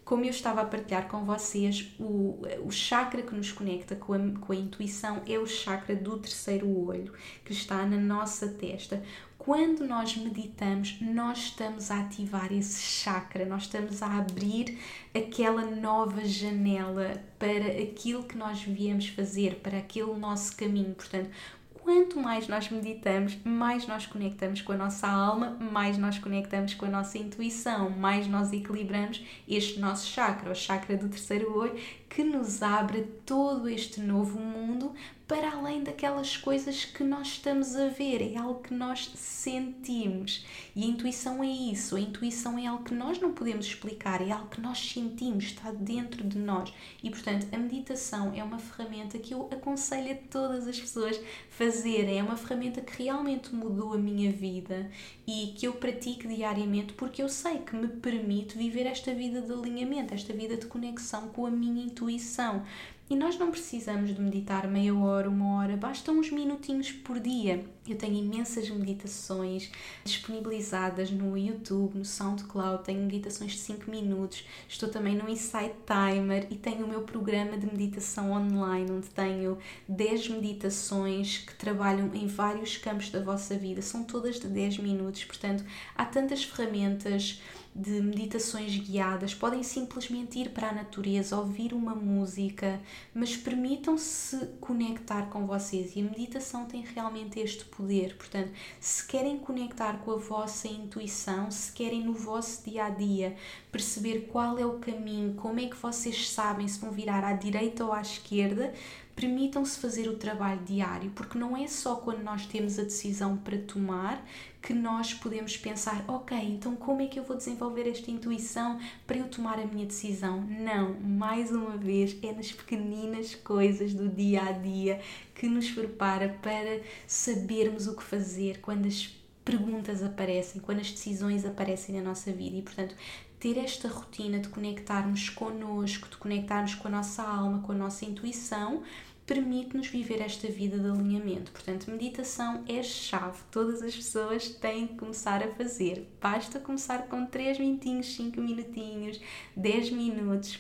Como 0.04 0.26
eu 0.26 0.30
estava 0.30 0.62
a 0.62 0.66
partilhar 0.66 1.08
com 1.08 1.24
vocês, 1.24 1.94
o, 2.00 2.40
o 2.66 2.72
chakra 2.72 3.22
que 3.22 3.34
nos 3.34 3.52
conecta 3.52 3.96
com 3.96 4.14
a, 4.14 4.20
com 4.40 4.52
a 4.52 4.56
intuição 4.56 5.22
é 5.28 5.38
o 5.40 5.46
chakra 5.46 5.96
do 5.96 6.18
terceiro 6.18 6.68
olho, 6.68 7.14
que 7.46 7.54
está 7.54 7.86
na 7.86 7.98
nossa 7.98 8.48
testa 8.48 9.02
quando 9.44 9.88
nós 9.88 10.16
meditamos, 10.16 10.98
nós 11.02 11.40
estamos 11.40 11.90
a 11.90 12.02
ativar 12.02 12.54
esse 12.54 12.80
chakra, 12.80 13.44
nós 13.44 13.64
estamos 13.64 14.04
a 14.04 14.20
abrir 14.20 14.78
aquela 15.16 15.66
nova 15.66 16.24
janela 16.24 17.20
para 17.40 17.82
aquilo 17.82 18.22
que 18.22 18.38
nós 18.38 18.62
viemos 18.62 19.08
fazer, 19.08 19.56
para 19.56 19.80
aquele 19.80 20.14
nosso 20.14 20.56
caminho. 20.56 20.94
Portanto, 20.94 21.32
quanto 21.74 22.20
mais 22.20 22.48
nós 22.48 22.70
meditamos, 22.70 23.36
mais 23.44 23.88
nós 23.88 24.06
conectamos 24.06 24.62
com 24.62 24.74
a 24.74 24.78
nossa 24.78 25.08
alma, 25.08 25.58
mais 25.60 25.98
nós 25.98 26.20
conectamos 26.20 26.76
com 26.76 26.86
a 26.86 26.90
nossa 26.90 27.18
intuição, 27.18 27.90
mais 27.90 28.28
nós 28.28 28.54
equilibramos 28.54 29.26
este 29.48 29.80
nosso 29.80 30.06
chakra, 30.06 30.52
o 30.52 30.56
chakra 30.56 30.96
do 30.96 31.10
terceiro 31.10 31.58
olho, 31.58 31.76
que 32.08 32.24
nos 32.24 32.62
abre 32.62 33.02
todo 33.26 33.68
este 33.68 34.02
novo 34.02 34.40
mundo 34.40 34.94
para 35.32 35.50
além 35.50 35.82
daquelas 35.82 36.36
coisas 36.36 36.84
que 36.84 37.06
nós 37.06 37.28
estamos 37.28 37.74
a 37.78 37.88
ver, 37.88 38.34
é 38.34 38.38
algo 38.38 38.60
que 38.60 38.74
nós 38.74 39.10
sentimos. 39.16 40.46
E 40.76 40.84
a 40.84 40.86
intuição 40.86 41.42
é 41.42 41.48
isso, 41.48 41.96
a 41.96 42.02
intuição 42.02 42.60
é 42.60 42.68
algo 42.68 42.84
que 42.84 42.94
nós 42.94 43.18
não 43.18 43.32
podemos 43.32 43.66
explicar, 43.66 44.22
é 44.22 44.30
algo 44.30 44.50
que 44.50 44.60
nós 44.60 44.78
sentimos, 44.78 45.46
está 45.46 45.72
dentro 45.72 46.22
de 46.28 46.38
nós. 46.38 46.74
E 47.02 47.10
portanto, 47.10 47.48
a 47.50 47.58
meditação 47.58 48.34
é 48.36 48.44
uma 48.44 48.60
ferramenta 48.60 49.18
que 49.20 49.34
eu 49.34 49.48
aconselho 49.54 50.12
a 50.12 50.16
todas 50.30 50.68
as 50.68 50.78
pessoas 50.78 51.18
fazerem, 51.50 52.20
é 52.20 52.24
uma 52.24 52.36
ferramenta 52.36 52.82
que 52.82 53.02
realmente 53.02 53.56
mudou 53.56 53.94
a 53.94 53.98
minha 53.98 54.34
vida 54.34 54.92
e 55.26 55.54
que 55.56 55.66
eu 55.66 55.72
pratico 55.74 56.28
diariamente 56.28 56.92
porque 56.92 57.24
eu 57.24 57.30
sei 57.30 57.60
que 57.60 57.74
me 57.74 57.88
permite 57.88 58.58
viver 58.58 58.86
esta 58.86 59.14
vida 59.14 59.42
de 59.42 59.54
alinhamento, 59.54 60.14
esta 60.14 60.34
vida 60.34 60.58
de 60.58 60.66
conexão 60.66 61.30
com 61.30 61.46
a 61.46 61.52
minha 61.52 61.86
intuição. 61.86 62.66
E 63.12 63.16
nós 63.18 63.38
não 63.38 63.52
precisamos 63.52 64.16
de 64.16 64.22
meditar 64.22 64.66
meia 64.70 64.96
hora, 64.96 65.30
uma 65.30 65.58
hora, 65.58 65.76
bastam 65.76 66.18
uns 66.18 66.32
minutinhos 66.32 66.94
por 66.94 67.20
dia. 67.20 67.66
Eu 67.86 67.98
tenho 67.98 68.16
imensas 68.16 68.70
meditações 68.70 69.70
disponibilizadas 70.06 71.12
no 71.12 71.38
YouTube, 71.38 71.98
no 71.98 72.06
SoundCloud, 72.06 72.86
tenho 72.86 73.02
meditações 73.02 73.52
de 73.52 73.58
5 73.58 73.92
minutos, 73.92 74.48
estou 74.66 74.88
também 74.88 75.14
no 75.14 75.28
Insight 75.28 75.76
Timer 75.86 76.48
e 76.50 76.56
tenho 76.56 76.86
o 76.86 76.88
meu 76.88 77.02
programa 77.02 77.58
de 77.58 77.66
meditação 77.66 78.32
online, 78.32 78.90
onde 78.90 79.10
tenho 79.10 79.58
10 79.90 80.30
meditações 80.30 81.40
que 81.40 81.54
trabalham 81.56 82.12
em 82.14 82.28
vários 82.28 82.78
campos 82.78 83.10
da 83.10 83.22
vossa 83.22 83.58
vida, 83.58 83.82
são 83.82 84.06
todas 84.06 84.40
de 84.40 84.48
10 84.48 84.78
minutos, 84.78 85.26
portanto, 85.26 85.66
há 85.98 86.06
tantas 86.06 86.46
ferramentas 86.46 87.42
de 87.74 88.02
meditações 88.02 88.76
guiadas, 88.78 89.34
podem 89.34 89.64
simplesmente 89.64 90.38
ir 90.38 90.50
para 90.50 90.70
a 90.70 90.74
natureza, 90.74 91.38
ouvir 91.38 91.74
uma 91.74 91.96
música, 91.96 92.82
mas 93.14 93.38
permitam-se 93.38 94.46
conectar 94.60 95.30
com 95.30 95.48
vocês 95.48 95.96
e 95.96 96.02
a 96.02 96.04
meditação 96.04 96.66
tem 96.66 96.82
realmente 96.82 97.40
este 97.40 97.64
poder. 97.66 98.16
Portanto, 98.18 98.52
se 98.80 99.08
querem 99.08 99.38
conectar 99.38 100.00
com 100.00 100.12
a 100.12 100.18
vossa 100.18 100.68
intuição, 100.68 101.50
se 101.50 101.72
querem 101.72 102.04
no 102.04 102.14
vosso 102.14 102.64
dia 102.70 102.86
a 102.86 102.90
dia 102.90 103.36
perceber 103.72 104.28
qual 104.32 104.60
é 104.60 104.66
o 104.66 104.80
caminho, 104.80 105.34
como 105.36 105.60
é 105.60 105.68
que 105.68 105.78
vocês 105.78 106.30
sabem 106.30 106.68
se 106.68 106.80
vão 106.80 106.92
virar 106.92 107.24
à 107.24 107.34
direita 107.34 107.86
ou 107.86 107.94
à 107.94 108.02
esquerda, 108.02 108.74
permitam-se 109.22 109.78
fazer 109.78 110.08
o 110.08 110.16
trabalho 110.16 110.62
diário, 110.66 111.12
porque 111.12 111.38
não 111.38 111.56
é 111.56 111.68
só 111.68 111.96
quando 111.96 112.24
nós 112.24 112.48
temos 112.48 112.80
a 112.80 112.84
decisão 112.84 113.38
para 113.38 113.56
tomar 113.60 114.26
que 114.60 114.74
nós 114.74 115.14
podemos 115.14 115.56
pensar, 115.56 116.04
ok, 116.08 116.36
então 116.36 116.76
como 116.76 117.04
é 117.04 117.06
que 117.06 117.20
eu 117.20 117.24
vou 117.24 117.38
desenvolver 117.38 117.88
esta 117.88 118.10
intuição 118.10 118.80
para 119.06 119.18
eu 119.18 119.30
tomar 119.30 119.60
a 119.60 119.66
minha 119.66 119.86
decisão? 119.86 120.42
Não, 120.42 121.00
mais 121.00 121.52
uma 121.52 121.78
vez, 121.78 122.18
é 122.24 122.34
nas 122.34 122.52
pequeninas 122.52 123.36
coisas 123.36 123.94
do 123.94 124.10
dia 124.10 124.42
a 124.42 124.52
dia 124.54 125.00
que 125.36 125.48
nos 125.48 125.70
prepara 125.70 126.40
para 126.42 126.82
sabermos 127.06 127.86
o 127.88 127.96
que 127.96 128.04
fazer 128.04 128.60
quando 128.60 128.88
as 128.88 129.08
perguntas 129.46 130.02
aparecem, 130.02 130.62
quando 130.62 130.80
as 130.80 130.92
decisões 130.92 131.46
aparecem 131.46 131.96
na 131.96 132.02
nossa 132.02 132.32
vida 132.32 132.58
e, 132.58 132.62
portanto, 132.64 132.96
ter 133.40 133.58
esta 133.58 133.88
rotina 133.88 134.40
de 134.40 134.50
conectarmos 134.50 135.30
connosco, 135.30 136.08
de 136.08 136.18
conectarmos 136.18 136.76
com 136.76 136.88
a 136.88 136.92
nossa 136.92 137.24
alma, 137.24 137.60
com 137.64 137.72
a 137.72 137.76
nossa 137.76 138.06
intuição, 138.06 138.84
permite-nos 139.32 139.88
viver 139.88 140.20
esta 140.20 140.50
vida 140.50 140.78
de 140.78 140.90
alinhamento. 140.90 141.54
Portanto, 141.54 141.90
meditação 141.90 142.66
é 142.68 142.84
chave. 142.84 143.38
Todas 143.50 143.82
as 143.82 143.96
pessoas 143.96 144.50
têm 144.50 144.88
que 144.88 144.96
começar 144.96 145.42
a 145.42 145.48
fazer. 145.56 146.06
Basta 146.22 146.60
começar 146.60 147.04
com 147.08 147.26
3 147.26 147.58
minutinhos, 147.58 148.14
5 148.14 148.42
minutinhos, 148.42 149.22
10 149.56 149.92
minutos. 149.92 150.60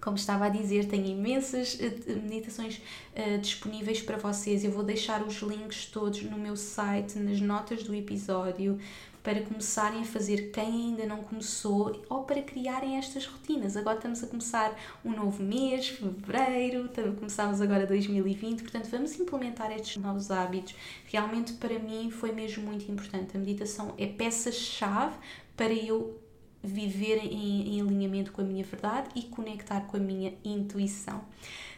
Como 0.00 0.16
estava 0.16 0.46
a 0.46 0.48
dizer, 0.48 0.86
tenho 0.86 1.04
imensas 1.08 1.74
uh, 1.74 2.22
meditações 2.22 2.78
uh, 2.78 3.38
disponíveis 3.40 4.00
para 4.00 4.18
vocês. 4.18 4.62
Eu 4.62 4.70
vou 4.70 4.84
deixar 4.84 5.26
os 5.26 5.42
links 5.42 5.86
todos 5.86 6.22
no 6.22 6.38
meu 6.38 6.54
site, 6.54 7.18
nas 7.18 7.40
notas 7.40 7.82
do 7.82 7.92
episódio 7.92 8.78
para 9.22 9.42
começarem 9.42 10.00
a 10.00 10.04
fazer 10.04 10.50
quem 10.50 10.64
ainda 10.64 11.06
não 11.06 11.22
começou 11.22 12.02
ou 12.08 12.24
para 12.24 12.40
criarem 12.42 12.96
estas 12.96 13.26
rotinas. 13.26 13.76
Agora 13.76 13.96
estamos 13.96 14.22
a 14.22 14.26
começar 14.26 14.74
um 15.04 15.10
novo 15.10 15.42
mês, 15.42 15.88
fevereiro, 15.88 16.88
começamos 17.16 17.60
agora 17.60 17.86
2020, 17.86 18.62
portanto 18.62 18.88
vamos 18.90 19.18
implementar 19.18 19.70
estes 19.72 19.96
novos 20.02 20.30
hábitos. 20.30 20.74
Realmente 21.06 21.52
para 21.54 21.78
mim 21.78 22.10
foi 22.10 22.32
mesmo 22.32 22.64
muito 22.64 22.90
importante. 22.90 23.36
A 23.36 23.40
meditação 23.40 23.94
é 23.98 24.06
peça-chave 24.06 25.16
para 25.56 25.72
eu 25.72 26.18
viver 26.62 27.18
em, 27.24 27.76
em 27.76 27.80
alinhamento 27.80 28.32
com 28.32 28.40
a 28.42 28.44
minha 28.44 28.64
verdade 28.64 29.08
e 29.14 29.22
conectar 29.22 29.80
com 29.82 29.96
a 29.96 30.00
minha 30.00 30.34
intuição. 30.44 31.22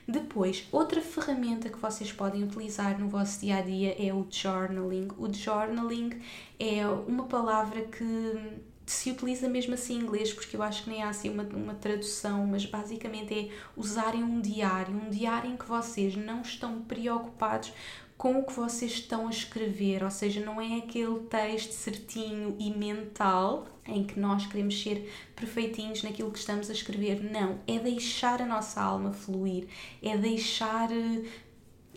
Depois, 0.07 0.67
outra 0.73 1.01
ferramenta 1.01 1.69
que 1.69 1.79
vocês 1.79 2.13
podem 2.13 2.43
utilizar 2.43 2.99
no 2.99 3.09
vosso 3.09 3.41
dia 3.41 3.59
a 3.59 3.63
dia 3.63 3.95
é 3.99 4.13
o 4.13 4.27
journaling. 4.29 5.09
O 5.17 5.33
journaling 5.33 6.21
é 6.59 6.87
uma 6.87 7.25
palavra 7.25 7.83
que 7.83 8.61
se 8.85 9.11
utiliza 9.11 9.49
mesmo 9.49 9.75
assim 9.75 9.95
em 9.95 10.03
inglês, 10.03 10.33
porque 10.33 10.57
eu 10.57 10.63
acho 10.63 10.85
que 10.85 10.91
nem 10.91 11.03
há 11.03 11.09
assim 11.09 11.31
uma, 11.31 11.45
uma 11.45 11.75
tradução, 11.75 12.47
mas 12.47 12.67
basicamente 12.67 13.33
é 13.33 13.49
usarem 13.77 14.25
um 14.25 14.41
diário, 14.41 14.95
um 14.95 15.09
diário 15.09 15.51
em 15.51 15.57
que 15.57 15.67
vocês 15.67 16.17
não 16.17 16.43
estão 16.43 16.83
preocupados 16.83 17.73
com 18.19 18.39
o 18.39 18.45
que 18.45 18.53
vocês 18.53 18.93
estão 18.93 19.27
a 19.27 19.31
escrever, 19.31 20.03
ou 20.05 20.11
seja, 20.11 20.45
não 20.45 20.61
é 20.61 20.79
aquele 20.79 21.21
texto 21.21 21.73
certinho 21.73 22.57
e 22.59 22.71
mental 22.71 23.67
em 23.87 24.05
que 24.05 24.19
nós 24.19 24.47
queremos 24.47 24.81
ser 24.81 25.11
perfeitinhos 25.35 26.03
naquilo 26.03 26.31
que 26.31 26.39
estamos 26.39 26.71
a 26.71 26.73
escrever. 26.73 27.23
Não, 27.23 27.59
é 27.67 27.79
deixar 27.79 28.41
a 28.41 28.47
nossa 28.47 28.81
alma 28.81 29.13
fluir, 29.13 29.67
é 30.03 30.17
deixar 30.17 30.91
eh, 30.93 31.25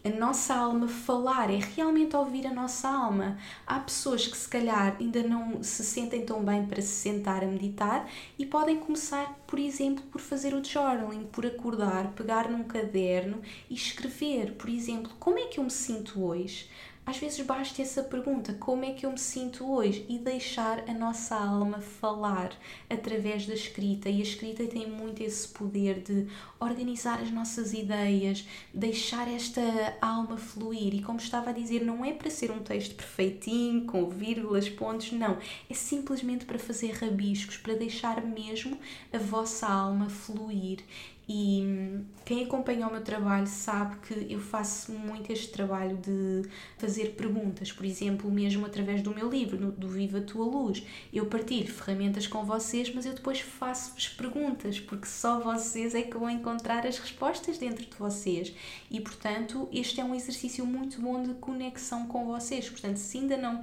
a 0.03 0.09
nossa 0.09 0.53
alma 0.53 0.88
falar, 0.88 1.51
é 1.51 1.57
realmente 1.75 2.15
ouvir 2.15 2.45
a 2.45 2.53
nossa 2.53 2.88
alma. 2.88 3.38
Há 3.65 3.79
pessoas 3.79 4.27
que 4.27 4.38
se 4.38 4.47
calhar 4.47 4.97
ainda 4.99 5.23
não 5.23 5.63
se 5.63 5.83
sentem 5.83 6.23
tão 6.23 6.43
bem 6.43 6.65
para 6.65 6.81
se 6.81 6.89
sentar 6.89 7.43
a 7.43 7.47
meditar 7.47 8.07
e 8.38 8.45
podem 8.45 8.77
começar, 8.77 9.33
por 9.47 9.57
exemplo, 9.57 10.03
por 10.11 10.21
fazer 10.21 10.53
o 10.53 10.63
journaling, 10.63 11.25
por 11.25 11.45
acordar, 11.45 12.11
pegar 12.13 12.49
num 12.49 12.63
caderno 12.63 13.41
e 13.69 13.73
escrever, 13.73 14.53
por 14.53 14.69
exemplo, 14.69 15.11
como 15.19 15.39
é 15.39 15.45
que 15.45 15.59
eu 15.59 15.63
me 15.63 15.71
sinto 15.71 16.23
hoje? 16.23 16.69
Às 17.06 17.18
vezes 17.18 17.45
basta 17.45 17.82
essa 17.82 18.01
pergunta: 18.01 18.53
como 18.53 18.84
é 18.84 18.91
que 18.91 19.06
eu 19.06 19.12
me 19.12 19.20
sinto 19.20 19.72
hoje? 19.72 20.06
E 20.10 20.18
deixar 20.18 20.89
a 20.89 20.93
nossa 20.93 21.36
alma 21.36 21.80
falar 21.80 22.51
através 22.89 23.45
da 23.45 23.53
escrita. 23.53 24.10
E 24.10 24.20
a 24.20 24.24
escrita 24.24 24.66
tem 24.66 24.89
muito 24.89 25.22
esse 25.22 25.47
poder 25.47 25.99
de 25.99 26.28
organizar 26.60 27.22
as 27.22 27.30
nossas 27.30 27.74
ideias, 27.74 28.47
deixar 28.74 29.28
esta 29.28 29.62
alma 30.01 30.38
fluir. 30.38 30.95
E 30.95 31.03
como 31.03 31.20
estava 31.20 31.51
a 31.51 31.53
dizer, 31.53 31.84
não 31.86 32.03
é 32.03 32.12
para 32.12 32.32
ser 32.32 32.49
um 32.49 32.60
texto 32.60 32.95
perfeitinho, 32.95 33.86
com 33.86 34.10
vírgulas, 34.10 34.68
pontos, 34.68 35.12
não. 35.12 35.38
É 35.70 35.74
simplesmente 35.74 36.45
para 36.45 36.58
fazer 36.58 36.91
rabiscos, 36.93 37.58
para 37.58 37.76
deixar 37.76 38.22
mesmo 38.26 38.80
a 39.14 39.18
vossa 39.20 39.68
alma 39.68 40.10
fluir 40.10 40.80
e 41.28 41.61
hum, 41.63 42.05
quem 42.23 42.43
acompanha 42.43 42.88
o 42.88 42.91
meu 42.91 43.01
trabalho 43.01 43.47
sabe 43.47 43.95
que 44.07 44.32
eu 44.32 44.39
faço 44.39 44.91
muito 44.91 45.32
este 45.32 45.49
trabalho 45.49 45.97
de 45.97 46.47
fazer 46.78 47.15
perguntas, 47.15 47.71
por 47.71 47.84
exemplo, 47.84 48.30
mesmo 48.30 48.65
através 48.65 49.01
do 49.01 49.13
meu 49.13 49.30
livro, 49.30 49.71
do 49.71 49.88
Viva 49.88 50.19
a 50.19 50.21
Tua 50.21 50.45
Luz. 50.45 50.84
Eu 51.11 51.26
partilho 51.26 51.71
ferramentas 51.71 52.28
com 52.28 52.43
vocês, 52.43 52.93
mas 52.93 53.07
eu 53.07 53.13
depois 53.13 53.39
faço-vos 53.39 54.07
perguntas, 54.09 54.80
porque 54.80 55.07
só 55.07 55.39
vocês 55.39 55.95
é 55.95 56.03
que 56.03 56.15
vão 56.15 56.30
encontrar 56.30 56.86
as 56.86 56.99
respostas 56.99 57.57
dentro 57.57 57.86
de 57.86 57.95
vocês. 57.97 58.53
E, 58.91 59.01
portanto, 59.01 59.67
este 59.71 59.99
é 59.99 60.05
um 60.05 60.13
exercício 60.13 60.65
muito 60.65 61.01
bom 61.01 61.23
de 61.23 61.34
conexão 61.36 62.07
com 62.07 62.26
vocês. 62.26 62.69
Portanto, 62.69 62.97
se 62.97 63.17
ainda 63.17 63.38
não 63.38 63.61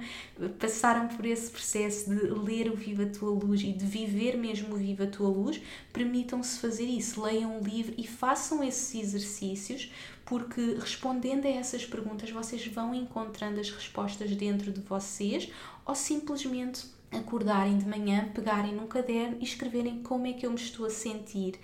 passaram 0.59 1.07
por 1.07 1.25
esse 1.25 1.49
processo 1.49 2.09
de 2.09 2.27
ler 2.27 2.69
o 2.69 2.75
Viva 2.75 3.03
a 3.03 3.09
Tua 3.09 3.29
Luz 3.29 3.61
e 3.61 3.71
de 3.71 3.85
viver 3.85 4.37
mesmo 4.37 4.75
o 4.75 4.77
Viva 4.77 5.05
a 5.05 5.07
Tua 5.07 5.29
Luz, 5.29 5.61
permitam-se 5.93 6.59
fazer 6.59 6.85
isso. 6.85 7.21
Leiam 7.21 7.52
um 7.53 7.61
livro 7.61 7.93
e 7.97 8.07
façam 8.07 8.63
esses 8.63 8.95
exercícios, 8.95 9.91
porque 10.25 10.77
respondendo 10.79 11.45
a 11.45 11.49
essas 11.49 11.85
perguntas 11.85 12.29
vocês 12.29 12.65
vão 12.67 12.93
encontrando 12.93 13.59
as 13.59 13.69
respostas 13.69 14.35
dentro 14.35 14.71
de 14.71 14.81
vocês 14.81 15.49
ou 15.85 15.95
simplesmente 15.95 16.85
acordarem 17.11 17.77
de 17.77 17.85
manhã, 17.85 18.29
pegarem 18.33 18.73
num 18.73 18.87
caderno 18.87 19.37
e 19.39 19.43
escreverem 19.43 20.01
como 20.01 20.27
é 20.27 20.33
que 20.33 20.45
eu 20.45 20.49
me 20.49 20.57
estou 20.57 20.85
a 20.85 20.89
sentir. 20.89 21.59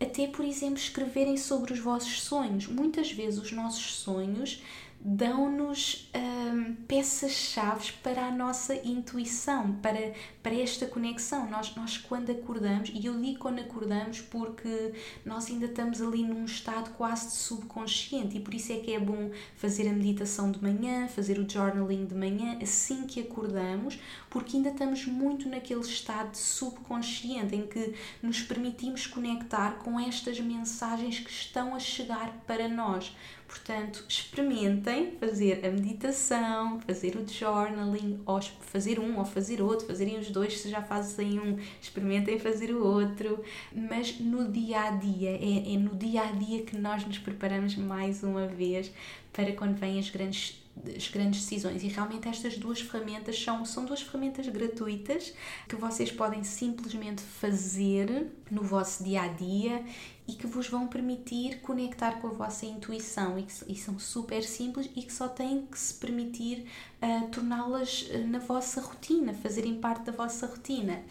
Até, 0.00 0.28
por 0.28 0.44
exemplo, 0.44 0.76
escreverem 0.76 1.36
sobre 1.36 1.72
os 1.72 1.80
vossos 1.80 2.22
sonhos. 2.22 2.68
Muitas 2.68 3.10
vezes 3.10 3.40
os 3.40 3.50
nossos 3.50 3.96
sonhos 3.96 4.62
dão-nos 5.00 6.10
hum, 6.14 6.74
peças-chave 6.88 7.92
para 8.02 8.26
a 8.26 8.30
nossa 8.32 8.74
intuição, 8.74 9.72
para, 9.74 10.12
para 10.42 10.54
esta 10.54 10.86
conexão. 10.86 11.48
Nós, 11.48 11.74
nós, 11.76 11.96
quando 11.96 12.30
acordamos, 12.30 12.90
e 12.92 13.06
eu 13.06 13.18
digo 13.20 13.38
quando 13.38 13.60
acordamos 13.60 14.20
porque 14.20 14.92
nós 15.24 15.46
ainda 15.46 15.66
estamos 15.66 16.02
ali 16.02 16.24
num 16.24 16.44
estado 16.44 16.90
quase 16.96 17.28
de 17.28 17.34
subconsciente, 17.34 18.36
e 18.36 18.40
por 18.40 18.52
isso 18.52 18.72
é 18.72 18.76
que 18.76 18.92
é 18.92 18.98
bom 18.98 19.30
fazer 19.56 19.88
a 19.88 19.92
meditação 19.92 20.50
de 20.50 20.60
manhã, 20.60 21.06
fazer 21.06 21.38
o 21.38 21.48
journaling 21.48 22.06
de 22.06 22.14
manhã, 22.14 22.58
assim 22.60 23.06
que 23.06 23.20
acordamos, 23.20 24.00
porque 24.28 24.56
ainda 24.56 24.70
estamos 24.70 25.06
muito 25.06 25.48
naquele 25.48 25.80
estado 25.80 26.32
de 26.32 26.38
subconsciente 26.38 27.54
em 27.54 27.66
que 27.66 27.94
nos 28.20 28.42
permitimos 28.42 29.06
conectar 29.06 29.78
com 29.78 29.98
estas 29.98 30.40
mensagens 30.40 31.20
que 31.20 31.30
estão 31.30 31.74
a 31.74 31.78
chegar 31.78 32.42
para 32.46 32.68
nós. 32.68 33.14
Portanto, 33.48 34.04
experimentem 34.06 35.16
fazer 35.18 35.64
a 35.64 35.70
meditação, 35.70 36.78
fazer 36.82 37.16
o 37.16 37.26
journaling, 37.26 38.20
ou 38.26 38.42
fazer 38.42 39.00
um 39.00 39.18
ou 39.18 39.24
fazer 39.24 39.62
outro, 39.62 39.86
fazerem 39.86 40.18
os 40.18 40.30
dois 40.30 40.60
se 40.60 40.68
já 40.68 40.82
fazem 40.82 41.40
um, 41.40 41.56
experimentem 41.80 42.38
fazer 42.38 42.70
o 42.70 42.84
outro, 42.84 43.42
mas 43.74 44.20
no 44.20 44.52
dia 44.52 44.82
a 44.82 44.90
dia, 44.90 45.30
é, 45.30 45.74
é 45.74 45.78
no 45.78 45.96
dia 45.96 46.24
a 46.24 46.32
dia 46.32 46.62
que 46.62 46.76
nós 46.76 47.06
nos 47.06 47.16
preparamos 47.16 47.74
mais 47.74 48.22
uma 48.22 48.46
vez 48.46 48.92
para 49.32 49.50
quando 49.52 49.76
vêm 49.76 49.98
as 49.98 50.10
grandes 50.10 50.62
as 50.96 51.08
grandes 51.08 51.40
decisões. 51.40 51.82
E 51.82 51.88
realmente 51.88 52.28
estas 52.28 52.56
duas 52.56 52.80
ferramentas 52.80 53.42
são, 53.42 53.64
são 53.64 53.84
duas 53.84 54.00
ferramentas 54.00 54.46
gratuitas 54.46 55.34
que 55.68 55.74
vocês 55.74 56.12
podem 56.12 56.44
simplesmente 56.44 57.20
fazer 57.20 58.28
no 58.48 58.62
vosso 58.62 59.02
dia 59.02 59.22
a 59.22 59.28
dia 59.28 59.84
e 60.28 60.34
que 60.34 60.46
vos 60.46 60.68
vão 60.68 60.86
permitir 60.86 61.60
conectar 61.62 62.20
com 62.20 62.26
a 62.26 62.32
vossa 62.32 62.66
intuição 62.66 63.38
e, 63.38 63.44
que, 63.44 63.72
e 63.72 63.74
são 63.74 63.98
super 63.98 64.44
simples 64.44 64.90
e 64.94 65.02
que 65.02 65.12
só 65.12 65.26
têm 65.26 65.64
que 65.64 65.78
se 65.78 65.94
permitir 65.94 66.66
uh, 67.02 67.28
torná-las 67.28 68.06
eh, 68.10 68.18
na 68.18 68.38
vossa 68.38 68.82
rotina, 68.82 69.32
fazerem 69.32 69.80
parte 69.80 70.04
da 70.04 70.12
vossa 70.12 70.46
rotina. 70.46 71.02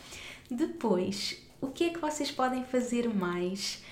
Depois, 0.51 1.36
o 1.59 1.68
que 1.68 1.86
é 1.86 1.89
que 1.89 1.99
vocês 1.99 2.32
podem 2.32 2.63
fazer 2.63 3.11
mais? 3.11 3.84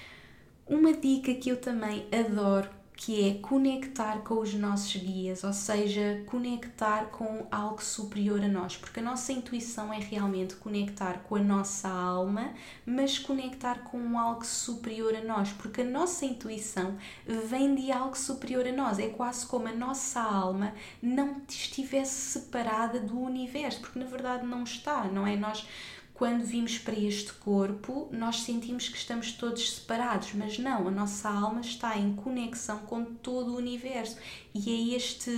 Uma 0.68 0.94
dica 0.94 1.34
que 1.34 1.50
eu 1.50 1.60
também 1.60 2.08
adoro 2.14 2.70
que 2.96 3.30
é 3.30 3.34
conectar 3.36 4.20
com 4.20 4.39
os 4.39 4.54
nossos 4.54 4.96
guias, 4.96 5.43
ou 5.43 5.52
seja, 5.52 6.24
conectar 6.26 7.08
com 7.08 7.46
algo 7.52 7.84
superior 7.84 8.41
a 8.41 8.48
nós, 8.48 8.78
porque 8.78 9.00
a 9.00 9.04
nossa 9.04 9.34
intuição 9.34 9.91
é 9.91 10.00
realmente 10.00 10.56
conectar 10.56 11.20
com 11.20 11.36
a 11.36 11.39
nossa 11.39 11.89
alma, 11.89 12.54
mas 12.86 13.20
conectar 13.20 13.80
com 13.80 14.18
algo 14.18 14.46
superior 14.46 15.14
a 15.14 15.22
nós, 15.22 15.52
porque 15.52 15.82
a 15.82 15.86
nossa 15.86 16.26
intuição 16.26 16.98
vem 17.26 17.76
de 17.76 17.91
algo 17.91 18.18
superior 18.18 18.66
a 18.66 18.72
nós, 18.72 18.98
é 18.98 19.10
quase 19.10 19.46
como 19.46 19.68
a 19.68 19.74
nossa 19.74 20.22
alma 20.22 20.74
não 21.02 21.41
estivesse 21.48 22.39
separada 22.39 23.00
do 23.00 23.20
universo, 23.20 23.82
porque 23.82 24.00
na 24.00 24.06
verdade 24.06 24.46
não 24.46 24.64
está, 24.64 25.04
não 25.06 25.28
é? 25.28 25.36
Nós 25.36 25.68
quando 26.16 26.45
vimos 26.45 26.78
para 26.78 26.97
este 26.97 27.34
corpo, 27.34 28.07
nós 28.09 28.38
sentimos 28.43 28.88
que 28.88 28.97
estamos 28.97 29.34
todos 29.34 29.76
separados, 29.76 30.32
mas 30.34 30.57
não, 30.57 30.88
a 30.88 30.91
nossa 30.91 31.30
alma 31.30 31.59
está 31.59 31.97
em 31.97 32.16
conexão 32.16 32.80
com 32.80 33.03
todo 33.03 33.51
o 33.51 33.57
universo 33.57 34.18
e 34.53 34.93
é 34.93 34.95
este, 34.95 35.30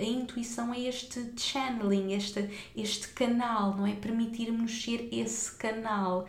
a 0.00 0.04
intuição 0.04 0.72
é 0.72 0.80
este 0.80 1.34
channeling, 1.36 2.14
este, 2.14 2.48
este 2.74 3.08
canal, 3.08 3.76
não 3.76 3.86
é? 3.86 3.94
Permitirmos 3.94 4.82
ser 4.82 5.10
esse 5.12 5.52
canal. 5.56 6.26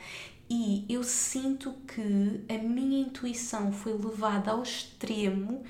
E 0.50 0.86
eu 0.90 1.02
sinto 1.02 1.74
que 1.88 2.44
a 2.54 2.58
minha 2.58 3.00
intuição 3.00 3.72
foi 3.72 3.94
levada 3.94 4.52
ao 4.52 4.62
extremo 4.62 5.64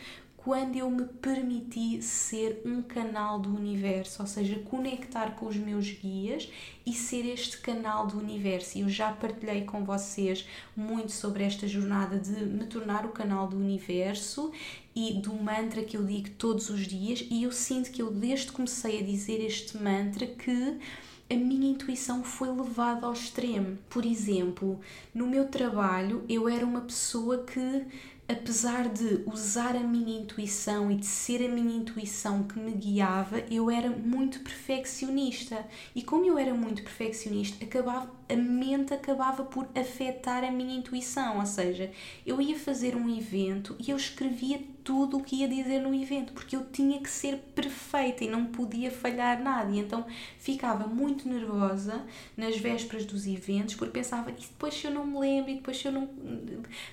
quando 0.45 0.75
eu 0.75 0.91
me 0.91 1.05
permiti 1.05 2.03
ser 2.03 2.61
um 2.63 2.79
canal 2.79 3.39
do 3.39 3.49
universo, 3.49 4.21
ou 4.21 4.27
seja, 4.27 4.59
conectar 4.59 5.31
com 5.31 5.47
os 5.47 5.55
meus 5.55 5.89
guias 5.89 6.47
e 6.85 6.93
ser 6.93 7.25
este 7.25 7.57
canal 7.57 8.05
do 8.05 8.19
universo. 8.19 8.77
E 8.77 8.81
eu 8.81 8.87
já 8.87 9.11
partilhei 9.11 9.63
com 9.63 9.83
vocês 9.83 10.47
muito 10.77 11.11
sobre 11.11 11.43
esta 11.43 11.67
jornada 11.67 12.19
de 12.19 12.45
me 12.45 12.67
tornar 12.67 13.07
o 13.07 13.09
canal 13.09 13.47
do 13.47 13.57
universo 13.57 14.51
e 14.95 15.13
do 15.13 15.33
mantra 15.33 15.81
que 15.81 15.97
eu 15.97 16.03
digo 16.03 16.29
todos 16.37 16.69
os 16.69 16.85
dias, 16.85 17.25
e 17.31 17.41
eu 17.41 17.51
sinto 17.51 17.89
que 17.89 18.03
eu 18.03 18.11
desde 18.11 18.45
que 18.45 18.51
comecei 18.51 18.99
a 18.99 19.03
dizer 19.03 19.43
este 19.43 19.75
mantra 19.79 20.27
que 20.27 20.77
a 21.27 21.33
minha 21.33 21.71
intuição 21.71 22.23
foi 22.23 22.49
levada 22.49 23.07
ao 23.07 23.13
extremo. 23.13 23.79
Por 23.89 24.05
exemplo, 24.05 24.79
no 25.11 25.25
meu 25.25 25.47
trabalho 25.47 26.23
eu 26.29 26.47
era 26.47 26.63
uma 26.63 26.81
pessoa 26.81 27.43
que 27.43 27.83
apesar 28.27 28.89
de 28.89 29.23
usar 29.27 29.75
a 29.75 29.79
minha 29.79 30.19
intuição 30.19 30.91
e 30.91 30.95
de 30.95 31.05
ser 31.05 31.45
a 31.45 31.49
minha 31.49 31.75
intuição 31.75 32.43
que 32.43 32.59
me 32.59 32.71
guiava, 32.71 33.39
eu 33.51 33.69
era 33.69 33.89
muito 33.89 34.39
perfeccionista. 34.39 35.65
E 35.95 36.01
como 36.01 36.25
eu 36.25 36.37
era 36.37 36.53
muito 36.53 36.81
perfeccionista, 36.81 37.63
acabava, 37.63 38.11
a 38.27 38.35
mente 38.35 38.93
acabava 38.93 39.43
por 39.43 39.67
afetar 39.75 40.43
a 40.43 40.51
minha 40.51 40.75
intuição. 40.77 41.39
Ou 41.39 41.45
seja, 41.45 41.91
eu 42.25 42.41
ia 42.41 42.57
fazer 42.57 42.95
um 42.95 43.15
evento 43.15 43.75
e 43.79 43.91
eu 43.91 43.97
escrevia 43.97 44.59
tudo 44.85 45.17
o 45.17 45.23
que 45.23 45.37
ia 45.37 45.47
dizer 45.47 45.81
no 45.81 45.93
evento, 45.95 46.31
porque 46.31 46.55
eu 46.55 46.63
tinha 46.71 47.01
que 47.01 47.09
ser 47.09 47.37
perfeita 47.55 48.23
e 48.23 48.29
não 48.29 48.45
podia 48.45 48.91
falhar 48.91 49.41
nada. 49.41 49.71
E 49.71 49.79
então 49.79 50.05
ficava 50.37 50.85
muito 50.85 51.27
nervosa 51.27 52.05
nas 52.37 52.55
vésperas 52.55 53.03
dos 53.03 53.25
eventos, 53.25 53.73
porque 53.73 53.91
pensava, 53.91 54.29
e 54.29 54.35
depois 54.35 54.75
se 54.75 54.85
eu 54.85 54.91
não 54.91 55.07
me 55.07 55.19
lembro, 55.19 55.49
e 55.49 55.55
depois 55.55 55.77
se 55.77 55.87
eu 55.87 55.91
não. 55.91 56.07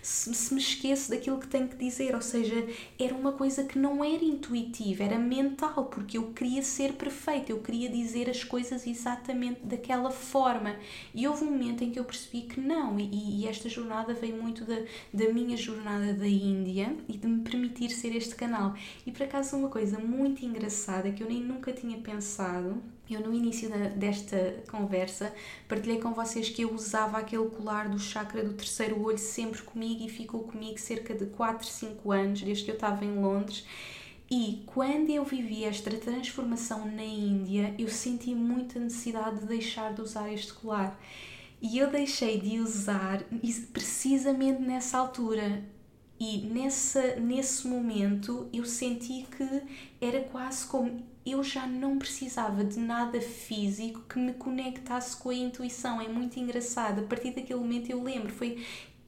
se, 0.01 0.34
se 0.34 0.55
me 0.55 0.61
esqueço 0.61 1.11
daquilo 1.11 1.38
que 1.38 1.47
tenho 1.47 1.68
que 1.68 1.76
dizer. 1.76 2.14
Ou 2.14 2.22
seja, 2.22 2.66
era 2.99 3.14
uma 3.14 3.32
coisa 3.32 3.62
que 3.64 3.78
não 3.78 4.03
era 4.03 4.24
intuitiva, 4.24 5.05
era 5.05 5.18
mental, 5.18 5.84
porque 5.84 6.16
eu 6.16 6.32
queria 6.32 6.62
ser 6.62 6.95
perfeita, 6.95 7.53
eu 7.53 7.59
queria 7.59 7.90
dizer 7.90 8.30
as 8.30 8.43
coisas 8.43 8.86
exatamente 8.86 9.61
daquela 9.64 10.11
forma. 10.11 10.76
E 11.14 11.28
houve 11.28 11.45
um 11.45 11.51
momento 11.51 11.84
em 11.84 11.90
que 11.90 11.99
eu 11.99 12.05
percebi 12.05 12.43
que 12.43 12.59
não, 12.59 12.99
e, 12.99 13.43
e 13.43 13.47
esta 13.47 13.68
jornada 13.68 14.14
veio 14.14 14.40
muito 14.43 14.64
da, 14.64 14.78
da 15.12 15.30
minha 15.30 15.59
jornada 15.59 16.14
da 16.14 16.26
Índia 16.26 16.97
e 17.07 17.18
de 17.18 17.26
me 17.28 17.43
permitir 17.43 17.81
permitir 17.82 17.90
ser 17.90 18.14
este 18.14 18.34
canal. 18.34 18.74
E 19.06 19.10
por 19.10 19.22
acaso 19.24 19.56
uma 19.56 19.68
coisa 19.68 19.98
muito 19.98 20.44
engraçada 20.44 21.10
que 21.10 21.22
eu 21.22 21.28
nem 21.28 21.40
nunca 21.40 21.72
tinha 21.72 21.98
pensado, 21.98 22.82
eu 23.10 23.20
no 23.20 23.34
início 23.34 23.68
da, 23.68 23.88
desta 23.88 24.62
conversa 24.70 25.34
partilhei 25.68 26.00
com 26.00 26.12
vocês 26.12 26.48
que 26.48 26.62
eu 26.62 26.72
usava 26.72 27.18
aquele 27.18 27.48
colar 27.50 27.88
do 27.88 27.98
chakra 27.98 28.42
do 28.42 28.54
terceiro 28.54 29.02
olho 29.02 29.18
sempre 29.18 29.62
comigo 29.62 30.04
e 30.04 30.08
ficou 30.08 30.44
comigo 30.44 30.78
cerca 30.78 31.14
de 31.14 31.26
4, 31.26 31.66
5 31.66 32.12
anos, 32.12 32.42
desde 32.42 32.64
que 32.64 32.70
eu 32.70 32.74
estava 32.74 33.04
em 33.04 33.20
Londres. 33.20 33.66
E 34.30 34.62
quando 34.66 35.10
eu 35.10 35.24
vivi 35.24 35.64
esta 35.64 35.90
transformação 35.90 36.86
na 36.86 37.04
Índia, 37.04 37.74
eu 37.78 37.88
senti 37.88 38.34
muita 38.34 38.78
necessidade 38.78 39.40
de 39.40 39.46
deixar 39.46 39.92
de 39.92 40.00
usar 40.00 40.32
este 40.32 40.54
colar. 40.54 40.98
E 41.60 41.78
eu 41.78 41.90
deixei 41.90 42.40
de 42.40 42.58
usar 42.58 43.22
precisamente 43.72 44.60
nessa 44.62 44.98
altura 44.98 45.62
E 46.24 46.38
nessa, 46.46 47.16
nesse 47.16 47.66
momento 47.66 48.48
eu 48.52 48.64
senti 48.64 49.26
que 49.36 49.62
era 50.00 50.20
quase 50.20 50.64
como 50.68 51.02
eu 51.26 51.42
já 51.42 51.66
não 51.66 51.98
precisava 51.98 52.62
de 52.64 52.78
nada 52.78 53.20
físico 53.20 54.02
que 54.08 54.20
me 54.20 54.32
conectasse 54.32 55.16
com 55.16 55.30
a 55.30 55.34
intuição. 55.34 56.00
É 56.00 56.06
muito 56.06 56.38
engraçado. 56.38 57.00
A 57.00 57.02
partir 57.08 57.32
daquele 57.32 57.58
momento 57.58 57.90
eu 57.90 58.00
lembro, 58.00 58.32
foi 58.32 58.64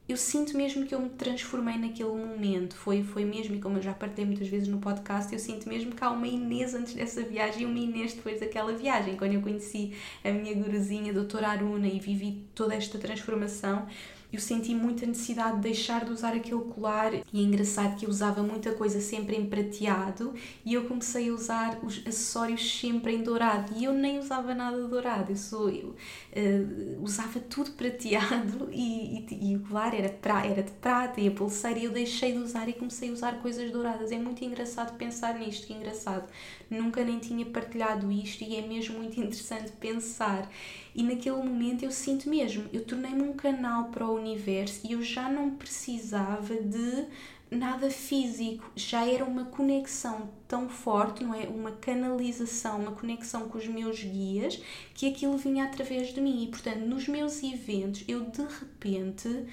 eu 0.09 0.17
sinto 0.17 0.57
mesmo 0.57 0.85
que 0.85 0.93
eu 0.93 0.99
me 0.99 1.07
transformei 1.09 1.77
naquele 1.77 2.09
momento. 2.09 2.75
Foi, 2.75 3.01
foi 3.01 3.23
mesmo, 3.23 3.55
e 3.55 3.61
como 3.61 3.77
eu 3.77 3.81
já 3.81 3.93
partilhei 3.93 4.25
muitas 4.25 4.49
vezes 4.49 4.67
no 4.67 4.79
podcast, 4.79 5.31
eu 5.31 5.39
sinto 5.39 5.69
mesmo 5.69 5.95
que 5.95 6.03
há 6.03 6.11
uma 6.11 6.27
Inês 6.27 6.75
antes 6.75 6.95
dessa 6.95 7.23
viagem 7.23 7.61
e 7.61 7.65
uma 7.65 7.79
Inês 7.79 8.13
depois 8.13 8.41
daquela 8.41 8.73
viagem. 8.73 9.15
Quando 9.15 9.33
eu 9.35 9.41
conheci 9.41 9.93
a 10.21 10.31
minha 10.31 10.53
guruzinha, 10.53 11.11
a 11.11 11.15
doutora 11.15 11.47
Aruna, 11.47 11.87
e 11.87 11.97
vivi 11.97 12.43
toda 12.53 12.75
esta 12.75 12.99
transformação, 12.99 13.87
eu 14.31 14.39
senti 14.39 14.73
muita 14.73 15.05
necessidade 15.05 15.57
de 15.57 15.61
deixar 15.61 16.05
de 16.05 16.11
usar 16.11 16.33
aquele 16.33 16.61
colar 16.61 17.13
e 17.13 17.39
é 17.39 17.43
engraçado 17.43 17.95
que 17.95 18.05
eu 18.05 18.09
usava 18.09 18.41
muita 18.43 18.73
coisa 18.73 18.99
sempre 18.99 19.35
em 19.35 19.45
prateado 19.45 20.33
e 20.65 20.73
eu 20.73 20.85
comecei 20.85 21.29
a 21.29 21.33
usar 21.33 21.79
os 21.83 21.99
acessórios 22.05 22.79
sempre 22.79 23.15
em 23.15 23.23
dourado 23.23 23.73
e 23.75 23.83
eu 23.83 23.93
nem 23.93 24.19
usava 24.19 24.53
nada 24.53 24.87
dourado, 24.87 25.31
eu 25.31 25.37
sou 25.37 25.69
eu 25.69 25.95
uh, 26.35 27.03
usava 27.03 27.39
tudo 27.39 27.71
prateado 27.71 28.69
e, 28.73 29.19
e, 29.19 29.51
e, 29.51 29.55
o 29.55 29.59
colar 29.61 29.93
era, 29.93 30.09
pra, 30.09 30.45
era 30.45 30.63
de 30.63 30.71
prata 30.71 31.21
e 31.21 31.27
a 31.27 31.31
pulseira 31.31 31.79
e 31.79 31.85
eu 31.85 31.91
deixei 31.91 32.33
de 32.33 32.39
usar 32.39 32.67
e 32.67 32.73
comecei 32.73 33.09
a 33.09 33.13
usar 33.13 33.41
coisas 33.41 33.71
douradas. 33.71 34.11
É 34.11 34.17
muito 34.17 34.43
engraçado 34.43 34.97
pensar 34.97 35.37
nisto, 35.39 35.67
que 35.67 35.73
engraçado. 35.73 36.27
Nunca 36.69 37.03
nem 37.03 37.19
tinha 37.19 37.45
partilhado 37.45 38.11
isto 38.11 38.43
e 38.43 38.55
é 38.55 38.61
mesmo 38.61 38.97
muito 38.97 39.19
interessante 39.19 39.71
pensar. 39.73 40.49
E 40.93 41.03
naquele 41.03 41.35
momento 41.35 41.83
eu 41.83 41.91
sinto 41.91 42.29
mesmo, 42.29 42.65
eu 42.71 42.83
tornei-me 42.85 43.21
um 43.21 43.33
canal 43.33 43.85
para 43.85 44.07
o 44.07 44.17
universo 44.25 44.81
e 44.83 44.93
eu 44.93 45.01
já 45.01 45.29
não 45.29 45.51
precisava 45.51 46.55
de 46.55 47.05
nada 47.49 47.89
físico, 47.89 48.69
já 48.75 49.05
era 49.05 49.23
uma 49.23 49.45
conexão 49.45 50.29
tão 50.47 50.67
forte, 50.67 51.23
não 51.23 51.33
é? 51.33 51.47
Uma 51.47 51.71
canalização, 51.71 52.81
uma 52.81 52.91
conexão 52.91 53.47
com 53.47 53.57
os 53.57 53.67
meus 53.67 54.03
guias, 54.03 54.59
que 54.93 55.07
aquilo 55.07 55.37
vinha 55.37 55.65
através 55.65 56.13
de 56.13 56.19
mim. 56.19 56.43
E 56.43 56.47
portanto, 56.47 56.79
nos 56.79 57.07
meus 57.07 57.41
eventos, 57.43 58.03
eu 58.07 58.21
de 58.21 58.41
repente 58.41 59.45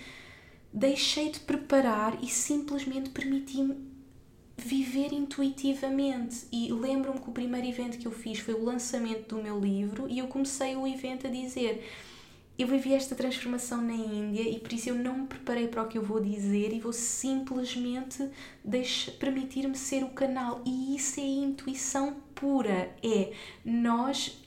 deixei 0.72 1.30
de 1.30 1.40
preparar 1.40 2.18
e 2.22 2.28
simplesmente 2.28 3.10
permiti-me 3.10 3.76
viver 4.56 5.12
intuitivamente. 5.12 6.46
E 6.50 6.72
lembro-me 6.72 7.20
que 7.20 7.28
o 7.28 7.32
primeiro 7.32 7.66
evento 7.66 7.98
que 7.98 8.06
eu 8.06 8.12
fiz 8.12 8.38
foi 8.38 8.54
o 8.54 8.64
lançamento 8.64 9.34
do 9.34 9.42
meu 9.42 9.60
livro 9.60 10.08
e 10.08 10.18
eu 10.18 10.28
comecei 10.28 10.76
o 10.76 10.86
evento 10.86 11.26
a 11.26 11.30
dizer 11.30 11.86
eu 12.58 12.66
vivi 12.66 12.92
esta 12.92 13.14
transformação 13.14 13.80
na 13.80 13.94
Índia 13.94 14.42
e 14.42 14.58
por 14.58 14.72
isso 14.72 14.90
eu 14.90 14.94
não 14.94 15.18
me 15.18 15.26
preparei 15.26 15.68
para 15.68 15.82
o 15.82 15.88
que 15.88 15.96
eu 15.96 16.02
vou 16.02 16.20
dizer 16.20 16.72
e 16.72 16.80
vou 16.80 16.92
simplesmente 16.92 18.28
permitir-me 19.18 19.76
ser 19.76 20.04
o 20.04 20.10
canal. 20.10 20.62
E 20.64 20.96
isso 20.96 21.20
é 21.20 21.24
intuição 21.24 22.16
pura, 22.42 22.92
é 23.04 23.32
nós 23.64 24.42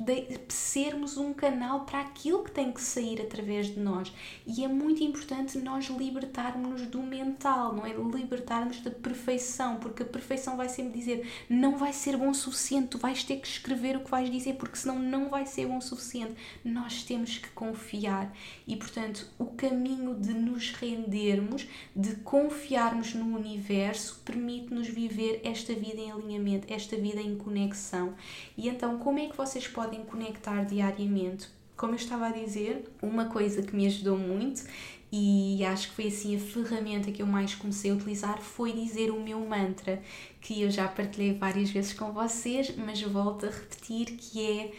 sermos 0.49 1.15
um 1.15 1.33
canal 1.33 1.85
para 1.85 2.01
aquilo 2.01 2.43
que 2.43 2.51
tem 2.51 2.69
que 2.69 2.81
sair 2.81 3.21
através 3.21 3.67
de 3.67 3.79
nós. 3.79 4.13
E 4.45 4.65
é 4.65 4.67
muito 4.67 5.01
importante 5.01 5.57
nós 5.59 5.85
libertarmos 5.85 6.81
do 6.87 7.01
mental, 7.01 7.73
não 7.73 7.85
é? 7.85 7.93
Libertarmos 7.93 8.81
da 8.81 8.91
perfeição, 8.91 9.77
porque 9.77 10.03
a 10.03 10.05
perfeição 10.05 10.57
vai 10.57 10.67
sempre 10.67 10.99
dizer 10.99 11.25
não 11.49 11.77
vai 11.77 11.93
ser 11.93 12.17
bom 12.17 12.31
o 12.31 12.35
suficiente, 12.35 12.89
tu 12.89 12.97
vais 12.97 13.23
ter 13.23 13.37
que 13.37 13.47
escrever 13.47 13.95
o 13.95 14.03
que 14.03 14.11
vais 14.11 14.29
dizer, 14.29 14.55
porque 14.55 14.75
senão 14.75 14.99
não 14.99 15.29
vai 15.29 15.45
ser 15.45 15.65
bom 15.65 15.77
o 15.77 15.81
suficiente. 15.81 16.35
Nós 16.65 17.03
temos 17.03 17.37
que 17.37 17.49
confiar 17.51 18.35
e, 18.67 18.75
portanto, 18.75 19.25
o 19.39 19.45
caminho 19.45 20.15
de 20.15 20.33
nos 20.33 20.71
rendermos, 20.71 21.65
de 21.95 22.15
confiarmos 22.17 23.13
no 23.13 23.37
universo, 23.37 24.04
permite-nos 24.11 24.87
viver 24.87 25.41
esta 25.43 25.73
vida 25.73 25.99
em 25.99 26.11
alinhamento, 26.11 26.71
esta 26.71 26.95
vida 26.95 27.21
em 27.21 27.35
conexão. 27.35 28.13
E 28.57 28.67
então, 28.67 28.97
como 28.99 29.19
é 29.19 29.27
que 29.27 29.37
vocês 29.37 29.67
podem 29.67 30.03
conectar 30.03 30.63
diariamente? 30.63 31.47
Como 31.75 31.93
eu 31.93 31.97
estava 31.97 32.27
a 32.27 32.31
dizer, 32.31 32.89
uma 33.01 33.25
coisa 33.25 33.61
que 33.61 33.75
me 33.75 33.85
ajudou 33.87 34.17
muito 34.17 34.63
e 35.11 35.63
acho 35.63 35.89
que 35.89 35.95
foi 35.95 36.07
assim 36.07 36.35
a 36.35 36.39
ferramenta 36.39 37.11
que 37.11 37.21
eu 37.21 37.27
mais 37.27 37.55
comecei 37.55 37.91
a 37.91 37.93
utilizar 37.93 38.41
foi 38.41 38.73
dizer 38.73 39.11
o 39.11 39.21
meu 39.21 39.39
mantra, 39.39 40.01
que 40.41 40.61
eu 40.61 40.69
já 40.69 40.87
partilhei 40.87 41.33
várias 41.33 41.69
vezes 41.69 41.93
com 41.93 42.11
vocês, 42.11 42.75
mas 42.75 43.01
volto 43.01 43.45
a 43.45 43.49
repetir 43.49 44.17
que 44.17 44.45
é 44.45 44.71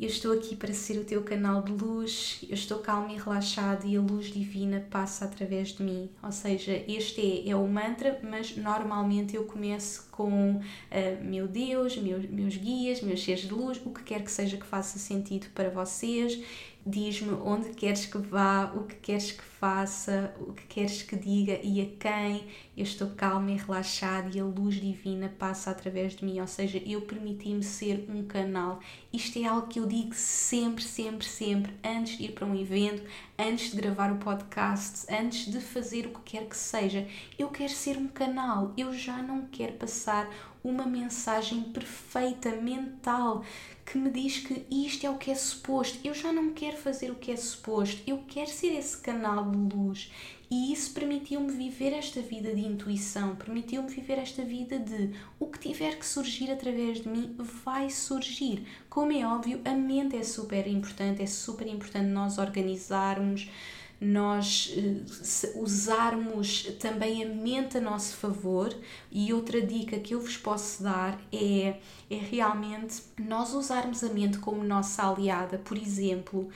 eu 0.00 0.08
estou 0.08 0.32
aqui 0.32 0.56
para 0.56 0.72
ser 0.72 0.98
o 0.98 1.04
teu 1.04 1.22
canal 1.22 1.62
de 1.62 1.72
luz, 1.72 2.42
eu 2.48 2.54
estou 2.54 2.78
calmo 2.78 3.10
e 3.10 3.18
relaxado 3.18 3.86
e 3.86 3.94
a 3.94 4.00
luz 4.00 4.32
divina 4.32 4.86
passa 4.90 5.26
através 5.26 5.68
de 5.68 5.82
mim. 5.82 6.08
Ou 6.22 6.32
seja, 6.32 6.72
este 6.88 7.20
é, 7.20 7.50
é 7.50 7.54
o 7.56 7.68
mantra, 7.68 8.18
mas 8.22 8.56
normalmente 8.56 9.36
eu 9.36 9.44
começo 9.44 10.08
com 10.10 10.56
uh, 10.56 10.62
meu 11.22 11.46
Deus, 11.46 11.98
meus, 11.98 12.24
meus 12.30 12.56
guias, 12.56 13.02
meus 13.02 13.22
seres 13.22 13.42
de 13.42 13.52
luz, 13.52 13.78
o 13.84 13.90
que 13.90 14.02
quer 14.02 14.24
que 14.24 14.30
seja 14.30 14.56
que 14.56 14.66
faça 14.66 14.98
sentido 14.98 15.48
para 15.54 15.68
vocês 15.68 16.42
diz-me 16.84 17.34
onde 17.34 17.70
queres 17.70 18.06
que 18.06 18.18
vá, 18.18 18.72
o 18.74 18.84
que 18.84 18.96
queres 18.96 19.32
que 19.32 19.42
faça, 19.42 20.34
o 20.40 20.52
que 20.52 20.66
queres 20.66 21.02
que 21.02 21.14
diga 21.14 21.60
e 21.62 21.80
a 21.82 21.86
quem. 21.98 22.46
Eu 22.76 22.84
estou 22.84 23.10
calma 23.10 23.50
e 23.50 23.56
relaxada 23.56 24.30
e 24.34 24.40
a 24.40 24.44
luz 24.44 24.76
divina 24.76 25.32
passa 25.38 25.70
através 25.70 26.16
de 26.16 26.24
mim, 26.24 26.40
ou 26.40 26.46
seja, 26.46 26.82
eu 26.86 27.02
permiti-me 27.02 27.62
ser 27.62 28.06
um 28.08 28.24
canal. 28.24 28.80
Isto 29.12 29.38
é 29.38 29.44
algo 29.44 29.66
que 29.66 29.78
eu 29.78 29.86
digo 29.86 30.14
sempre, 30.14 30.82
sempre, 30.82 31.26
sempre, 31.26 31.74
antes 31.84 32.16
de 32.16 32.24
ir 32.24 32.32
para 32.32 32.46
um 32.46 32.58
evento, 32.58 33.02
antes 33.38 33.70
de 33.70 33.76
gravar 33.76 34.12
o 34.12 34.16
podcast, 34.16 35.06
antes 35.12 35.50
de 35.50 35.60
fazer 35.60 36.06
o 36.06 36.10
que 36.10 36.32
quer 36.32 36.46
que 36.46 36.56
seja. 36.56 37.06
Eu 37.38 37.48
quero 37.48 37.72
ser 37.72 37.98
um 37.98 38.08
canal, 38.08 38.72
eu 38.76 38.94
já 38.94 39.22
não 39.22 39.46
quero 39.46 39.74
passar 39.74 40.28
uma 40.62 40.86
mensagem 40.86 41.62
perfeita, 41.62 42.50
mental, 42.56 43.44
que 43.84 43.98
me 43.98 44.10
diz 44.10 44.38
que 44.38 44.64
isto 44.70 45.06
é 45.06 45.10
o 45.10 45.18
que 45.18 45.30
é 45.30 45.34
suposto. 45.34 45.98
Eu 46.04 46.14
já 46.14 46.32
não 46.32 46.52
quero 46.52 46.76
fazer 46.76 47.10
o 47.10 47.16
que 47.16 47.32
é 47.32 47.36
suposto, 47.36 48.02
eu 48.06 48.22
quero 48.28 48.50
ser 48.50 48.68
esse 48.78 48.96
canal 48.98 49.50
de 49.50 49.56
luz. 49.74 50.10
E 50.50 50.72
isso 50.72 50.92
permitiu-me 50.92 51.52
viver 51.52 51.92
esta 51.92 52.20
vida 52.20 52.52
de 52.52 52.60
intuição, 52.60 53.36
permitiu-me 53.36 53.88
viver 53.88 54.18
esta 54.18 54.44
vida 54.44 54.80
de 54.80 55.12
o 55.38 55.46
que 55.46 55.60
tiver 55.60 55.96
que 55.96 56.04
surgir 56.04 56.50
através 56.50 57.02
de 57.02 57.08
mim 57.08 57.36
vai 57.64 57.88
surgir. 57.88 58.66
Como 58.88 59.12
é 59.12 59.24
óbvio, 59.24 59.60
a 59.64 59.72
mente 59.74 60.16
é 60.16 60.24
super 60.24 60.66
importante, 60.66 61.22
é 61.22 61.26
super 61.26 61.68
importante 61.68 62.08
nós 62.08 62.36
organizarmos 62.36 63.48
nós 64.00 64.74
eh, 64.76 65.52
usarmos 65.56 66.62
também 66.78 67.22
a 67.22 67.28
mente 67.28 67.76
a 67.76 67.80
nosso 67.80 68.16
favor 68.16 68.74
e 69.12 69.32
outra 69.32 69.60
dica 69.60 69.98
que 69.98 70.14
eu 70.14 70.20
vos 70.20 70.38
posso 70.38 70.82
dar 70.82 71.20
é, 71.30 71.78
é 72.10 72.16
realmente 72.16 73.02
nós 73.18 73.52
usarmos 73.52 74.02
a 74.02 74.08
mente 74.08 74.38
como 74.38 74.64
nossa 74.64 75.06
aliada, 75.06 75.58
por 75.58 75.76
exemplo, 75.76 76.48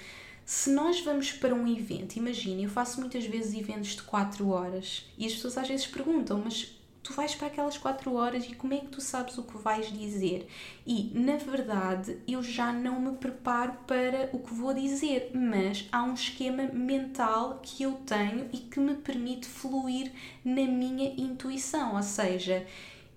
se 0.45 0.71
nós 0.71 1.01
vamos 1.01 1.33
para 1.33 1.55
um 1.55 1.67
evento, 1.67 2.17
imagine, 2.17 2.65
eu 2.65 2.71
faço 2.71 3.01
muitas 3.01 3.25
vezes 3.27 3.59
eventos 3.59 3.91
de 3.91 4.03
4 4.03 4.49
horas 4.49 5.07
e 5.19 5.27
as 5.27 5.33
pessoas 5.35 5.59
às 5.59 5.69
vezes 5.69 5.87
perguntam, 5.87 6.41
mas 6.43 6.75
tu 7.05 7.13
vais 7.13 7.35
para 7.35 7.49
aquelas 7.49 7.77
quatro 7.77 8.15
horas 8.15 8.47
e 8.47 8.55
como 8.55 8.73
é 8.73 8.79
que 8.79 8.87
tu 8.89 9.01
sabes 9.01 9.37
o 9.37 9.43
que 9.43 9.59
vais 9.59 9.93
dizer? 9.93 10.49
E, 10.87 11.13
na 11.15 11.37
verdade, 11.37 12.19
eu 12.27 12.43
já 12.43 12.73
não 12.73 12.99
me 12.99 13.13
preparo 13.19 13.75
para 13.87 14.31
o 14.33 14.39
que 14.39 14.55
vou 14.55 14.73
dizer, 14.73 15.31
mas 15.35 15.87
há 15.93 16.03
um 16.03 16.15
esquema 16.15 16.65
mental 16.73 17.61
que 17.63 17.83
eu 17.83 17.93
tenho 18.07 18.49
e 18.53 18.57
que 18.57 18.81
me 18.81 18.95
permite 18.95 19.47
fluir 19.47 20.11
na 20.43 20.63
minha 20.63 21.13
intuição, 21.21 21.95
ou 21.95 22.03
seja, 22.03 22.67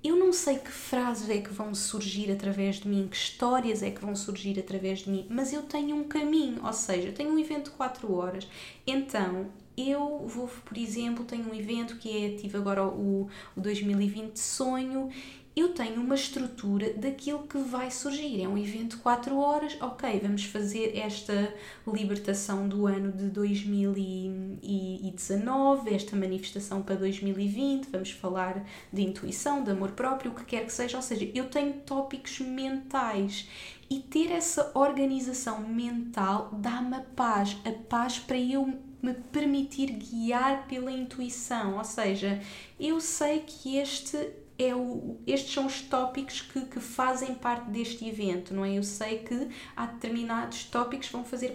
eu 0.03 0.17
não 0.17 0.33
sei 0.33 0.59
que 0.59 0.71
frases 0.71 1.29
é 1.29 1.39
que 1.39 1.53
vão 1.53 1.73
surgir 1.73 2.29
através 2.29 2.75
de 2.75 2.87
mim, 2.89 3.07
que 3.09 3.15
histórias 3.15 3.81
é 3.81 3.89
que 3.89 4.01
vão 4.01 4.15
surgir 4.15 4.59
através 4.59 4.99
de 4.99 5.09
mim, 5.09 5.25
mas 5.29 5.53
eu 5.53 5.63
tenho 5.63 5.95
um 5.95 6.03
caminho, 6.03 6.65
ou 6.65 6.73
seja, 6.73 7.07
eu 7.07 7.13
tenho 7.13 7.31
um 7.31 7.39
evento 7.39 7.71
de 7.71 7.77
4 7.77 8.13
horas, 8.13 8.47
então 8.85 9.49
eu 9.77 10.25
vou, 10.27 10.49
por 10.65 10.77
exemplo, 10.77 11.23
tenho 11.23 11.49
um 11.49 11.53
evento 11.53 11.95
que 11.97 12.25
é, 12.25 12.31
tive 12.35 12.57
agora 12.57 12.83
o, 12.83 13.29
o 13.55 13.61
2020 13.61 14.35
Sonho, 14.35 15.09
eu 15.55 15.73
tenho 15.73 16.01
uma 16.01 16.13
estrutura 16.13 16.93
daquilo 16.93 17.47
que 17.47 17.57
vai 17.57 17.89
surgir. 17.89 18.43
É 18.43 18.47
um 18.47 18.55
evento 18.57 18.95
de 18.95 19.01
4 19.01 19.35
horas, 19.37 19.75
ok, 19.81 20.19
vamos 20.21 20.45
fazer 20.45 20.95
esta 20.95 21.51
libertação 21.91 22.69
do 22.69 22.85
ano 22.85 23.11
de 23.11 23.27
2019, 23.29 25.95
esta 25.95 26.15
manifestação 26.15 26.83
para 26.83 26.93
2020, 26.95 27.87
vamos 27.91 28.11
falar 28.11 28.63
de 28.93 29.01
intuição, 29.01 29.63
de 29.63 29.71
amor 29.71 29.93
próprio, 29.93 30.31
o 30.31 30.35
que 30.35 30.45
quer 30.45 30.63
que 30.63 30.73
seja. 30.73 30.97
Ou 30.97 31.03
seja, 31.03 31.27
eu 31.33 31.49
tenho 31.49 31.73
tópicos 31.73 32.39
mentais. 32.39 33.47
E 33.89 33.99
ter 33.99 34.31
essa 34.31 34.69
organização 34.75 35.61
mental 35.61 36.51
dá-me 36.53 36.97
a 36.97 36.99
paz, 36.99 37.57
a 37.65 37.71
paz 37.71 38.19
para 38.19 38.37
eu 38.37 38.77
me 39.01 39.13
permitir 39.13 39.91
guiar 39.91 40.67
pela 40.67 40.91
intuição, 40.91 41.77
ou 41.77 41.83
seja, 41.83 42.41
eu 42.79 42.99
sei 42.99 43.39
que 43.45 43.77
este 43.77 44.17
é 44.59 44.73
o, 44.73 45.17
estes 45.27 45.53
são 45.53 45.67
os 45.67 45.81
tópicos 45.81 46.41
que, 46.41 46.61
que 46.61 46.79
fazem 46.79 47.35
parte 47.35 47.69
deste 47.69 48.07
evento, 48.07 48.53
não 48.53 48.65
é? 48.65 48.73
Eu 48.73 48.83
sei 48.83 49.19
que 49.19 49.49
há 49.75 49.85
determinados 49.85 50.63
tópicos 50.63 51.07
que 51.07 51.13
vão 51.13 51.23
fazer 51.23 51.53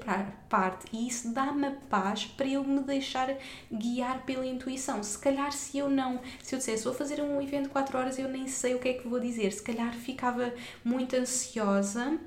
parte 0.49 0.86
e 0.93 1.09
isso 1.09 1.32
dá-me 1.32 1.70
paz 1.90 2.24
para 2.24 2.47
eu 2.47 2.62
me 2.62 2.80
deixar 2.80 3.36
guiar 3.72 4.24
pela 4.24 4.47
intuição. 4.47 5.03
Se 5.03 5.18
calhar, 5.18 5.53
se 5.53 5.78
eu 5.78 5.90
não, 5.90 6.20
se 6.43 6.55
eu 6.55 6.59
dissesse 6.59 6.84
vou 6.84 6.95
fazer 6.95 7.20
um 7.20 7.43
evento 7.43 7.64
de 7.64 7.70
4 7.70 7.99
horas, 7.99 8.18
eu 8.18 8.28
nem 8.28 8.47
sei 8.47 8.74
o 8.74 8.78
que 8.78 8.88
é 8.88 8.93
que 8.95 9.09
vou 9.09 9.18
dizer, 9.18 9.53
se 9.53 9.62
calhar 9.62 9.93
ficava 9.95 10.55
muito 10.84 11.16
ansiosa 11.16 12.18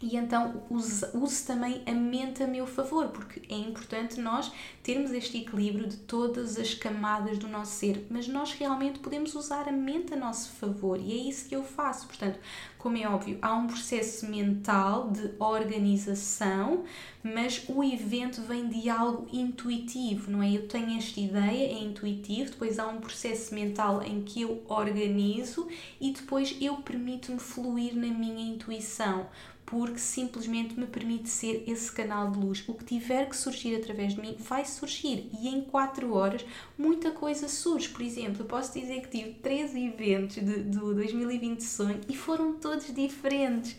e 0.00 0.16
então 0.16 0.62
use, 0.70 1.04
use 1.14 1.44
também 1.44 1.82
a 1.86 1.92
mente 1.92 2.42
a 2.42 2.46
meu 2.46 2.66
favor, 2.66 3.08
porque 3.08 3.42
é 3.52 3.56
importante 3.56 4.20
nós 4.20 4.50
termos 4.88 5.12
este 5.12 5.36
equilíbrio 5.36 5.86
de 5.86 5.98
todas 5.98 6.58
as 6.58 6.72
camadas 6.72 7.36
do 7.36 7.46
nosso 7.46 7.72
ser, 7.72 8.06
mas 8.08 8.26
nós 8.26 8.54
realmente 8.54 9.00
podemos 9.00 9.34
usar 9.34 9.68
a 9.68 9.70
mente 9.70 10.14
a 10.14 10.16
nosso 10.16 10.48
favor 10.52 10.98
e 10.98 11.12
é 11.12 11.28
isso 11.28 11.46
que 11.46 11.54
eu 11.54 11.62
faço. 11.62 12.06
Portanto, 12.06 12.38
como 12.78 12.96
é 12.96 13.06
óbvio, 13.06 13.38
há 13.42 13.54
um 13.54 13.66
processo 13.66 14.26
mental 14.26 15.10
de 15.10 15.30
organização, 15.38 16.84
mas 17.22 17.66
o 17.68 17.84
evento 17.84 18.40
vem 18.40 18.66
de 18.66 18.88
algo 18.88 19.28
intuitivo, 19.30 20.30
não 20.30 20.42
é? 20.42 20.56
Eu 20.56 20.66
tenho 20.66 20.96
esta 20.96 21.20
ideia, 21.20 21.66
é 21.66 21.82
intuitivo, 21.82 22.52
depois 22.52 22.78
há 22.78 22.88
um 22.88 22.98
processo 22.98 23.54
mental 23.54 24.02
em 24.02 24.22
que 24.22 24.40
eu 24.40 24.64
organizo 24.68 25.68
e 26.00 26.12
depois 26.12 26.56
eu 26.62 26.76
permito-me 26.76 27.38
fluir 27.38 27.94
na 27.94 28.06
minha 28.06 28.54
intuição 28.54 29.26
porque 29.68 29.98
simplesmente 29.98 30.80
me 30.80 30.86
permite 30.86 31.28
ser 31.28 31.62
esse 31.66 31.92
canal 31.92 32.30
de 32.30 32.38
luz. 32.38 32.64
O 32.66 32.72
que 32.72 32.84
tiver 32.84 33.28
que 33.28 33.36
surgir 33.36 33.76
através 33.76 34.14
de 34.14 34.20
mim 34.20 34.34
vai 34.38 34.64
e 34.86 35.48
em 35.48 35.62
4 35.62 36.12
horas 36.12 36.44
muita 36.76 37.10
coisa 37.10 37.48
surge. 37.48 37.88
Por 37.88 38.02
exemplo, 38.02 38.42
eu 38.42 38.46
posso 38.46 38.78
dizer 38.78 39.00
que 39.02 39.08
tive 39.08 39.34
três 39.34 39.74
eventos 39.74 40.36
de, 40.36 40.62
do 40.62 40.94
2020 40.94 41.60
Sonho 41.60 42.00
e 42.08 42.16
foram 42.16 42.54
todos 42.54 42.92
diferentes. 42.94 43.76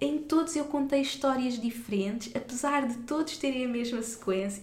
Em 0.00 0.18
todos 0.18 0.56
eu 0.56 0.64
contei 0.64 1.00
histórias 1.00 1.60
diferentes, 1.60 2.34
apesar 2.34 2.86
de 2.86 2.94
todos 2.98 3.36
terem 3.36 3.66
a 3.66 3.68
mesma 3.68 4.02
sequência. 4.02 4.62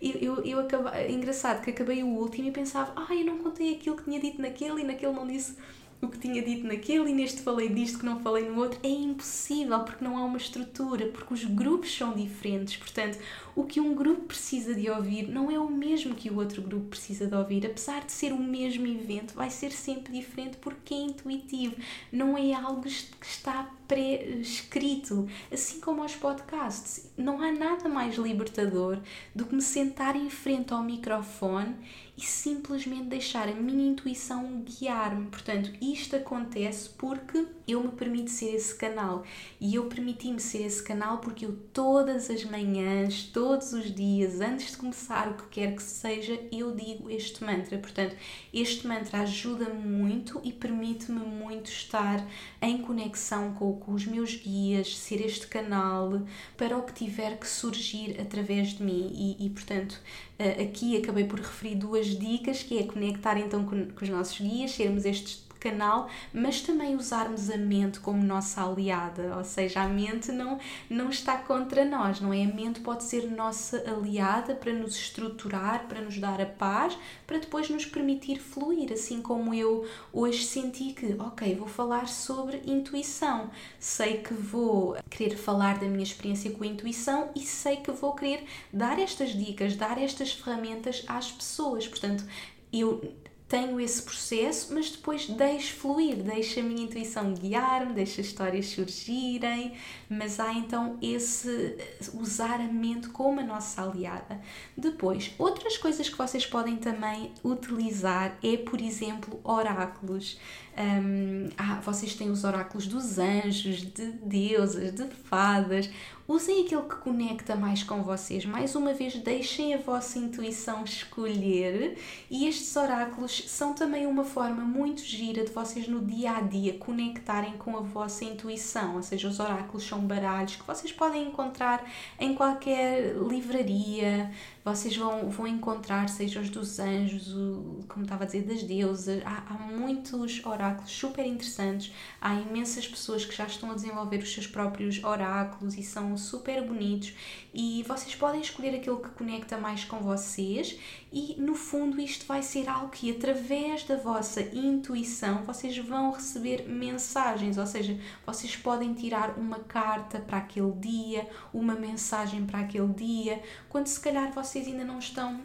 Eu, 0.00 0.12
eu, 0.12 0.44
eu 0.44 0.60
acabei, 0.60 0.92
é 1.02 1.10
engraçado 1.10 1.62
que 1.62 1.70
acabei 1.70 2.02
o 2.02 2.06
último 2.06 2.48
e 2.48 2.50
pensava, 2.50 2.92
ah, 2.96 3.14
eu 3.14 3.24
não 3.24 3.38
contei 3.38 3.74
aquilo 3.74 3.96
que 3.96 4.04
tinha 4.04 4.20
dito 4.20 4.40
naquele 4.40 4.80
e 4.80 4.84
naquele 4.84 5.12
não 5.12 5.26
disse 5.26 5.56
o 6.04 6.08
que 6.10 6.18
tinha 6.18 6.42
dito 6.42 6.66
naquele 6.66 7.10
e 7.10 7.14
neste 7.14 7.42
falei 7.42 7.68
disto 7.68 7.98
que 7.98 8.06
não 8.06 8.20
falei 8.20 8.48
no 8.48 8.60
outro. 8.60 8.78
É 8.82 8.88
impossível 8.88 9.80
porque 9.80 10.04
não 10.04 10.16
há 10.16 10.24
uma 10.24 10.36
estrutura, 10.36 11.06
porque 11.06 11.34
os 11.34 11.44
grupos 11.44 11.94
são 11.94 12.14
diferentes. 12.14 12.76
Portanto, 12.76 13.18
o 13.56 13.64
que 13.64 13.80
um 13.80 13.94
grupo 13.94 14.22
precisa 14.22 14.74
de 14.74 14.90
ouvir 14.90 15.28
não 15.28 15.50
é 15.50 15.58
o 15.58 15.70
mesmo 15.70 16.14
que 16.14 16.30
o 16.30 16.36
outro 16.36 16.62
grupo 16.62 16.86
precisa 16.86 17.26
de 17.26 17.34
ouvir. 17.34 17.66
Apesar 17.66 18.04
de 18.04 18.12
ser 18.12 18.32
o 18.32 18.38
mesmo 18.38 18.86
evento, 18.86 19.34
vai 19.34 19.50
ser 19.50 19.72
sempre 19.72 20.12
diferente 20.12 20.56
porque 20.58 20.94
é 20.94 20.98
intuitivo, 20.98 21.76
não 22.12 22.36
é 22.36 22.52
algo 22.52 22.82
que 22.82 23.26
está 23.26 23.70
pré-escrito. 23.86 25.28
Assim 25.52 25.80
como 25.80 26.02
aos 26.02 26.16
podcasts, 26.16 27.10
não 27.16 27.40
há 27.40 27.52
nada 27.52 27.88
mais 27.88 28.16
libertador 28.16 28.98
do 29.34 29.44
que 29.44 29.54
me 29.54 29.62
sentar 29.62 30.16
em 30.16 30.30
frente 30.30 30.72
ao 30.72 30.82
microfone 30.82 31.76
e 32.16 32.22
simplesmente 32.22 33.08
deixar 33.08 33.48
a 33.48 33.54
minha 33.54 33.90
intuição 33.90 34.62
guiar-me. 34.62 35.26
Portanto, 35.26 35.70
isto 35.80 36.14
acontece 36.14 36.90
porque 36.90 37.46
eu 37.66 37.82
me 37.82 37.90
permito 37.90 38.30
ser 38.30 38.54
esse 38.54 38.74
canal 38.74 39.24
e 39.60 39.74
eu 39.74 39.86
permiti-me 39.86 40.38
ser 40.38 40.64
esse 40.64 40.82
canal 40.82 41.18
porque 41.18 41.46
eu 41.46 41.56
todas 41.72 42.30
as 42.30 42.44
manhãs, 42.44 43.24
todos 43.24 43.72
os 43.72 43.92
dias, 43.92 44.40
antes 44.40 44.72
de 44.72 44.76
começar 44.76 45.28
o 45.28 45.34
que 45.34 45.46
quer 45.48 45.74
que 45.74 45.82
seja, 45.82 46.38
eu 46.52 46.74
digo 46.74 47.10
este 47.10 47.42
mantra. 47.42 47.78
Portanto, 47.78 48.14
este 48.52 48.86
mantra 48.86 49.20
ajuda-me 49.20 49.84
muito 49.84 50.40
e 50.44 50.52
permite-me 50.52 51.20
muito 51.20 51.68
estar 51.68 52.24
em 52.62 52.78
conexão 52.78 53.54
com, 53.54 53.74
com 53.76 53.92
os 53.92 54.06
meus 54.06 54.36
guias, 54.36 54.96
ser 54.96 55.20
este 55.24 55.46
canal 55.48 56.22
para 56.56 56.76
o 56.78 56.82
que 56.82 56.92
tiver 56.92 57.38
que 57.38 57.48
surgir 57.48 58.20
através 58.20 58.68
de 58.68 58.84
mim 58.84 59.10
e, 59.14 59.46
e 59.46 59.50
portanto, 59.50 60.00
eh, 60.38 60.62
aqui 60.62 60.96
acabei 60.96 61.24
por 61.24 61.38
referir 61.38 61.76
duas 61.76 62.03
dicas, 62.08 62.62
que 62.62 62.78
é 62.78 62.84
conectar 62.84 63.38
então 63.38 63.64
com, 63.64 63.86
com 63.86 64.04
os 64.04 64.08
nossos 64.08 64.38
guias, 64.40 64.72
sermos 64.72 65.04
estes 65.04 65.43
canal, 65.64 66.10
mas 66.30 66.60
também 66.60 66.94
usarmos 66.94 67.48
a 67.48 67.56
mente 67.56 67.98
como 67.98 68.22
nossa 68.22 68.62
aliada, 68.62 69.34
ou 69.34 69.44
seja, 69.44 69.80
a 69.80 69.88
mente 69.88 70.30
não, 70.30 70.58
não 70.90 71.08
está 71.08 71.38
contra 71.38 71.86
nós, 71.86 72.20
não 72.20 72.34
é? 72.34 72.44
A 72.44 72.54
mente 72.54 72.80
pode 72.80 73.02
ser 73.04 73.30
nossa 73.30 73.82
aliada 73.90 74.54
para 74.54 74.74
nos 74.74 74.94
estruturar, 74.94 75.86
para 75.88 76.02
nos 76.02 76.18
dar 76.18 76.38
a 76.38 76.46
paz, 76.46 76.98
para 77.26 77.38
depois 77.38 77.70
nos 77.70 77.86
permitir 77.86 78.38
fluir, 78.38 78.92
assim 78.92 79.22
como 79.22 79.54
eu 79.54 79.88
hoje 80.12 80.44
senti 80.44 80.92
que, 80.92 81.16
ok, 81.18 81.54
vou 81.54 81.68
falar 81.68 82.08
sobre 82.08 82.60
intuição, 82.66 83.50
sei 83.80 84.18
que 84.18 84.34
vou 84.34 84.96
querer 85.08 85.36
falar 85.36 85.78
da 85.78 85.86
minha 85.86 86.02
experiência 86.02 86.50
com 86.50 86.62
a 86.62 86.66
intuição 86.66 87.30
e 87.34 87.40
sei 87.40 87.76
que 87.76 87.90
vou 87.90 88.14
querer 88.14 88.44
dar 88.70 88.98
estas 88.98 89.30
dicas, 89.30 89.76
dar 89.76 89.96
estas 89.96 90.32
ferramentas 90.32 91.04
às 91.08 91.32
pessoas, 91.32 91.88
portanto, 91.88 92.24
eu 92.70 93.00
tenho 93.46 93.78
esse 93.78 94.02
processo, 94.02 94.72
mas 94.72 94.90
depois 94.90 95.28
deixo 95.28 95.74
fluir, 95.74 96.16
deixo 96.16 96.60
a 96.60 96.62
minha 96.62 96.84
intuição 96.84 97.34
guiar-me, 97.34 97.92
deixo 97.92 98.20
as 98.20 98.26
histórias 98.26 98.66
surgirem, 98.66 99.74
mas 100.08 100.40
há 100.40 100.52
então 100.54 100.98
esse 101.02 101.76
usar 102.14 102.60
a 102.60 102.64
mente 102.64 103.08
como 103.10 103.40
a 103.40 103.44
nossa 103.44 103.82
aliada. 103.82 104.40
Depois, 104.76 105.32
outras 105.38 105.76
coisas 105.76 106.08
que 106.08 106.16
vocês 106.16 106.46
podem 106.46 106.76
também 106.76 107.32
utilizar 107.44 108.38
é, 108.42 108.56
por 108.56 108.80
exemplo, 108.80 109.38
oráculos. 109.44 110.38
Um, 110.76 111.48
ah, 111.56 111.80
vocês 111.84 112.14
têm 112.14 112.30
os 112.30 112.42
oráculos 112.42 112.86
dos 112.86 113.18
anjos, 113.18 113.82
de 113.82 114.06
deusas, 114.24 114.92
de 114.92 115.04
fadas. 115.04 115.88
Usem 116.26 116.64
aquilo 116.64 116.88
que 116.88 116.96
conecta 116.96 117.54
mais 117.54 117.82
com 117.82 118.02
vocês. 118.02 118.46
Mais 118.46 118.74
uma 118.74 118.94
vez, 118.94 119.14
deixem 119.14 119.74
a 119.74 119.78
vossa 119.78 120.18
intuição 120.18 120.82
escolher. 120.82 121.98
E 122.30 122.48
estes 122.48 122.74
oráculos 122.76 123.44
são 123.46 123.74
também 123.74 124.06
uma 124.06 124.24
forma 124.24 124.62
muito 124.62 125.02
gira 125.02 125.44
de 125.44 125.52
vocês 125.52 125.86
no 125.86 126.00
dia 126.00 126.32
a 126.38 126.40
dia 126.40 126.78
conectarem 126.78 127.58
com 127.58 127.76
a 127.76 127.80
vossa 127.80 128.24
intuição. 128.24 128.96
Ou 128.96 129.02
seja, 129.02 129.28
os 129.28 129.38
oráculos 129.38 129.86
são 129.86 130.00
baralhos 130.00 130.56
que 130.56 130.66
vocês 130.66 130.90
podem 130.90 131.28
encontrar 131.28 131.84
em 132.18 132.34
qualquer 132.34 133.14
livraria, 133.16 134.32
vocês 134.64 134.96
vão, 134.96 135.28
vão 135.28 135.46
encontrar, 135.46 136.08
seja 136.08 136.40
os 136.40 136.48
dos 136.48 136.78
anjos, 136.78 137.34
o, 137.34 137.84
como 137.86 138.04
estava 138.04 138.24
a 138.24 138.26
dizer, 138.26 138.44
das 138.44 138.62
deusas. 138.62 139.22
Há, 139.22 139.42
há 139.50 139.58
muitos 139.58 140.44
oráculos 140.46 140.90
super 140.90 141.26
interessantes. 141.26 141.92
Há 142.18 142.34
imensas 142.34 142.88
pessoas 142.88 143.26
que 143.26 143.36
já 143.36 143.44
estão 143.44 143.70
a 143.70 143.74
desenvolver 143.74 144.22
os 144.22 144.32
seus 144.32 144.46
próprios 144.46 145.04
oráculos 145.04 145.76
e 145.76 145.82
são 145.82 146.16
super 146.16 146.66
bonitos. 146.66 147.12
E 147.52 147.82
vocês 147.82 148.14
podem 148.14 148.40
escolher 148.40 148.74
aquele 148.76 148.96
que 148.96 149.10
conecta 149.10 149.58
mais 149.58 149.84
com 149.84 149.98
vocês. 149.98 150.78
E 151.16 151.40
no 151.40 151.54
fundo, 151.54 152.00
isto 152.00 152.26
vai 152.26 152.42
ser 152.42 152.68
algo 152.68 152.88
que, 152.88 153.08
através 153.08 153.84
da 153.84 153.96
vossa 153.96 154.40
intuição, 154.52 155.44
vocês 155.44 155.78
vão 155.78 156.10
receber 156.10 156.68
mensagens. 156.68 157.56
Ou 157.56 157.66
seja, 157.68 157.96
vocês 158.26 158.56
podem 158.56 158.92
tirar 158.94 159.38
uma 159.38 159.60
carta 159.60 160.18
para 160.18 160.38
aquele 160.38 160.72
dia, 160.72 161.30
uma 161.52 161.76
mensagem 161.76 162.44
para 162.44 162.58
aquele 162.58 162.92
dia, 162.92 163.40
quando 163.68 163.86
se 163.86 164.00
calhar 164.00 164.32
vocês 164.32 164.66
ainda 164.66 164.84
não 164.84 164.98
estão 164.98 165.40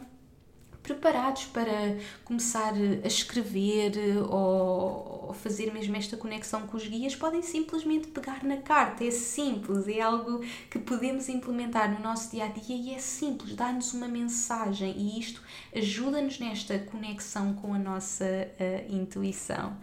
preparados 0.82 1.44
para 1.44 1.98
começar 2.24 2.72
a 2.74 3.06
escrever 3.06 3.92
ou 4.28 5.32
fazer 5.34 5.72
mesmo 5.72 5.96
esta 5.96 6.16
conexão 6.16 6.66
com 6.66 6.76
os 6.76 6.86
guias, 6.86 7.14
podem 7.14 7.42
simplesmente 7.42 8.08
pegar 8.08 8.42
na 8.44 8.58
carta. 8.58 9.04
É 9.04 9.10
simples, 9.10 9.86
é 9.88 10.00
algo 10.00 10.40
que 10.70 10.78
podemos 10.78 11.28
implementar 11.28 11.92
no 11.92 12.00
nosso 12.00 12.30
dia 12.30 12.44
a 12.44 12.48
dia 12.48 12.76
e 12.76 12.94
é 12.94 12.98
simples, 12.98 13.54
dá-nos 13.54 13.92
uma 13.94 14.08
mensagem 14.08 14.94
e 14.96 15.20
isto 15.20 15.42
ajuda-nos 15.74 16.38
nesta 16.38 16.78
conexão 16.78 17.54
com 17.54 17.74
a 17.74 17.78
nossa 17.78 18.24
uh, 18.24 18.94
intuição. 18.94 19.76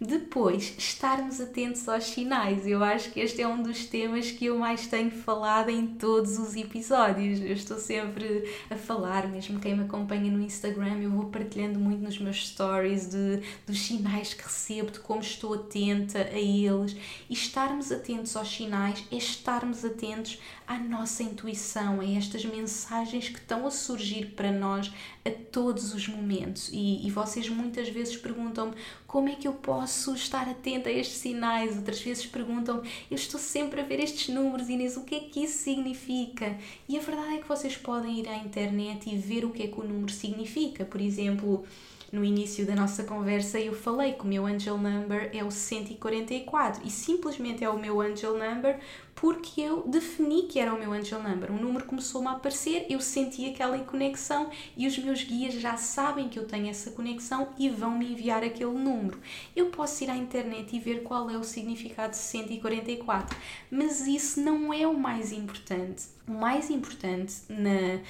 Depois, 0.00 0.74
estarmos 0.76 1.40
atentos 1.40 1.88
aos 1.88 2.04
sinais. 2.04 2.66
Eu 2.66 2.82
acho 2.82 3.10
que 3.10 3.20
este 3.20 3.40
é 3.40 3.46
um 3.46 3.62
dos 3.62 3.86
temas 3.86 4.30
que 4.30 4.46
eu 4.46 4.58
mais 4.58 4.86
tenho 4.86 5.10
falado 5.10 5.70
em 5.70 5.86
todos 5.86 6.38
os 6.38 6.56
episódios. 6.56 7.40
Eu 7.40 7.52
estou 7.52 7.78
sempre 7.78 8.50
a 8.68 8.76
falar, 8.76 9.28
mesmo 9.28 9.60
quem 9.60 9.76
me 9.76 9.84
acompanha 9.84 10.30
no 10.30 10.41
Instagram, 10.42 11.00
eu 11.00 11.10
vou 11.10 11.26
partilhando 11.26 11.78
muito 11.78 12.02
nos 12.02 12.18
meus 12.18 12.48
stories 12.48 13.08
de, 13.08 13.42
dos 13.66 13.80
sinais 13.80 14.34
que 14.34 14.42
recebo, 14.42 14.90
de 14.90 15.00
como 15.00 15.20
estou 15.20 15.54
atenta 15.54 16.18
a 16.18 16.38
eles. 16.38 16.96
E 17.28 17.34
estarmos 17.34 17.90
atentos 17.90 18.36
aos 18.36 18.48
sinais 18.48 19.04
é 19.10 19.16
estarmos 19.16 19.84
atentos 19.84 20.38
à 20.66 20.78
nossa 20.78 21.22
intuição, 21.22 22.00
a 22.00 22.06
estas 22.06 22.44
mensagens 22.44 23.28
que 23.28 23.38
estão 23.38 23.66
a 23.66 23.70
surgir 23.70 24.32
para 24.36 24.50
nós 24.50 24.92
a 25.24 25.30
todos 25.30 25.94
os 25.94 26.08
momentos. 26.08 26.70
E, 26.72 27.06
e 27.06 27.10
vocês 27.10 27.48
muitas 27.48 27.88
vezes 27.88 28.16
perguntam-me 28.16 28.74
como 29.12 29.28
é 29.28 29.34
que 29.34 29.46
eu 29.46 29.52
posso 29.52 30.14
estar 30.14 30.48
atenta 30.48 30.88
a 30.88 30.92
estes 30.92 31.18
sinais? 31.18 31.76
Outras 31.76 32.00
vezes 32.00 32.24
perguntam 32.24 32.82
eu 33.10 33.14
estou 33.14 33.38
sempre 33.38 33.82
a 33.82 33.84
ver 33.84 34.00
estes 34.00 34.34
números, 34.34 34.70
Inês, 34.70 34.96
o 34.96 35.04
que 35.04 35.14
é 35.14 35.20
que 35.20 35.44
isso 35.44 35.58
significa? 35.58 36.56
E 36.88 36.96
a 36.96 37.00
verdade 37.00 37.34
é 37.34 37.38
que 37.42 37.46
vocês 37.46 37.76
podem 37.76 38.20
ir 38.20 38.26
à 38.26 38.38
internet 38.38 39.10
e 39.10 39.18
ver 39.18 39.44
o 39.44 39.50
que 39.50 39.64
é 39.64 39.66
que 39.66 39.78
o 39.78 39.84
número 39.84 40.10
significa. 40.10 40.86
Por 40.86 40.98
exemplo, 40.98 41.62
no 42.10 42.24
início 42.24 42.64
da 42.64 42.74
nossa 42.74 43.04
conversa 43.04 43.60
eu 43.60 43.74
falei 43.74 44.14
que 44.14 44.24
o 44.24 44.26
meu 44.26 44.46
angel 44.46 44.78
number 44.78 45.28
é 45.34 45.44
o 45.44 45.50
144 45.50 46.80
e 46.82 46.90
simplesmente 46.90 47.62
é 47.62 47.68
o 47.68 47.78
meu 47.78 48.00
angel 48.00 48.32
number 48.32 48.80
porque 49.22 49.60
eu 49.60 49.84
defini 49.86 50.48
que 50.48 50.58
era 50.58 50.74
o 50.74 50.78
meu 50.80 50.92
angel 50.92 51.22
number. 51.22 51.52
O 51.52 51.54
número 51.54 51.84
começou-me 51.84 52.26
a 52.26 52.32
aparecer, 52.32 52.86
eu 52.90 53.00
senti 53.00 53.48
aquela 53.48 53.78
conexão 53.78 54.50
e 54.76 54.84
os 54.84 54.98
meus 54.98 55.22
guias 55.22 55.54
já 55.54 55.76
sabem 55.76 56.28
que 56.28 56.40
eu 56.40 56.44
tenho 56.44 56.68
essa 56.68 56.90
conexão 56.90 57.50
e 57.56 57.70
vão 57.70 57.96
me 57.96 58.14
enviar 58.14 58.42
aquele 58.42 58.72
número. 58.72 59.20
Eu 59.54 59.66
posso 59.66 60.02
ir 60.02 60.10
à 60.10 60.16
internet 60.16 60.74
e 60.74 60.80
ver 60.80 61.04
qual 61.04 61.30
é 61.30 61.38
o 61.38 61.44
significado 61.44 62.10
de 62.10 62.16
144, 62.16 63.38
mas 63.70 64.08
isso 64.08 64.40
não 64.40 64.74
é 64.74 64.88
o 64.88 64.98
mais 64.98 65.30
importante. 65.30 66.06
O 66.26 66.32
mais 66.32 66.68
importante 66.68 67.42
na 67.48 68.00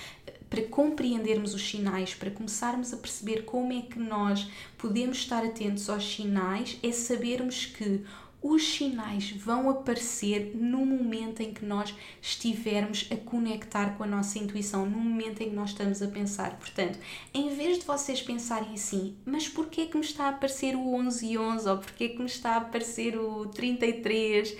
para 0.48 0.64
compreendermos 0.64 1.54
os 1.54 1.66
sinais, 1.66 2.14
para 2.14 2.30
começarmos 2.30 2.92
a 2.92 2.98
perceber 2.98 3.46
como 3.46 3.72
é 3.72 3.80
que 3.80 3.98
nós 3.98 4.50
podemos 4.76 5.16
estar 5.16 5.42
atentos 5.42 5.88
aos 5.88 6.04
sinais, 6.04 6.78
é 6.82 6.92
sabermos 6.92 7.64
que 7.64 8.02
os 8.42 8.62
sinais 8.74 9.30
vão 9.30 9.70
aparecer 9.70 10.52
no 10.56 10.84
momento 10.84 11.40
em 11.40 11.54
que 11.54 11.64
nós 11.64 11.94
estivermos 12.20 13.08
a 13.10 13.16
conectar 13.16 13.96
com 13.96 14.02
a 14.02 14.06
nossa 14.06 14.38
intuição, 14.38 14.84
no 14.84 14.98
momento 14.98 15.42
em 15.42 15.50
que 15.50 15.54
nós 15.54 15.70
estamos 15.70 16.02
a 16.02 16.08
pensar. 16.08 16.58
Portanto, 16.58 16.98
em 17.32 17.54
vez 17.54 17.78
de 17.78 17.86
vocês 17.86 18.20
pensarem 18.20 18.74
assim, 18.74 19.16
mas 19.24 19.48
porquê 19.48 19.86
que 19.86 19.96
me 19.96 20.04
está 20.04 20.24
a 20.24 20.30
aparecer 20.30 20.74
o 20.74 20.94
11 20.94 21.26
e 21.26 21.38
11 21.38 21.68
ou 21.68 21.78
porquê 21.78 22.08
que 22.08 22.18
me 22.18 22.26
está 22.26 22.54
a 22.54 22.56
aparecer 22.56 23.16
o 23.16 23.46
33? 23.46 24.56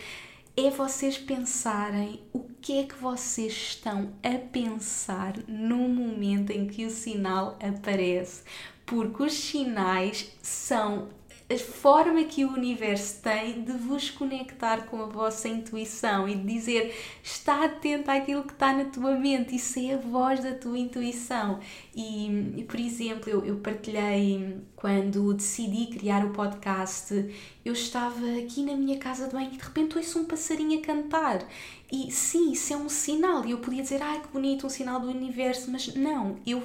É 0.56 0.70
vocês 0.70 1.18
pensarem 1.18 2.20
o 2.32 2.40
que 2.60 2.78
é 2.78 2.84
que 2.84 2.94
vocês 2.94 3.52
estão 3.52 4.12
a 4.22 4.38
pensar 4.38 5.34
no 5.48 5.88
momento 5.88 6.50
em 6.50 6.68
que 6.68 6.84
o 6.84 6.90
sinal 6.90 7.58
aparece, 7.60 8.42
porque 8.86 9.22
os 9.22 9.32
sinais 9.32 10.30
são 10.42 11.08
a 11.52 11.58
forma 11.58 12.24
que 12.24 12.44
o 12.44 12.52
universo 12.52 13.20
tem 13.22 13.62
de 13.62 13.72
vos 13.72 14.08
conectar 14.08 14.86
com 14.86 15.02
a 15.02 15.06
vossa 15.06 15.48
intuição 15.48 16.26
e 16.26 16.34
de 16.34 16.44
dizer 16.44 16.94
está 17.22 17.64
atento 17.64 18.10
àquilo 18.10 18.42
que 18.42 18.52
está 18.52 18.72
na 18.72 18.86
tua 18.86 19.14
mente, 19.16 19.54
isso 19.54 19.78
é 19.78 19.94
a 19.94 19.98
voz 19.98 20.42
da 20.42 20.54
tua 20.54 20.78
intuição. 20.78 21.60
E, 21.94 22.64
por 22.66 22.80
exemplo, 22.80 23.28
eu, 23.28 23.44
eu 23.44 23.56
partilhei 23.56 24.56
quando 24.74 25.34
decidi 25.34 25.86
criar 25.86 26.24
o 26.24 26.30
podcast, 26.30 27.12
eu 27.64 27.72
estava 27.74 28.24
aqui 28.38 28.62
na 28.62 28.74
minha 28.74 28.98
casa 28.98 29.26
de 29.26 29.32
banho 29.32 29.50
e 29.52 29.56
de 29.56 29.62
repente 29.62 29.98
ouço 29.98 30.20
um 30.20 30.24
passarinho 30.24 30.78
a 30.78 30.82
cantar. 30.82 31.46
E 31.90 32.10
sim, 32.10 32.52
isso 32.52 32.72
é 32.72 32.76
um 32.76 32.88
sinal. 32.88 33.44
E 33.44 33.50
eu 33.50 33.58
podia 33.58 33.82
dizer, 33.82 34.02
ai 34.02 34.20
que 34.20 34.28
bonito, 34.28 34.66
um 34.66 34.70
sinal 34.70 34.98
do 35.00 35.08
universo, 35.08 35.70
mas 35.70 35.94
não, 35.94 36.36
eu, 36.46 36.62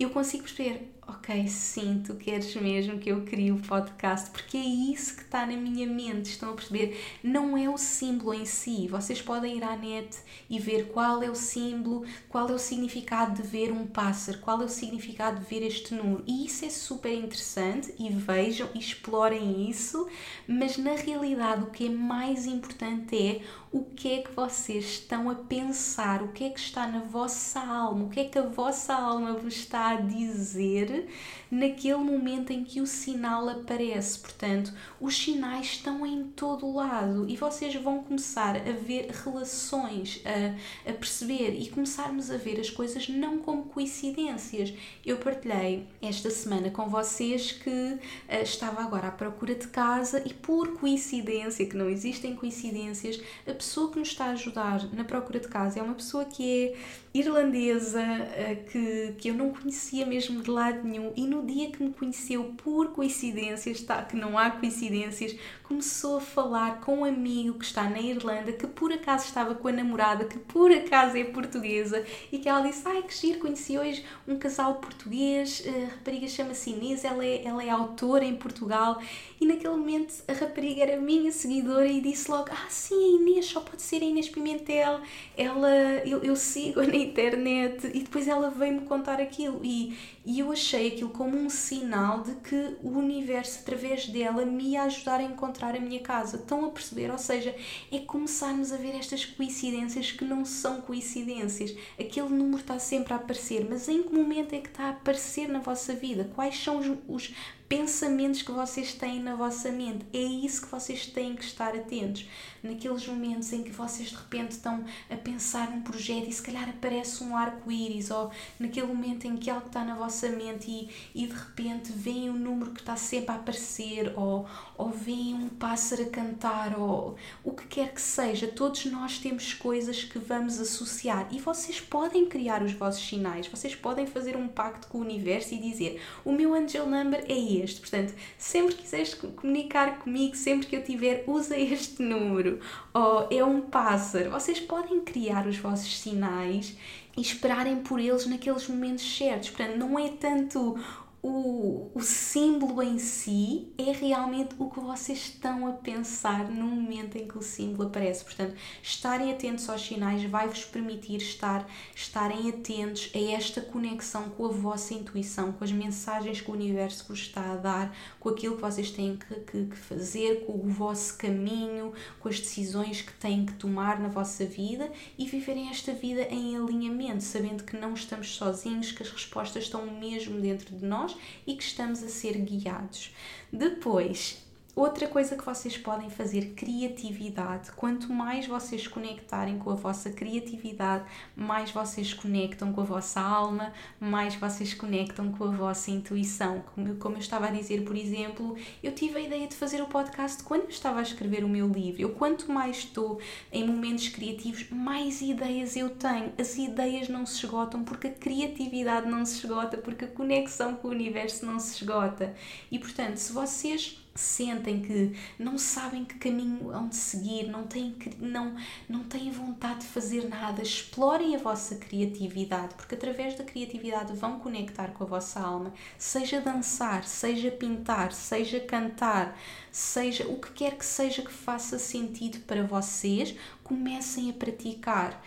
eu 0.00 0.08
consigo 0.10 0.44
perceber 0.44 0.91
ok, 1.06 1.48
sim, 1.48 2.02
tu 2.04 2.14
queres 2.14 2.54
mesmo 2.54 2.98
que 2.98 3.10
eu 3.10 3.22
crie 3.24 3.50
o 3.50 3.58
podcast, 3.58 4.30
porque 4.30 4.56
é 4.56 4.64
isso 4.64 5.16
que 5.16 5.22
está 5.22 5.44
na 5.44 5.56
minha 5.56 5.86
mente, 5.86 6.30
estão 6.30 6.50
a 6.50 6.54
perceber? 6.54 7.00
Não 7.22 7.56
é 7.56 7.68
o 7.68 7.76
símbolo 7.76 8.34
em 8.34 8.44
si, 8.44 8.86
vocês 8.88 9.20
podem 9.20 9.56
ir 9.56 9.64
à 9.64 9.76
net 9.76 10.16
e 10.48 10.58
ver 10.60 10.88
qual 10.88 11.22
é 11.22 11.28
o 11.28 11.34
símbolo, 11.34 12.04
qual 12.28 12.48
é 12.48 12.52
o 12.52 12.58
significado 12.58 13.42
de 13.42 13.48
ver 13.48 13.72
um 13.72 13.86
pássaro, 13.86 14.38
qual 14.38 14.62
é 14.62 14.64
o 14.64 14.68
significado 14.68 15.40
de 15.40 15.46
ver 15.46 15.66
este 15.66 15.94
número, 15.94 16.22
e 16.26 16.46
isso 16.46 16.64
é 16.64 16.70
super 16.70 17.12
interessante, 17.12 17.92
e 17.98 18.08
vejam 18.08 18.68
e 18.74 18.78
explorem 18.78 19.68
isso, 19.68 20.08
mas 20.46 20.76
na 20.76 20.94
realidade 20.94 21.64
o 21.64 21.70
que 21.70 21.86
é 21.86 21.90
mais 21.90 22.46
importante 22.46 23.16
é 23.16 23.40
o 23.72 23.82
que 23.84 24.12
é 24.12 24.22
que 24.22 24.32
vocês 24.32 24.84
estão 24.84 25.30
a 25.30 25.34
pensar, 25.34 26.22
o 26.22 26.28
que 26.28 26.44
é 26.44 26.50
que 26.50 26.60
está 26.60 26.86
na 26.86 27.00
vossa 27.00 27.58
alma, 27.58 28.04
o 28.04 28.08
que 28.10 28.20
é 28.20 28.24
que 28.24 28.38
a 28.38 28.46
vossa 28.46 28.94
alma 28.94 29.32
vos 29.32 29.54
está 29.54 29.90
a 29.90 29.96
dizer 29.96 31.08
naquele 31.52 31.98
momento 31.98 32.50
em 32.50 32.64
que 32.64 32.80
o 32.80 32.86
sinal 32.86 33.46
aparece. 33.46 34.18
Portanto, 34.18 34.72
os 34.98 35.14
sinais 35.14 35.66
estão 35.66 36.06
em 36.06 36.24
todo 36.28 36.72
lado 36.72 37.28
e 37.28 37.36
vocês 37.36 37.74
vão 37.74 38.02
começar 38.02 38.56
a 38.56 38.72
ver 38.72 39.10
relações, 39.22 40.22
a, 40.24 40.90
a 40.90 40.94
perceber 40.94 41.50
e 41.60 41.68
começarmos 41.68 42.30
a 42.30 42.38
ver 42.38 42.58
as 42.58 42.70
coisas 42.70 43.06
não 43.06 43.36
como 43.36 43.64
coincidências. 43.64 44.72
Eu 45.04 45.18
partilhei 45.18 45.86
esta 46.00 46.30
semana 46.30 46.70
com 46.70 46.88
vocês 46.88 47.52
que 47.52 47.68
uh, 47.68 48.42
estava 48.42 48.80
agora 48.80 49.08
à 49.08 49.12
procura 49.12 49.54
de 49.54 49.68
casa 49.68 50.22
e 50.24 50.32
por 50.32 50.78
coincidência, 50.78 51.66
que 51.66 51.76
não 51.76 51.90
existem 51.90 52.34
coincidências, 52.34 53.20
a 53.46 53.52
pessoa 53.52 53.90
que 53.90 53.98
nos 53.98 54.08
está 54.08 54.26
a 54.26 54.30
ajudar 54.30 54.90
na 54.94 55.04
procura 55.04 55.38
de 55.38 55.48
casa 55.48 55.80
é 55.80 55.82
uma 55.82 55.94
pessoa 55.94 56.24
que 56.24 56.42
é 56.42 56.76
irlandesa, 57.14 58.00
uh, 58.02 58.70
que, 58.70 59.14
que 59.18 59.28
eu 59.28 59.34
não 59.34 59.50
conhecia 59.50 60.06
mesmo 60.06 60.42
de 60.42 60.50
lado 60.50 60.82
nenhum. 60.82 61.12
E 61.16 61.26
no 61.26 61.44
dia 61.44 61.70
que 61.70 61.82
me 61.82 61.92
conheceu 61.92 62.44
por 62.56 62.88
coincidências, 62.92 63.82
tá, 63.82 64.02
que 64.02 64.16
não 64.16 64.38
há 64.38 64.50
coincidências, 64.50 65.36
começou 65.62 66.18
a 66.18 66.20
falar 66.20 66.80
com 66.80 66.98
um 66.98 67.04
amigo 67.04 67.58
que 67.58 67.64
está 67.64 67.88
na 67.88 68.00
Irlanda, 68.00 68.52
que 68.52 68.66
por 68.66 68.92
acaso 68.92 69.26
estava 69.26 69.54
com 69.54 69.68
a 69.68 69.72
namorada, 69.72 70.24
que 70.24 70.38
por 70.38 70.70
acaso 70.70 71.16
é 71.16 71.24
portuguesa, 71.24 72.04
e 72.30 72.38
que 72.38 72.48
ela 72.48 72.60
disse: 72.60 72.82
Ai 72.86 73.02
que 73.02 73.14
giro, 73.14 73.38
conheci 73.40 73.78
hoje 73.78 74.04
um 74.26 74.38
casal 74.38 74.76
português, 74.76 75.62
a 75.66 75.94
rapariga 75.94 76.28
chama-se 76.28 76.70
Inês, 76.70 77.04
ela 77.04 77.24
é, 77.24 77.44
ela 77.44 77.62
é 77.62 77.70
autora 77.70 78.24
em 78.24 78.36
Portugal, 78.36 79.00
e 79.42 79.44
naquele 79.44 79.74
momento 79.74 80.14
a 80.28 80.32
rapariga 80.32 80.84
era 80.84 81.00
minha 81.00 81.32
seguidora 81.32 81.88
e 81.88 82.00
disse 82.00 82.30
logo: 82.30 82.48
Ah, 82.48 82.66
sim, 82.68 82.94
a 82.94 83.20
Inês, 83.20 83.46
só 83.46 83.60
pode 83.60 83.82
ser 83.82 84.00
a 84.00 84.04
Inês 84.04 84.28
Pimentel, 84.28 85.00
ela, 85.36 85.68
eu, 86.06 86.22
eu 86.22 86.36
sigo 86.36 86.80
na 86.86 86.94
internet, 86.94 87.88
e 87.92 88.00
depois 88.00 88.28
ela 88.28 88.50
veio-me 88.50 88.82
contar 88.82 89.20
aquilo, 89.20 89.60
e, 89.64 89.98
e 90.24 90.38
eu 90.38 90.52
achei 90.52 90.88
aquilo 90.88 91.10
como 91.10 91.36
um 91.36 91.50
sinal 91.50 92.22
de 92.22 92.34
que 92.36 92.76
o 92.80 92.90
universo, 92.90 93.60
através 93.60 94.06
dela, 94.06 94.44
me 94.44 94.70
ia 94.70 94.84
ajudar 94.84 95.18
a 95.18 95.24
encontrar 95.24 95.74
a 95.74 95.80
minha 95.80 96.00
casa. 96.00 96.36
Estão 96.36 96.64
a 96.64 96.70
perceber? 96.70 97.10
Ou 97.10 97.18
seja, 97.18 97.54
é 97.90 97.98
começarmos 97.98 98.72
a 98.72 98.76
ver 98.76 98.94
estas 98.94 99.24
coincidências 99.24 100.12
que 100.12 100.24
não 100.24 100.44
são 100.44 100.80
coincidências. 100.80 101.74
Aquele 101.98 102.28
número 102.28 102.60
está 102.60 102.78
sempre 102.78 103.12
a 103.12 103.16
aparecer, 103.16 103.66
mas 103.68 103.88
em 103.88 104.04
que 104.04 104.14
momento 104.14 104.54
é 104.54 104.60
que 104.60 104.68
está 104.68 104.84
a 104.84 104.90
aparecer 104.90 105.48
na 105.48 105.58
vossa 105.58 105.92
vida? 105.94 106.30
Quais 106.34 106.56
são 106.56 106.78
os, 106.78 106.86
os 107.08 107.34
pensamentos 107.72 108.42
que 108.42 108.52
vocês 108.52 108.92
têm 108.92 109.18
na 109.18 109.34
vossa 109.34 109.72
mente. 109.72 110.04
É 110.12 110.18
isso 110.18 110.60
que 110.60 110.70
vocês 110.70 111.06
têm 111.06 111.34
que 111.34 111.42
estar 111.42 111.74
atentos. 111.74 112.28
Naqueles 112.62 113.08
momentos 113.08 113.50
em 113.50 113.62
que 113.62 113.70
vocês 113.70 114.10
de 114.10 114.14
repente 114.14 114.50
estão 114.50 114.84
a 115.08 115.16
pensar 115.16 115.70
num 115.70 115.80
projeto 115.80 116.28
e 116.28 116.32
se 116.32 116.42
calhar 116.42 116.68
aparece 116.68 117.24
um 117.24 117.34
arco-íris, 117.34 118.10
ou 118.10 118.30
naquele 118.60 118.88
momento 118.88 119.26
em 119.26 119.38
que 119.38 119.48
algo 119.48 119.68
está 119.68 119.82
na 119.82 119.94
vossa 119.94 120.11
mente 120.30 120.70
e, 120.70 120.88
e 121.14 121.26
de 121.26 121.32
repente 121.32 121.92
vem 121.92 122.30
um 122.30 122.38
número 122.38 122.70
que 122.72 122.80
está 122.80 122.96
sempre 122.96 123.32
a 123.32 123.36
aparecer, 123.36 124.12
ou, 124.16 124.46
ou 124.76 124.90
vem 124.90 125.34
um 125.34 125.48
pássaro 125.48 126.02
a 126.02 126.06
cantar, 126.06 126.78
ou 126.78 127.16
o 127.44 127.52
que 127.52 127.66
quer 127.66 127.92
que 127.92 128.00
seja. 128.00 128.46
Todos 128.46 128.84
nós 128.86 129.18
temos 129.18 129.54
coisas 129.54 130.04
que 130.04 130.18
vamos 130.18 130.60
associar 130.60 131.28
e 131.30 131.38
vocês 131.38 131.80
podem 131.80 132.26
criar 132.26 132.62
os 132.62 132.72
vossos 132.72 133.06
sinais, 133.06 133.46
vocês 133.46 133.74
podem 133.74 134.06
fazer 134.06 134.36
um 134.36 134.48
pacto 134.48 134.88
com 134.88 134.98
o 134.98 135.00
universo 135.00 135.54
e 135.54 135.58
dizer: 135.58 136.00
o 136.24 136.32
meu 136.32 136.54
angel 136.54 136.86
number 136.86 137.24
é 137.28 137.38
este. 137.38 137.80
Portanto, 137.80 138.14
sempre 138.38 138.74
quiseres 138.74 139.14
comunicar 139.14 139.98
comigo, 139.98 140.36
sempre 140.36 140.66
que 140.66 140.76
eu 140.76 140.84
tiver, 140.84 141.24
usa 141.26 141.56
este 141.58 142.02
número. 142.02 142.60
Ou 142.92 143.28
é 143.30 143.44
um 143.44 143.60
pássaro. 143.60 144.30
Vocês 144.30 144.60
podem 144.60 145.00
criar 145.00 145.46
os 145.46 145.56
vossos 145.56 145.98
sinais 145.98 146.76
e 147.16 147.20
esperarem 147.20 147.76
por 147.76 148.00
eles 148.00 148.26
naqueles 148.26 148.66
momentos 148.68 149.16
certos. 149.16 149.50
Portanto, 149.50 149.76
não 149.76 149.98
é 149.98 150.08
tanto 150.08 150.78
o, 151.22 151.88
o 151.94 152.00
símbolo 152.00 152.82
em 152.82 152.98
si 152.98 153.72
é 153.78 153.92
realmente 153.92 154.56
o 154.58 154.68
que 154.68 154.80
vocês 154.80 155.18
estão 155.18 155.68
a 155.68 155.72
pensar 155.72 156.50
no 156.50 156.66
momento 156.66 157.16
em 157.16 157.28
que 157.28 157.38
o 157.38 157.42
símbolo 157.42 157.88
aparece. 157.88 158.24
Portanto, 158.24 158.56
estarem 158.82 159.30
atentos 159.30 159.68
aos 159.68 159.82
sinais 159.82 160.24
vai-vos 160.24 160.64
permitir 160.64 161.18
estar, 161.18 161.64
estarem 161.94 162.48
atentos 162.48 163.08
a 163.14 163.18
esta 163.34 163.60
conexão 163.60 164.30
com 164.30 164.46
a 164.46 164.48
vossa 164.48 164.94
intuição, 164.94 165.52
com 165.52 165.62
as 165.62 165.70
mensagens 165.70 166.40
que 166.40 166.50
o 166.50 166.54
universo 166.54 167.04
vos 167.06 167.20
está 167.20 167.52
a 167.52 167.56
dar, 167.56 167.96
com 168.18 168.28
aquilo 168.28 168.56
que 168.56 168.62
vocês 168.62 168.90
têm 168.90 169.16
que, 169.16 169.34
que, 169.42 169.66
que 169.66 169.76
fazer, 169.76 170.44
com 170.44 170.54
o 170.54 170.68
vosso 170.68 171.16
caminho, 171.16 171.92
com 172.18 172.28
as 172.28 172.40
decisões 172.40 173.00
que 173.00 173.12
têm 173.12 173.46
que 173.46 173.54
tomar 173.54 174.00
na 174.00 174.08
vossa 174.08 174.44
vida 174.44 174.90
e 175.16 175.28
viverem 175.28 175.68
esta 175.68 175.92
vida 175.92 176.22
em 176.22 176.56
alinhamento, 176.56 177.22
sabendo 177.22 177.62
que 177.62 177.76
não 177.76 177.94
estamos 177.94 178.34
sozinhos, 178.34 178.90
que 178.90 179.04
as 179.04 179.10
respostas 179.10 179.64
estão 179.64 179.86
mesmo 179.86 180.40
dentro 180.40 180.74
de 180.74 180.84
nós 180.84 181.11
nós 181.12 181.16
e 181.46 181.54
que 181.54 181.62
estamos 181.62 182.02
a 182.02 182.08
ser 182.08 182.34
guiados. 182.38 183.14
Depois, 183.52 184.38
Outra 184.74 185.06
coisa 185.06 185.36
que 185.36 185.44
vocês 185.44 185.76
podem 185.76 186.08
fazer, 186.08 186.54
criatividade. 186.56 187.70
Quanto 187.72 188.10
mais 188.10 188.46
vocês 188.46 188.88
conectarem 188.88 189.58
com 189.58 189.68
a 189.68 189.74
vossa 189.74 190.10
criatividade, 190.10 191.04
mais 191.36 191.70
vocês 191.70 192.14
conectam 192.14 192.72
com 192.72 192.80
a 192.80 192.84
vossa 192.84 193.20
alma, 193.20 193.70
mais 194.00 194.34
vocês 194.34 194.72
conectam 194.72 195.30
com 195.30 195.44
a 195.44 195.50
vossa 195.50 195.90
intuição. 195.90 196.64
Como, 196.74 196.94
como 196.96 197.16
eu 197.16 197.20
estava 197.20 197.48
a 197.48 197.50
dizer, 197.50 197.84
por 197.84 197.94
exemplo, 197.94 198.56
eu 198.82 198.94
tive 198.94 199.18
a 199.18 199.20
ideia 199.20 199.46
de 199.46 199.54
fazer 199.54 199.82
o 199.82 199.88
podcast 199.88 200.42
quando 200.42 200.62
eu 200.62 200.70
estava 200.70 201.00
a 201.00 201.02
escrever 201.02 201.44
o 201.44 201.48
meu 201.50 201.68
livro. 201.68 202.00
Eu, 202.00 202.14
quanto 202.14 202.50
mais 202.50 202.78
estou 202.78 203.20
em 203.52 203.66
momentos 203.66 204.08
criativos, 204.08 204.70
mais 204.70 205.20
ideias 205.20 205.76
eu 205.76 205.90
tenho. 205.90 206.32
As 206.38 206.56
ideias 206.56 207.10
não 207.10 207.26
se 207.26 207.44
esgotam 207.44 207.84
porque 207.84 208.06
a 208.06 208.14
criatividade 208.14 209.06
não 209.06 209.26
se 209.26 209.44
esgota, 209.44 209.76
porque 209.76 210.06
a 210.06 210.08
conexão 210.08 210.76
com 210.76 210.88
o 210.88 210.92
universo 210.92 211.44
não 211.44 211.60
se 211.60 211.76
esgota. 211.76 212.34
E 212.70 212.78
portanto, 212.78 213.18
se 213.18 213.34
vocês 213.34 214.01
sentem 214.14 214.82
que 214.82 215.16
não 215.38 215.56
sabem 215.56 216.04
que 216.04 216.18
caminho 216.18 216.70
de 216.88 216.96
seguir, 216.96 217.48
não 217.48 217.64
têm, 217.64 217.96
não, 218.18 218.54
não 218.88 219.04
têm 219.04 219.30
vontade 219.30 219.80
de 219.80 219.86
fazer 219.86 220.28
nada, 220.28 220.62
explorem 220.62 221.34
a 221.34 221.38
vossa 221.38 221.76
criatividade, 221.76 222.74
porque 222.74 222.94
através 222.94 223.34
da 223.34 223.44
criatividade 223.44 224.12
vão 224.14 224.38
conectar 224.38 224.88
com 224.88 225.04
a 225.04 225.06
vossa 225.06 225.40
alma, 225.40 225.72
seja 225.98 226.40
dançar, 226.40 227.04
seja 227.04 227.50
pintar, 227.50 228.12
seja 228.12 228.60
cantar, 228.60 229.38
seja 229.70 230.26
o 230.26 230.38
que 230.38 230.52
quer 230.52 230.76
que 230.76 230.84
seja 230.84 231.22
que 231.22 231.32
faça 231.32 231.78
sentido 231.78 232.40
para 232.40 232.62
vocês, 232.62 233.34
comecem 233.62 234.30
a 234.30 234.32
praticar 234.34 235.22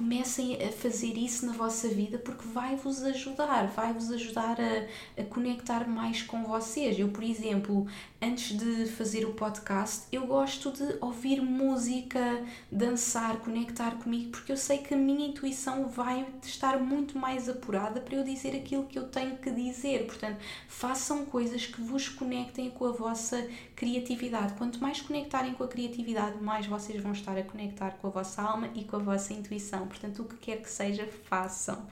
comecem 0.00 0.56
a 0.64 0.72
fazer 0.72 1.18
isso 1.18 1.44
na 1.44 1.52
vossa 1.52 1.86
vida 1.86 2.16
porque 2.16 2.48
vai-vos 2.48 3.02
ajudar, 3.02 3.66
vai-vos 3.66 4.10
ajudar 4.10 4.56
a, 4.58 5.20
a, 5.20 5.24
conectar 5.26 5.86
mais 5.86 6.22
com 6.22 6.42
vocês. 6.42 6.98
Eu, 6.98 7.08
por 7.08 7.22
exemplo, 7.22 7.86
antes 8.20 8.56
de 8.56 8.86
fazer 8.86 9.26
o 9.26 9.34
podcast, 9.34 10.04
eu 10.10 10.26
gosto 10.26 10.72
de 10.72 10.96
ouvir 11.02 11.42
música, 11.42 12.42
dançar, 12.72 13.40
conectar 13.40 13.90
comigo, 13.96 14.30
porque 14.30 14.50
eu 14.50 14.56
sei 14.56 14.78
que 14.78 14.94
a 14.94 14.96
minha 14.96 15.28
intuição 15.28 15.86
vai 15.86 16.26
estar 16.42 16.78
muito 16.78 17.18
mais 17.18 17.46
apurada 17.46 18.00
para 18.00 18.16
eu 18.16 18.24
dizer 18.24 18.56
aquilo 18.56 18.84
que 18.84 18.98
eu 18.98 19.06
tenho 19.06 19.36
que 19.36 19.50
dizer. 19.50 20.06
Portanto, 20.06 20.38
façam 20.66 21.26
coisas 21.26 21.66
que 21.66 21.82
vos 21.82 22.08
conectem 22.08 22.70
com 22.70 22.86
a 22.86 22.92
vossa 22.92 23.46
criatividade. 23.76 24.54
Quanto 24.54 24.80
mais 24.80 25.02
conectarem 25.02 25.52
com 25.52 25.62
a 25.62 25.68
criatividade, 25.68 26.42
mais 26.42 26.66
vocês 26.66 27.02
vão 27.02 27.12
estar 27.12 27.36
a 27.36 27.42
conectar 27.42 27.90
com 27.98 28.06
a 28.06 28.10
vossa 28.10 28.40
alma 28.40 28.70
e 28.74 28.84
com 28.84 28.96
a 28.96 29.00
vossa 29.00 29.34
intuição. 29.34 29.89
Portanto, 29.90 30.22
o 30.22 30.24
que 30.24 30.36
quer 30.36 30.62
que 30.62 30.70
seja, 30.70 31.06
façam. 31.28 31.86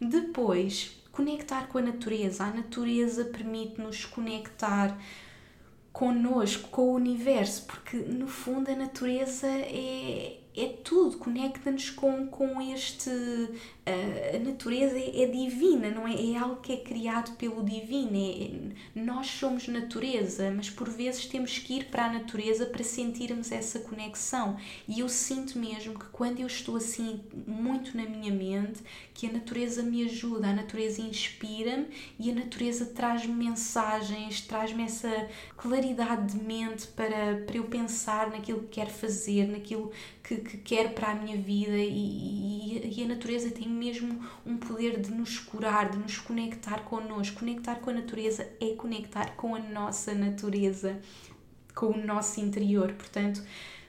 Depois, 0.00 1.02
conectar 1.12 1.66
com 1.68 1.78
a 1.78 1.82
natureza. 1.82 2.44
A 2.44 2.50
natureza 2.50 3.24
permite-nos 3.24 4.04
conectar 4.04 4.96
connosco, 5.92 6.68
com 6.68 6.90
o 6.90 6.94
universo, 6.94 7.64
porque 7.64 7.96
no 7.96 8.28
fundo 8.28 8.70
a 8.70 8.76
natureza 8.76 9.46
é, 9.46 10.38
é 10.54 10.66
tudo, 10.84 11.16
conecta-nos 11.16 11.88
com, 11.88 12.26
com 12.26 12.60
este. 12.60 13.10
A 13.88 14.38
natureza 14.40 14.98
é, 14.98 15.22
é, 15.22 15.26
divina, 15.26 15.90
não 15.90 16.08
é? 16.08 16.14
É 16.14 16.36
algo 16.36 16.56
que 16.56 16.72
é 16.72 16.76
criado 16.76 17.36
pelo 17.36 17.62
divino. 17.62 18.16
É, 18.16 19.00
nós 19.00 19.28
somos 19.28 19.68
natureza, 19.68 20.50
mas 20.50 20.68
por 20.68 20.88
vezes 20.90 21.26
temos 21.26 21.58
que 21.58 21.74
ir 21.74 21.84
para 21.84 22.06
a 22.06 22.12
natureza 22.12 22.66
para 22.66 22.82
sentirmos 22.82 23.52
essa 23.52 23.78
conexão. 23.78 24.56
E 24.88 25.00
eu 25.00 25.08
sinto 25.08 25.56
mesmo 25.58 25.96
que 25.96 26.06
quando 26.06 26.40
eu 26.40 26.48
estou 26.48 26.76
assim 26.76 27.20
muito 27.46 27.96
na 27.96 28.04
minha 28.04 28.32
mente, 28.32 28.82
que 29.14 29.26
a 29.28 29.32
natureza 29.32 29.82
me 29.82 30.04
ajuda, 30.04 30.48
a 30.48 30.52
natureza 30.52 31.00
inspira-me 31.00 31.86
e 32.18 32.30
a 32.30 32.34
natureza 32.34 32.86
traz-me 32.86 33.32
mensagens, 33.32 34.40
traz-me 34.40 34.82
essa 34.82 35.28
claridade 35.56 36.34
de 36.34 36.44
mente 36.44 36.88
para, 36.88 37.44
para 37.46 37.56
eu 37.56 37.64
pensar 37.64 38.30
naquilo 38.30 38.62
que 38.62 38.68
quero 38.68 38.90
fazer, 38.90 39.46
naquilo 39.46 39.92
que, 40.22 40.36
que 40.36 40.56
quero 40.58 40.90
para 40.90 41.12
a 41.12 41.14
minha 41.14 41.36
vida 41.36 41.76
e, 41.76 41.88
e, 41.88 43.00
e, 43.00 43.04
a 43.04 43.08
natureza 43.08 43.50
tem 43.50 43.68
mesmo 43.76 44.20
um 44.44 44.56
poder 44.56 45.00
de 45.00 45.10
nos 45.10 45.38
curar, 45.38 45.90
de 45.90 45.98
nos 45.98 46.18
conectar 46.18 46.84
connosco. 46.84 47.40
Conectar 47.40 47.76
com 47.76 47.90
a 47.90 47.94
natureza 47.94 48.48
é 48.60 48.74
conectar 48.74 49.36
com 49.36 49.54
a 49.54 49.58
nossa 49.58 50.14
natureza, 50.14 51.00
com 51.74 51.86
o 51.86 52.04
nosso 52.04 52.40
interior. 52.40 52.92
Portanto, 52.92 53.42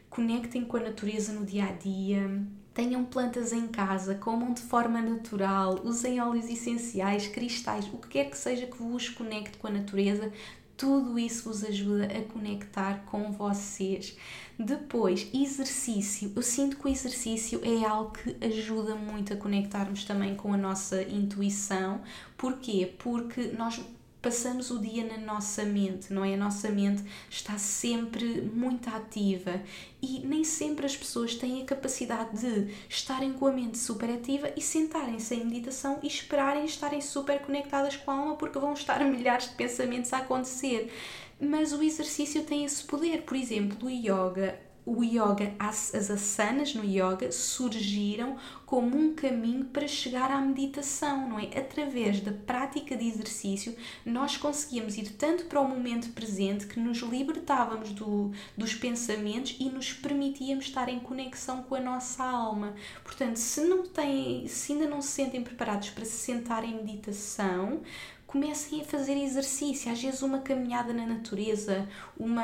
conectem 0.09 0.65
com 0.65 0.77
a 0.77 0.81
natureza 0.81 1.31
no 1.33 1.45
dia 1.45 1.65
a 1.65 1.71
dia. 1.71 2.41
Tenham 2.73 3.05
plantas 3.05 3.53
em 3.53 3.67
casa, 3.67 4.13
comam 4.15 4.53
de 4.53 4.61
forma 4.61 5.01
natural, 5.01 5.81
usem 5.83 6.21
óleos 6.21 6.47
essenciais, 6.47 7.27
cristais, 7.27 7.87
o 7.91 7.97
que 7.97 8.07
quer 8.09 8.29
que 8.29 8.37
seja 8.37 8.67
que 8.67 8.77
vos 8.77 9.09
conecte 9.09 9.57
com 9.57 9.65
a 9.67 9.71
natureza, 9.71 10.31
tudo 10.77 11.17
isso 11.17 11.49
vos 11.49 11.63
ajuda 11.63 12.05
a 12.05 12.21
conectar 12.31 13.03
com 13.07 13.31
vocês. 13.31 14.15
Depois, 14.57 15.27
exercício. 15.33 16.31
Eu 16.35 16.43
sinto 16.43 16.77
que 16.77 16.85
o 16.85 16.89
exercício 16.89 17.59
é 17.63 17.83
algo 17.83 18.11
que 18.11 18.37
ajuda 18.45 18.95
muito 18.95 19.33
a 19.33 19.37
conectarmos 19.37 20.03
também 20.03 20.35
com 20.35 20.53
a 20.53 20.57
nossa 20.57 21.01
intuição. 21.01 22.01
Porquê? 22.37 22.93
Porque 22.99 23.47
nós 23.57 23.81
passamos 24.27 24.69
o 24.71 24.77
dia 24.77 25.05
na 25.05 25.17
nossa 25.17 25.63
mente, 25.63 26.11
não 26.11 26.21
é? 26.21 26.33
A 26.33 26.37
nossa 26.37 26.67
mente 26.67 27.01
está 27.29 27.57
sempre 27.57 28.41
muito 28.41 28.89
ativa 28.89 29.61
e 30.01 30.19
nem 30.19 30.43
sempre 30.43 30.85
as 30.85 30.97
pessoas 30.97 31.35
têm 31.35 31.61
a 31.61 31.65
capacidade 31.65 32.37
de 32.37 32.75
estarem 32.89 33.31
com 33.31 33.47
a 33.47 33.53
mente 33.53 33.77
super 33.77 34.09
ativa 34.09 34.51
e 34.57 34.61
sentarem-se 34.61 35.33
em 35.33 35.45
meditação 35.45 35.99
e 36.03 36.07
esperarem 36.07 36.65
estarem 36.65 36.99
super 36.99 37.39
conectadas 37.39 37.95
com 37.95 38.11
a 38.11 38.15
alma 38.15 38.35
porque 38.35 38.59
vão 38.59 38.73
estar 38.73 38.99
milhares 39.09 39.47
de 39.47 39.55
pensamentos 39.55 40.11
a 40.11 40.17
acontecer. 40.17 40.91
Mas 41.39 41.71
o 41.71 41.81
exercício 41.81 42.43
tem 42.43 42.65
esse 42.65 42.83
poder. 42.83 43.21
Por 43.21 43.37
exemplo, 43.37 43.87
o 43.87 43.89
yoga 43.89 44.59
o 44.87 45.03
yoga, 45.03 45.53
as, 45.59 45.93
as 45.93 46.09
asanas 46.09 46.73
no 46.73 46.85
yoga 46.85 47.29
surgiram 47.29 48.37
como 48.65 48.97
um 48.97 49.13
caminho 49.13 49.65
para 49.65 49.85
chegar 49.85 50.31
à 50.31 50.39
meditação, 50.39 51.27
não 51.27 51.37
é? 51.37 51.47
Através 51.59 52.21
da 52.21 52.31
prática 52.31 52.95
de 52.95 53.05
exercício, 53.05 53.75
nós 54.05 54.37
conseguíamos 54.37 54.97
ir 54.97 55.09
tanto 55.17 55.43
para 55.45 55.59
o 55.59 55.67
momento 55.67 56.13
presente 56.13 56.67
que 56.67 56.79
nos 56.79 56.99
libertávamos 56.99 57.91
do, 57.91 58.31
dos 58.57 58.73
pensamentos 58.75 59.57
e 59.59 59.69
nos 59.69 59.91
permitíamos 59.91 60.65
estar 60.65 60.87
em 60.87 60.99
conexão 60.99 61.63
com 61.63 61.75
a 61.75 61.81
nossa 61.81 62.23
alma. 62.23 62.73
Portanto, 63.03 63.35
se 63.35 63.61
não 63.65 63.85
têm, 63.85 64.47
se 64.47 64.71
ainda 64.71 64.87
não 64.87 65.01
se 65.01 65.09
sentem 65.09 65.43
preparados 65.43 65.89
para 65.89 66.05
se 66.05 66.17
sentar 66.17 66.63
em 66.63 66.75
meditação, 66.75 67.81
comecem 68.27 68.81
a 68.81 68.83
fazer 68.83 69.13
exercício, 69.13 69.89
às 69.89 70.03
vezes 70.03 70.21
uma 70.21 70.39
caminhada 70.39 70.91
na 70.91 71.05
natureza, 71.05 71.87
uma, 72.19 72.43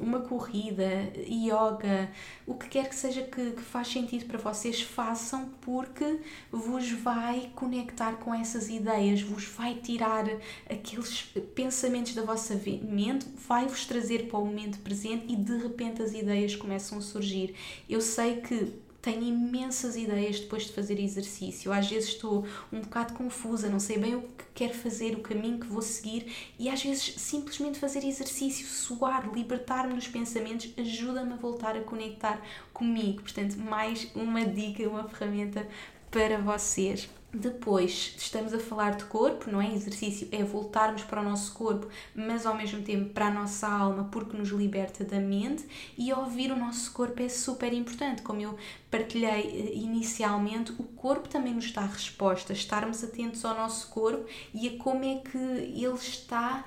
uma 0.00 0.20
corrida, 0.20 1.12
yoga, 1.28 2.10
o 2.44 2.54
que 2.54 2.68
quer 2.68 2.88
que 2.88 2.94
seja 2.94 3.22
que, 3.22 3.52
que 3.52 3.62
faz 3.62 3.86
sentido 3.86 4.26
para 4.26 4.36
vocês, 4.36 4.82
façam 4.82 5.48
porque 5.60 6.18
vos 6.50 6.90
vai 6.90 7.52
conectar 7.54 8.16
com 8.16 8.34
essas 8.34 8.68
ideias, 8.68 9.22
vos 9.22 9.44
vai 9.44 9.76
tirar 9.76 10.24
aqueles 10.68 11.22
pensamentos 11.54 12.12
da 12.12 12.22
vossa 12.22 12.60
mente, 12.82 13.26
vai-vos 13.46 13.86
trazer 13.86 14.26
para 14.26 14.38
o 14.40 14.44
momento 14.44 14.80
presente 14.80 15.32
e 15.32 15.36
de 15.36 15.56
repente 15.56 16.02
as 16.02 16.12
ideias 16.12 16.56
começam 16.56 16.98
a 16.98 17.00
surgir. 17.00 17.54
Eu 17.88 18.00
sei 18.00 18.40
que 18.40 18.85
tenho 19.06 19.22
imensas 19.22 19.94
ideias 19.94 20.40
depois 20.40 20.64
de 20.64 20.72
fazer 20.72 20.98
exercício. 20.98 21.72
Às 21.72 21.88
vezes 21.88 22.08
estou 22.08 22.44
um 22.72 22.80
bocado 22.80 23.14
confusa, 23.14 23.68
não 23.68 23.78
sei 23.78 23.98
bem 23.98 24.16
o 24.16 24.22
que 24.22 24.44
quero 24.52 24.74
fazer, 24.74 25.14
o 25.14 25.20
caminho 25.20 25.60
que 25.60 25.66
vou 25.68 25.80
seguir, 25.80 26.34
e 26.58 26.68
às 26.68 26.82
vezes 26.82 27.14
simplesmente 27.16 27.78
fazer 27.78 28.04
exercício, 28.04 28.66
suar, 28.66 29.32
libertar-me 29.32 29.94
dos 29.94 30.08
pensamentos, 30.08 30.72
ajuda-me 30.76 31.34
a 31.34 31.36
voltar 31.36 31.76
a 31.76 31.82
conectar 31.82 32.42
comigo. 32.72 33.22
Portanto, 33.22 33.56
mais 33.56 34.10
uma 34.12 34.44
dica, 34.44 34.82
uma 34.88 35.08
ferramenta 35.08 35.68
para 36.10 36.38
vocês. 36.38 37.08
Depois, 37.38 38.14
estamos 38.16 38.54
a 38.54 38.58
falar 38.58 38.96
de 38.96 39.04
corpo, 39.04 39.50
não 39.50 39.60
é? 39.60 39.70
Exercício 39.74 40.26
é 40.32 40.42
voltarmos 40.42 41.02
para 41.02 41.20
o 41.20 41.24
nosso 41.24 41.52
corpo, 41.52 41.86
mas 42.14 42.46
ao 42.46 42.56
mesmo 42.56 42.80
tempo 42.80 43.10
para 43.12 43.26
a 43.26 43.30
nossa 43.30 43.68
alma, 43.68 44.04
porque 44.10 44.34
nos 44.34 44.48
liberta 44.48 45.04
da 45.04 45.20
mente. 45.20 45.66
E 45.98 46.10
ouvir 46.14 46.50
o 46.50 46.56
nosso 46.56 46.90
corpo 46.92 47.22
é 47.22 47.28
super 47.28 47.74
importante. 47.74 48.22
Como 48.22 48.40
eu 48.40 48.56
partilhei 48.90 49.28
eh, 49.28 49.74
inicialmente, 49.74 50.72
o 50.78 50.84
corpo 50.84 51.28
também 51.28 51.52
nos 51.52 51.70
dá 51.72 51.82
resposta. 51.82 52.54
Estarmos 52.54 53.04
atentos 53.04 53.44
ao 53.44 53.54
nosso 53.54 53.88
corpo 53.88 54.24
e 54.54 54.68
a 54.68 54.78
como 54.78 55.04
é 55.04 55.16
que 55.16 55.36
ele 55.36 55.94
está 55.94 56.64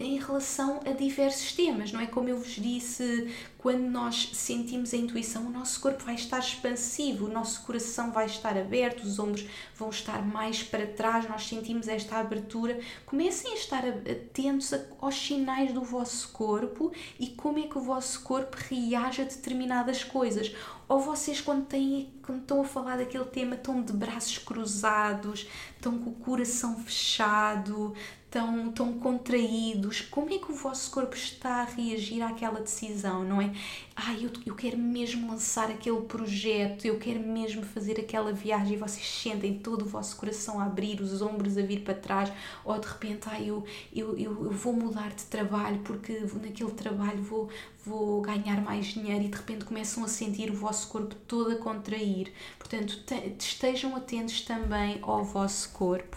em 0.00 0.18
relação 0.18 0.80
a 0.84 0.90
diversos 0.92 1.52
temas, 1.52 1.92
não 1.92 2.00
é? 2.00 2.06
Como 2.06 2.28
eu 2.28 2.38
vos 2.38 2.56
disse, 2.56 3.32
quando 3.58 3.82
nós 3.82 4.30
sentimos 4.34 4.94
a 4.94 4.96
intuição, 4.96 5.46
o 5.46 5.50
nosso 5.50 5.80
corpo 5.80 6.04
vai 6.04 6.14
estar 6.14 6.38
expansivo, 6.38 7.26
o 7.26 7.32
nosso 7.32 7.62
coração 7.62 8.12
vai 8.12 8.26
estar 8.26 8.56
aberto, 8.56 9.02
os 9.02 9.18
ombros 9.18 9.44
vão 9.74 9.90
estar 9.90 10.24
mais 10.24 10.62
para 10.62 10.86
trás, 10.86 11.28
nós 11.28 11.48
sentimos 11.48 11.88
esta 11.88 12.18
abertura. 12.18 12.78
Comecem 13.04 13.52
a 13.52 13.56
estar 13.56 13.84
atentos 13.86 14.72
aos 15.00 15.14
sinais 15.14 15.72
do 15.72 15.82
vosso 15.82 16.28
corpo 16.30 16.92
e 17.18 17.28
como 17.28 17.58
é 17.58 17.62
que 17.62 17.78
o 17.78 17.82
vosso 17.82 18.22
corpo 18.22 18.56
reage 18.68 19.22
a 19.22 19.24
determinadas 19.24 20.04
coisas. 20.04 20.54
Ou 20.88 21.00
vocês, 21.00 21.38
quando, 21.38 21.66
têm, 21.66 22.10
quando 22.22 22.40
estão 22.40 22.62
a 22.62 22.64
falar 22.64 22.96
daquele 22.96 23.26
tema, 23.26 23.56
estão 23.56 23.82
de 23.82 23.92
braços 23.92 24.38
cruzados, 24.38 25.46
estão 25.76 25.98
com 25.98 26.10
o 26.10 26.14
coração 26.14 26.76
fechado, 26.82 27.94
tão, 28.30 28.70
tão 28.72 28.92
contraídos, 28.94 30.02
como 30.02 30.32
é 30.32 30.38
que 30.38 30.52
o 30.52 30.54
vosso 30.54 30.90
corpo 30.90 31.16
está 31.16 31.62
a 31.62 31.64
reagir 31.64 32.22
àquela 32.22 32.60
decisão, 32.60 33.24
não 33.24 33.40
é? 33.40 33.50
Ah, 33.96 34.14
eu, 34.14 34.30
eu 34.44 34.54
quero 34.54 34.76
mesmo 34.76 35.30
lançar 35.30 35.70
aquele 35.70 36.02
projeto, 36.02 36.84
eu 36.84 36.98
quero 36.98 37.20
mesmo 37.20 37.62
fazer 37.62 37.98
aquela 37.98 38.32
viagem 38.32 38.74
e 38.74 38.76
vocês 38.76 39.06
sentem 39.06 39.58
todo 39.58 39.82
o 39.82 39.88
vosso 39.88 40.16
coração 40.16 40.60
a 40.60 40.64
abrir, 40.64 41.00
os 41.00 41.22
ombros 41.22 41.56
a 41.56 41.62
vir 41.62 41.80
para 41.80 41.94
trás, 41.94 42.30
ou 42.64 42.78
de 42.78 42.86
repente, 42.86 43.28
ah, 43.30 43.40
eu, 43.40 43.64
eu, 43.94 44.16
eu, 44.18 44.44
eu 44.44 44.50
vou 44.52 44.72
mudar 44.74 45.10
de 45.10 45.24
trabalho 45.24 45.78
porque 45.80 46.20
naquele 46.42 46.72
trabalho 46.72 47.22
vou, 47.22 47.48
vou 47.84 48.20
ganhar 48.20 48.60
mais 48.60 48.86
dinheiro 48.86 49.24
e 49.24 49.28
de 49.28 49.36
repente 49.36 49.64
começam 49.64 50.04
a 50.04 50.08
sentir 50.08 50.50
o 50.50 50.54
vosso 50.54 50.88
corpo 50.88 51.14
todo 51.26 51.52
a 51.52 51.56
contrair. 51.56 52.32
Portanto, 52.58 53.02
estejam 53.38 53.96
atentos 53.96 54.42
também 54.42 54.98
ao 55.02 55.24
vosso 55.24 55.70
corpo. 55.70 56.16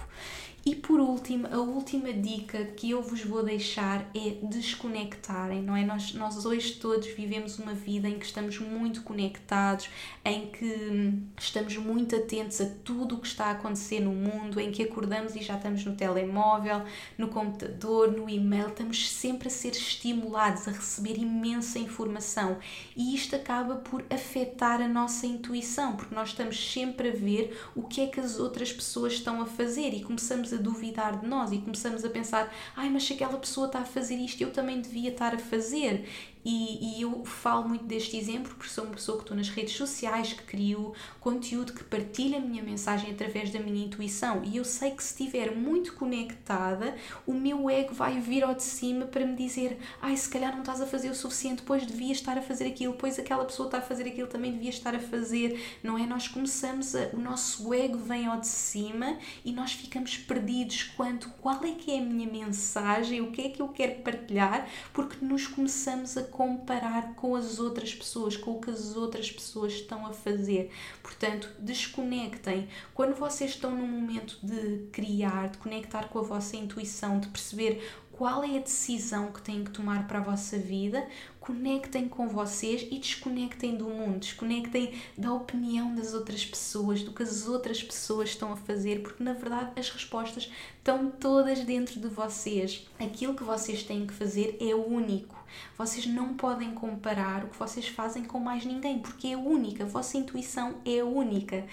E 0.63 0.75
por 0.75 0.99
último, 0.99 1.47
a 1.47 1.57
última 1.57 2.13
dica 2.13 2.63
que 2.65 2.91
eu 2.91 3.01
vos 3.01 3.23
vou 3.23 3.41
deixar 3.43 4.07
é 4.15 4.37
desconectarem, 4.43 5.59
não 5.59 5.75
é? 5.75 5.83
Nós, 5.83 6.13
nós 6.13 6.45
hoje 6.45 6.73
todos 6.73 7.07
vivemos 7.07 7.57
uma 7.57 7.73
vida 7.73 8.07
em 8.07 8.19
que 8.19 8.25
estamos 8.27 8.59
muito 8.59 9.01
conectados, 9.01 9.89
em 10.23 10.51
que 10.51 11.13
estamos 11.39 11.75
muito 11.77 12.15
atentos 12.15 12.61
a 12.61 12.65
tudo 12.83 13.15
o 13.15 13.19
que 13.19 13.25
está 13.25 13.45
a 13.45 13.51
acontecer 13.51 14.01
no 14.01 14.11
mundo, 14.11 14.59
em 14.59 14.71
que 14.71 14.83
acordamos 14.83 15.35
e 15.35 15.41
já 15.41 15.55
estamos 15.55 15.83
no 15.83 15.95
telemóvel, 15.95 16.83
no 17.17 17.29
computador, 17.29 18.11
no 18.11 18.29
e-mail, 18.29 18.67
estamos 18.67 19.09
sempre 19.09 19.47
a 19.47 19.51
ser 19.51 19.71
estimulados 19.71 20.67
a 20.67 20.71
receber 20.71 21.17
imensa 21.17 21.79
informação 21.79 22.59
e 22.95 23.15
isto 23.15 23.35
acaba 23.35 23.77
por 23.77 24.05
afetar 24.11 24.79
a 24.79 24.87
nossa 24.87 25.25
intuição, 25.25 25.95
porque 25.95 26.13
nós 26.13 26.29
estamos 26.29 26.71
sempre 26.71 27.09
a 27.09 27.13
ver 27.13 27.59
o 27.75 27.81
que 27.81 28.01
é 28.01 28.05
que 28.05 28.19
as 28.19 28.39
outras 28.39 28.71
pessoas 28.71 29.13
estão 29.13 29.41
a 29.41 29.47
fazer 29.47 29.91
e 29.95 30.03
começamos 30.03 30.50
a 30.53 30.57
duvidar 30.57 31.19
de 31.19 31.27
nós 31.27 31.51
e 31.51 31.57
começamos 31.59 32.03
a 32.03 32.09
pensar: 32.09 32.53
ai, 32.75 32.89
mas 32.89 33.03
se 33.03 33.13
aquela 33.13 33.37
pessoa 33.37 33.67
está 33.67 33.79
a 33.79 33.85
fazer 33.85 34.15
isto, 34.15 34.41
eu 34.41 34.51
também 34.51 34.81
devia 34.81 35.11
estar 35.11 35.33
a 35.33 35.39
fazer. 35.39 36.07
E, 36.43 36.97
e, 36.97 37.01
eu 37.01 37.23
falo 37.23 37.67
muito 37.67 37.85
deste 37.85 38.17
exemplo 38.17 38.53
porque 38.55 38.69
sou 38.69 38.85
uma 38.85 38.93
pessoa 38.93 39.17
que 39.17 39.23
estou 39.23 39.37
nas 39.37 39.49
redes 39.49 39.75
sociais, 39.75 40.33
que 40.33 40.43
crio 40.43 40.93
conteúdo, 41.19 41.73
que 41.73 41.83
partilha 41.83 42.37
a 42.37 42.41
minha 42.41 42.63
mensagem 42.63 43.11
através 43.11 43.51
da 43.51 43.59
minha 43.59 43.85
intuição. 43.85 44.41
E 44.43 44.57
eu 44.57 44.65
sei 44.65 44.91
que 44.91 45.03
se 45.03 45.11
estiver 45.11 45.55
muito 45.55 45.93
conectada, 45.93 46.95
o 47.27 47.33
meu 47.33 47.69
ego 47.69 47.93
vai 47.93 48.19
vir 48.19 48.43
ao 48.43 48.55
de 48.55 48.63
cima 48.63 49.05
para 49.05 49.25
me 49.25 49.35
dizer: 49.35 49.77
ai, 50.01 50.17
se 50.17 50.29
calhar 50.29 50.53
não 50.53 50.61
estás 50.61 50.81
a 50.81 50.87
fazer 50.87 51.09
o 51.09 51.15
suficiente, 51.15 51.61
pois 51.63 51.85
devias 51.85 52.17
estar 52.17 52.37
a 52.37 52.41
fazer 52.41 52.65
aquilo, 52.65 52.93
pois 52.93 53.19
aquela 53.19 53.45
pessoa 53.45 53.67
está 53.67 53.77
a 53.77 53.81
fazer 53.81 54.07
aquilo, 54.07 54.27
também 54.27 54.51
devia 54.51 54.69
estar 54.69 54.95
a 54.95 54.99
fazer. 54.99 55.61
Não 55.83 55.97
é? 55.97 56.07
Nós 56.07 56.27
começamos, 56.27 56.95
a, 56.95 57.09
o 57.13 57.19
nosso 57.19 57.73
ego 57.73 57.97
vem 57.97 58.25
ao 58.25 58.39
de 58.39 58.47
cima 58.47 59.17
e 59.45 59.51
nós 59.51 59.73
ficamos 59.73 60.17
perdidos 60.17 60.83
quanto 60.95 61.29
qual 61.41 61.63
é 61.63 61.71
que 61.71 61.91
é 61.91 61.99
a 61.99 62.01
minha 62.01 62.29
mensagem, 62.29 63.21
o 63.21 63.31
que 63.31 63.41
é 63.41 63.49
que 63.49 63.61
eu 63.61 63.67
quero 63.67 64.01
partilhar, 64.01 64.67
porque 64.93 65.23
nos 65.23 65.45
começamos 65.47 66.17
a 66.17 66.23
comparar 66.31 67.13
com 67.15 67.35
as 67.35 67.59
outras 67.59 67.93
pessoas, 67.93 68.35
com 68.35 68.51
o 68.51 68.61
que 68.61 68.71
as 68.71 68.95
outras 68.95 69.31
pessoas 69.31 69.73
estão 69.73 70.05
a 70.05 70.13
fazer. 70.13 70.71
Portanto, 71.03 71.49
desconectem. 71.59 72.67
Quando 72.93 73.15
vocês 73.15 73.51
estão 73.51 73.71
num 73.71 73.87
momento 73.87 74.39
de 74.41 74.87
criar, 74.91 75.49
de 75.49 75.57
conectar 75.57 76.07
com 76.09 76.19
a 76.19 76.23
vossa 76.23 76.55
intuição, 76.55 77.19
de 77.19 77.27
perceber 77.27 77.83
qual 78.21 78.43
é 78.43 78.57
a 78.57 78.61
decisão 78.61 79.31
que 79.31 79.41
têm 79.41 79.63
que 79.63 79.71
tomar 79.71 80.07
para 80.07 80.19
a 80.19 80.23
vossa 80.23 80.55
vida, 80.55 81.07
conectem 81.39 82.07
com 82.07 82.29
vocês 82.29 82.87
e 82.91 82.99
desconectem 82.99 83.75
do 83.75 83.85
mundo, 83.85 84.19
desconectem 84.19 84.93
da 85.17 85.33
opinião 85.33 85.95
das 85.95 86.13
outras 86.13 86.45
pessoas, 86.45 87.01
do 87.01 87.13
que 87.13 87.23
as 87.23 87.47
outras 87.47 87.81
pessoas 87.81 88.29
estão 88.29 88.53
a 88.53 88.57
fazer, 88.57 89.01
porque 89.01 89.23
na 89.23 89.33
verdade 89.33 89.71
as 89.75 89.89
respostas 89.89 90.51
estão 90.77 91.09
todas 91.09 91.61
dentro 91.61 91.99
de 91.99 92.07
vocês. 92.07 92.87
Aquilo 92.99 93.33
que 93.33 93.43
vocês 93.43 93.81
têm 93.81 94.05
que 94.05 94.13
fazer 94.13 94.55
é 94.61 94.75
único. 94.75 95.40
Vocês 95.77 96.05
não 96.05 96.33
podem 96.33 96.71
comparar 96.71 97.43
o 97.43 97.49
que 97.49 97.57
vocês 97.57 97.87
fazem 97.87 98.23
com 98.23 98.39
mais 98.39 98.65
ninguém, 98.65 98.99
porque 98.99 99.27
é 99.27 99.37
única, 99.37 99.83
a 99.83 99.87
vossa 99.87 100.17
intuição 100.17 100.75
é 100.85 101.03
única 101.03 101.65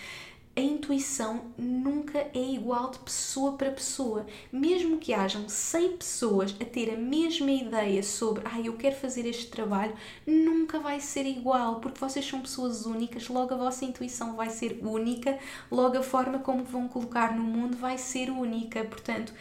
a 0.59 0.61
intuição 0.61 1.53
nunca 1.57 2.19
é 2.35 2.55
igual 2.55 2.91
de 2.91 2.99
pessoa 2.99 3.53
para 3.53 3.71
pessoa. 3.71 4.27
Mesmo 4.53 4.99
que 4.99 5.15
hajam 5.15 5.49
100 5.49 5.97
pessoas 5.97 6.57
a 6.61 6.65
ter 6.65 6.93
a 6.93 6.97
mesma 6.97 7.51
ideia 7.53 8.03
sobre, 8.03 8.43
ah, 8.45 8.61
eu 8.61 8.73
quero 8.73 8.97
fazer 8.97 9.25
este 9.25 9.47
trabalho, 9.47 9.95
nunca 10.27 10.81
vai 10.81 10.99
ser 10.99 11.27
igual, 11.27 11.77
porque 11.77 12.01
vocês 12.01 12.27
são 12.27 12.41
pessoas 12.41 12.87
únicas, 12.87 13.29
logo 13.29 13.55
a 13.55 13.57
vossa 13.57 13.85
intuição 13.85 14.35
vai 14.35 14.51
ser 14.51 14.81
única, 14.83 15.39
logo 15.71 15.97
a 15.97 16.03
forma 16.03 16.41
como 16.41 16.65
vão 16.65 16.89
colocar 16.89 17.37
no 17.37 17.45
mundo 17.45 17.77
vai 17.77 17.97
ser 17.97 18.29
única. 18.29 18.85
Portanto, 18.85 19.33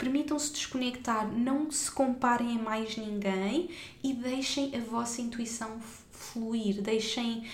permitam-se 0.00 0.50
desconectar, 0.50 1.30
não 1.30 1.70
se 1.70 1.90
comparem 1.90 2.58
a 2.58 2.62
mais 2.62 2.96
ninguém 2.96 3.68
e 4.02 4.14
deixem 4.14 4.74
a 4.74 4.78
vossa 4.80 5.20
intuição 5.20 5.78
fluir, 6.10 6.80
deixem 6.80 7.46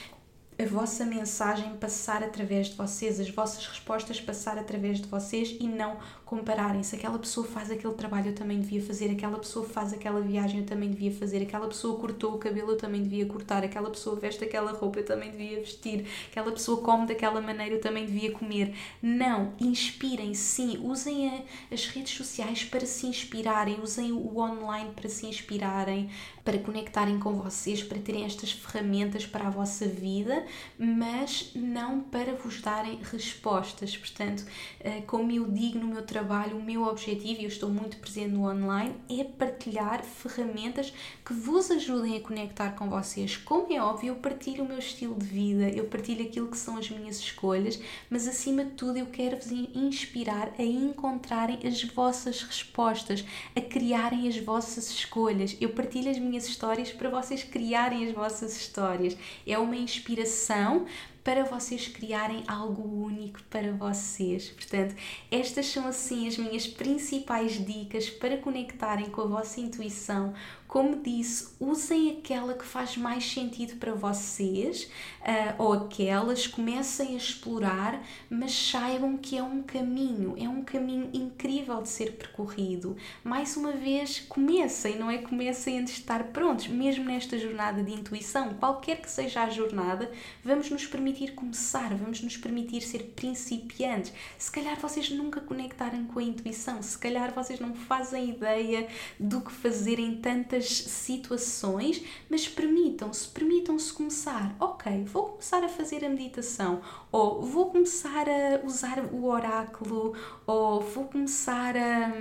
a 0.56 0.64
vossa 0.64 1.04
mensagem 1.04 1.76
passar 1.76 2.22
através 2.22 2.68
de 2.68 2.76
vocês, 2.76 3.18
as 3.18 3.28
vossas 3.28 3.66
respostas 3.66 4.20
passar 4.20 4.58
através 4.58 5.00
de 5.00 5.08
vocês 5.08 5.56
e 5.60 5.66
não 5.66 5.98
compararem. 6.26 6.82
Se 6.82 6.96
aquela 6.96 7.18
pessoa 7.20 7.46
faz 7.46 7.70
aquele 7.70 7.94
trabalho, 7.94 8.30
eu 8.30 8.34
também 8.34 8.60
devia 8.60 8.82
fazer, 8.82 9.08
aquela 9.12 9.38
pessoa 9.38 9.64
faz 9.64 9.92
aquela 9.92 10.20
viagem, 10.20 10.60
eu 10.60 10.66
também 10.66 10.90
devia 10.90 11.12
fazer, 11.12 11.40
aquela 11.40 11.68
pessoa 11.68 11.98
cortou 12.00 12.34
o 12.34 12.38
cabelo, 12.38 12.72
eu 12.72 12.76
também 12.76 13.00
devia 13.00 13.24
cortar, 13.26 13.62
aquela 13.62 13.88
pessoa 13.88 14.16
veste 14.16 14.42
aquela 14.42 14.72
roupa, 14.72 14.98
eu 14.98 15.04
também 15.04 15.30
devia 15.30 15.60
vestir, 15.60 16.04
aquela 16.28 16.50
pessoa 16.50 16.82
come 16.82 17.06
daquela 17.06 17.40
maneira, 17.40 17.76
eu 17.76 17.80
também 17.80 18.04
devia 18.04 18.32
comer. 18.32 18.74
Não, 19.00 19.52
inspirem, 19.60 20.34
sim, 20.34 20.80
usem 20.82 21.28
a, 21.28 21.42
as 21.72 21.86
redes 21.86 22.16
sociais 22.16 22.64
para 22.64 22.84
se 22.84 23.06
inspirarem, 23.06 23.80
usem 23.80 24.10
o 24.10 24.38
online 24.40 24.90
para 24.96 25.08
se 25.08 25.26
inspirarem, 25.26 26.10
para 26.44 26.58
conectarem 26.58 27.20
com 27.20 27.34
vocês, 27.34 27.84
para 27.84 27.98
terem 27.98 28.24
estas 28.24 28.50
ferramentas 28.50 29.24
para 29.24 29.46
a 29.46 29.50
vossa 29.50 29.86
vida, 29.86 30.44
mas 30.76 31.52
não 31.54 32.00
para 32.00 32.34
vos 32.34 32.60
darem 32.60 32.98
respostas. 33.02 33.96
Portanto, 33.96 34.44
eh, 34.80 35.02
como 35.06 35.30
eu 35.30 35.48
digo 35.48 35.78
no 35.78 35.86
meu 35.86 36.02
trabalho, 36.02 36.15
o 36.20 36.62
meu 36.62 36.84
objetivo, 36.84 37.40
e 37.40 37.44
eu 37.44 37.48
estou 37.48 37.68
muito 37.68 37.96
presente 37.98 38.30
no 38.30 38.48
online, 38.48 38.94
é 39.10 39.24
partilhar 39.24 40.02
ferramentas 40.04 40.92
que 41.24 41.32
vos 41.32 41.70
ajudem 41.70 42.16
a 42.16 42.20
conectar 42.20 42.70
com 42.70 42.88
vocês. 42.88 43.36
Como 43.36 43.72
é 43.72 43.80
óbvio, 43.80 44.08
eu 44.08 44.14
partilho 44.16 44.64
o 44.64 44.68
meu 44.68 44.78
estilo 44.78 45.14
de 45.14 45.26
vida, 45.26 45.68
eu 45.68 45.84
partilho 45.84 46.24
aquilo 46.24 46.48
que 46.48 46.56
são 46.56 46.76
as 46.76 46.88
minhas 46.90 47.18
escolhas, 47.18 47.78
mas 48.08 48.26
acima 48.26 48.64
de 48.64 48.72
tudo 48.72 48.98
eu 48.98 49.06
quero 49.06 49.36
vos 49.36 49.50
inspirar 49.50 50.52
a 50.58 50.62
encontrarem 50.62 51.58
as 51.64 51.82
vossas 51.84 52.42
respostas, 52.42 53.24
a 53.54 53.60
criarem 53.60 54.28
as 54.28 54.38
vossas 54.38 54.90
escolhas. 54.90 55.56
Eu 55.60 55.70
partilho 55.70 56.10
as 56.10 56.18
minhas 56.18 56.46
histórias 56.46 56.90
para 56.92 57.10
vocês 57.10 57.42
criarem 57.42 58.06
as 58.06 58.14
vossas 58.14 58.56
histórias. 58.56 59.16
É 59.46 59.58
uma 59.58 59.76
inspiração 59.76 60.86
para 61.26 61.42
vocês 61.42 61.88
criarem 61.88 62.44
algo 62.46 63.04
único 63.04 63.42
para 63.50 63.72
vocês. 63.72 64.48
Portanto, 64.50 64.94
estas 65.28 65.66
são 65.66 65.88
assim 65.88 66.28
as 66.28 66.38
minhas 66.38 66.68
principais 66.68 67.54
dicas 67.54 68.08
para 68.08 68.36
conectarem 68.36 69.10
com 69.10 69.22
a 69.22 69.26
vossa 69.26 69.60
intuição, 69.60 70.32
como 70.68 71.00
disse, 71.02 71.54
usem 71.60 72.18
aquela 72.18 72.54
que 72.54 72.64
faz 72.64 72.96
mais 72.96 73.24
sentido 73.24 73.76
para 73.76 73.94
vocês 73.94 74.90
uh, 75.20 75.62
ou 75.62 75.72
aquelas, 75.72 76.46
comecem 76.46 77.14
a 77.14 77.16
explorar, 77.16 78.02
mas 78.28 78.52
saibam 78.52 79.16
que 79.16 79.38
é 79.38 79.42
um 79.42 79.62
caminho, 79.62 80.34
é 80.36 80.48
um 80.48 80.62
caminho 80.62 81.08
incrível 81.12 81.80
de 81.82 81.88
ser 81.88 82.12
percorrido. 82.12 82.96
Mais 83.22 83.56
uma 83.56 83.72
vez, 83.72 84.20
comecem, 84.20 84.98
não 84.98 85.10
é? 85.10 85.18
Comecem 85.18 85.78
antes 85.78 85.94
de 85.94 86.00
estar 86.00 86.24
prontos, 86.24 86.66
mesmo 86.68 87.04
nesta 87.04 87.38
jornada 87.38 87.82
de 87.82 87.92
intuição, 87.92 88.54
qualquer 88.54 89.00
que 89.00 89.10
seja 89.10 89.44
a 89.44 89.50
jornada, 89.50 90.10
vamos 90.44 90.68
nos 90.70 90.86
permitir 90.86 91.34
começar, 91.34 91.94
vamos 91.94 92.20
nos 92.20 92.36
permitir 92.36 92.80
ser 92.80 93.12
principiantes. 93.14 94.12
Se 94.36 94.50
calhar 94.50 94.78
vocês 94.80 95.10
nunca 95.10 95.40
conectaram 95.40 96.04
com 96.06 96.18
a 96.18 96.22
intuição, 96.22 96.82
se 96.82 96.98
calhar 96.98 97.32
vocês 97.32 97.60
não 97.60 97.74
fazem 97.74 98.30
ideia 98.30 98.88
do 99.18 99.40
que 99.40 99.52
fazer 99.52 99.98
em 99.98 100.16
tantas 100.16 100.55
certas 100.56 100.66
situações, 100.66 102.02
mas 102.28 102.48
permitam-se, 102.48 103.28
permitam-se 103.28 103.92
começar. 103.92 104.54
Ok, 104.58 105.04
vou 105.04 105.24
começar 105.30 105.62
a 105.62 105.68
fazer 105.68 106.04
a 106.04 106.08
meditação, 106.08 106.80
ou 107.12 107.42
vou 107.42 107.70
começar 107.70 108.26
a 108.28 108.66
usar 108.66 109.04
o 109.12 109.26
oráculo, 109.26 110.14
ou 110.46 110.80
vou 110.80 111.04
começar 111.04 111.76
a 111.76 112.12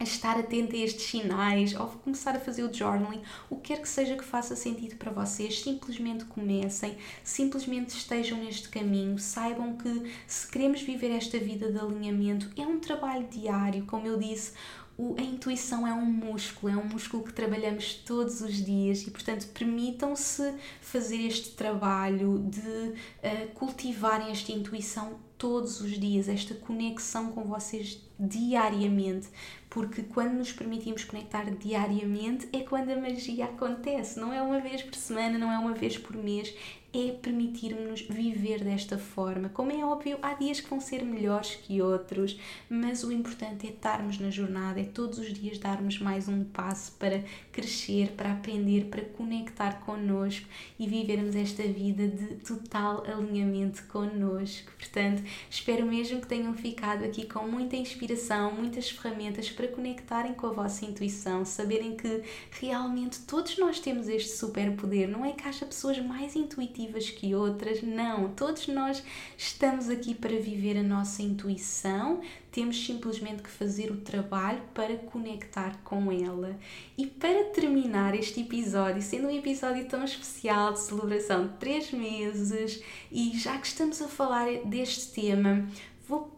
a 0.00 0.02
estar 0.02 0.38
atento 0.38 0.74
a 0.74 0.78
estes 0.78 1.10
sinais, 1.10 1.78
ou 1.78 1.86
começar 1.86 2.34
a 2.34 2.40
fazer 2.40 2.62
o 2.62 2.72
journaling, 2.72 3.20
o 3.50 3.56
que 3.56 3.74
quer 3.74 3.82
que 3.82 3.88
seja 3.88 4.16
que 4.16 4.24
faça 4.24 4.56
sentido 4.56 4.96
para 4.96 5.12
vocês, 5.12 5.60
simplesmente 5.60 6.24
comecem, 6.24 6.96
simplesmente 7.22 7.90
estejam 7.90 8.38
neste 8.38 8.70
caminho, 8.70 9.18
saibam 9.18 9.76
que 9.76 10.10
se 10.26 10.48
queremos 10.50 10.80
viver 10.80 11.10
esta 11.10 11.38
vida 11.38 11.70
de 11.70 11.78
alinhamento, 11.78 12.50
é 12.56 12.66
um 12.66 12.80
trabalho 12.80 13.26
diário, 13.28 13.84
como 13.84 14.06
eu 14.06 14.18
disse, 14.18 14.54
a 15.18 15.22
intuição 15.22 15.86
é 15.86 15.92
um 15.92 16.04
músculo, 16.04 16.72
é 16.72 16.76
um 16.76 16.84
músculo 16.84 17.22
que 17.22 17.32
trabalhamos 17.32 17.94
todos 17.94 18.40
os 18.40 18.54
dias 18.64 19.06
e, 19.06 19.10
portanto, 19.10 19.46
permitam-se 19.48 20.54
fazer 20.80 21.26
este 21.26 21.50
trabalho 21.50 22.38
de 22.48 22.58
uh, 22.60 23.48
cultivarem 23.54 24.30
esta 24.30 24.52
intuição 24.52 25.18
todos 25.38 25.80
os 25.80 25.98
dias, 25.98 26.28
esta 26.28 26.54
conexão 26.54 27.32
com 27.32 27.44
vocês 27.44 27.98
diariamente, 28.18 29.28
porque 29.70 30.02
quando 30.02 30.34
nos 30.34 30.52
permitimos 30.52 31.04
conectar 31.04 31.50
diariamente 31.50 32.46
é 32.52 32.60
quando 32.60 32.90
a 32.90 32.96
magia 32.96 33.46
acontece, 33.46 34.20
não 34.20 34.34
é 34.34 34.42
uma 34.42 34.60
vez 34.60 34.82
por 34.82 34.94
semana, 34.94 35.38
não 35.38 35.50
é 35.50 35.58
uma 35.58 35.72
vez 35.72 35.96
por 35.96 36.14
mês, 36.14 36.54
é 36.92 37.12
permitirmos 37.12 38.02
viver 38.02 38.64
desta 38.64 38.98
forma. 38.98 39.48
Como 39.48 39.70
é 39.70 39.84
óbvio, 39.84 40.18
há 40.20 40.34
dias 40.34 40.60
que 40.60 40.68
vão 40.68 40.80
ser 40.80 41.04
melhores 41.04 41.54
que 41.54 41.80
outros, 41.80 42.38
mas 42.68 43.04
o 43.04 43.12
importante 43.12 43.66
é 43.66 43.70
estarmos 43.70 44.18
na 44.18 44.30
jornada, 44.30 44.80
é 44.80 44.84
todos 44.84 45.18
os 45.18 45.32
dias 45.32 45.58
darmos 45.58 45.98
mais 46.00 46.28
um 46.28 46.42
passo 46.42 46.92
para 46.98 47.22
crescer, 47.52 48.10
para 48.16 48.32
aprender, 48.32 48.86
para 48.86 49.04
conectar 49.04 49.80
connosco 49.80 50.46
e 50.78 50.86
vivermos 50.86 51.36
esta 51.36 51.62
vida 51.62 52.08
de 52.08 52.36
total 52.36 53.04
alinhamento 53.06 53.84
connosco. 53.86 54.72
Portanto, 54.76 55.22
espero 55.48 55.86
mesmo 55.86 56.20
que 56.20 56.26
tenham 56.26 56.54
ficado 56.54 57.04
aqui 57.04 57.24
com 57.24 57.46
muita 57.46 57.76
inspiração, 57.76 58.52
muitas 58.52 58.90
ferramentas 58.90 59.48
para 59.48 59.68
conectarem 59.68 60.34
com 60.34 60.48
a 60.48 60.52
vossa 60.52 60.84
intuição, 60.84 61.44
saberem 61.44 61.96
que 61.96 62.22
realmente 62.50 63.20
todos 63.20 63.56
nós 63.58 63.78
temos 63.78 64.08
este 64.08 64.30
superpoder, 64.30 65.08
não 65.08 65.24
é 65.24 65.32
que 65.32 65.46
haja 65.46 65.64
pessoas 65.64 65.98
mais 66.00 66.34
intuitivas 66.34 66.79
que 66.86 67.34
outras, 67.34 67.82
não. 67.82 68.28
Todos 68.30 68.68
nós 68.68 69.02
estamos 69.36 69.88
aqui 69.88 70.14
para 70.14 70.36
viver 70.38 70.78
a 70.78 70.82
nossa 70.82 71.22
intuição, 71.22 72.20
temos 72.50 72.84
simplesmente 72.84 73.42
que 73.42 73.50
fazer 73.50 73.90
o 73.90 73.98
trabalho 73.98 74.62
para 74.74 74.96
conectar 74.96 75.80
com 75.84 76.10
ela. 76.10 76.58
E 76.96 77.06
para 77.06 77.44
terminar 77.44 78.14
este 78.14 78.40
episódio, 78.40 79.02
sendo 79.02 79.28
um 79.28 79.36
episódio 79.36 79.86
tão 79.86 80.04
especial 80.04 80.72
de 80.72 80.80
celebração 80.80 81.46
de 81.46 81.54
três 81.54 81.92
meses, 81.92 82.82
e 83.10 83.36
já 83.38 83.58
que 83.58 83.66
estamos 83.66 84.00
a 84.02 84.08
falar 84.08 84.46
deste 84.64 85.08
tema, 85.12 85.68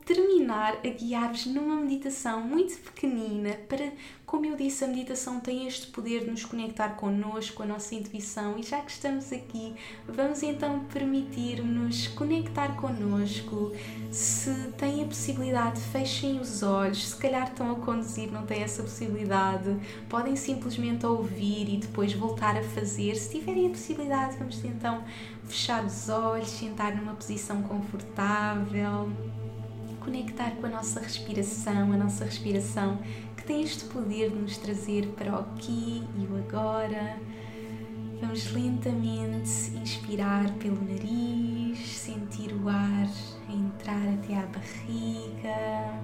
terminar 0.05 0.79
a 0.85 0.89
guiar-vos 0.89 1.47
numa 1.47 1.77
meditação 1.77 2.41
muito 2.41 2.77
pequenina 2.79 3.57
para, 3.69 3.93
como 4.27 4.47
eu 4.47 4.57
disse, 4.57 4.85
a 4.85 4.89
meditação 4.89 5.41
tem 5.41 5.67
este 5.67 5.87
poder 5.89 6.25
de 6.25 6.31
nos 6.31 6.45
conectar 6.45 6.91
connosco, 6.91 7.57
com 7.57 7.63
a 7.63 7.67
nossa 7.67 7.95
intuição 7.95 8.59
e 8.59 8.63
já 8.63 8.81
que 8.81 8.91
estamos 8.91 9.33
aqui, 9.33 9.75
vamos 10.07 10.43
então 10.43 10.85
permitir-nos 10.93 12.09
conectar 12.09 12.77
connosco. 12.77 13.73
Se 14.11 14.73
têm 14.79 15.03
a 15.03 15.07
possibilidade, 15.07 15.81
fechem 15.81 16.41
os 16.41 16.63
olhos, 16.63 17.11
se 17.11 17.17
calhar 17.17 17.49
estão 17.49 17.71
a 17.71 17.77
conduzir, 17.77 18.31
não 18.31 18.45
têm 18.45 18.63
essa 18.63 18.83
possibilidade, 18.83 19.77
podem 20.09 20.37
simplesmente 20.37 21.07
ouvir 21.07 21.69
e 21.69 21.77
depois 21.77 22.13
voltar 22.13 22.57
a 22.57 22.63
fazer. 22.63 23.15
Se 23.17 23.31
tiverem 23.39 23.67
a 23.67 23.71
possibilidade, 23.71 24.37
vamos 24.37 24.65
então 24.65 25.05
fechar 25.45 25.85
os 25.85 26.09
olhos, 26.09 26.49
sentar 26.49 26.97
numa 26.97 27.15
posição 27.15 27.63
confortável 27.63 29.11
conectar 30.05 30.51
com 30.53 30.67
a 30.67 30.71
nossa 30.71 31.01
respiração, 31.01 31.93
a 31.93 31.97
nossa 31.97 32.25
respiração 32.25 32.99
que 33.37 33.45
tem 33.45 33.63
este 33.63 33.85
poder 33.85 34.31
de 34.31 34.37
nos 34.37 34.59
trazer 34.59 35.07
para 35.17 35.33
o 35.33 35.39
aqui 35.41 36.03
e 36.19 36.27
o 36.27 36.37
agora. 36.37 37.19
Vamos 38.21 38.53
lentamente 38.53 39.77
inspirar 39.83 40.49
pelo 40.55 40.81
nariz, 40.85 41.79
sentir 41.99 42.53
o 42.53 42.69
ar 42.69 43.09
entrar 43.53 44.09
até 44.15 44.39
à 44.39 44.47
barriga 44.47 46.01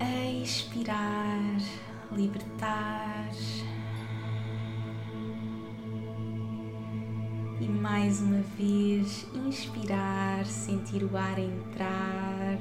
e 0.00 0.42
expirar, 0.42 1.58
libertar. 2.12 3.30
E 7.60 7.68
mais 7.68 8.20
uma 8.20 8.42
vez, 8.58 9.26
inspirar, 9.32 10.44
sentir 10.44 11.04
o 11.04 11.16
ar 11.16 11.38
entrar. 11.38 12.58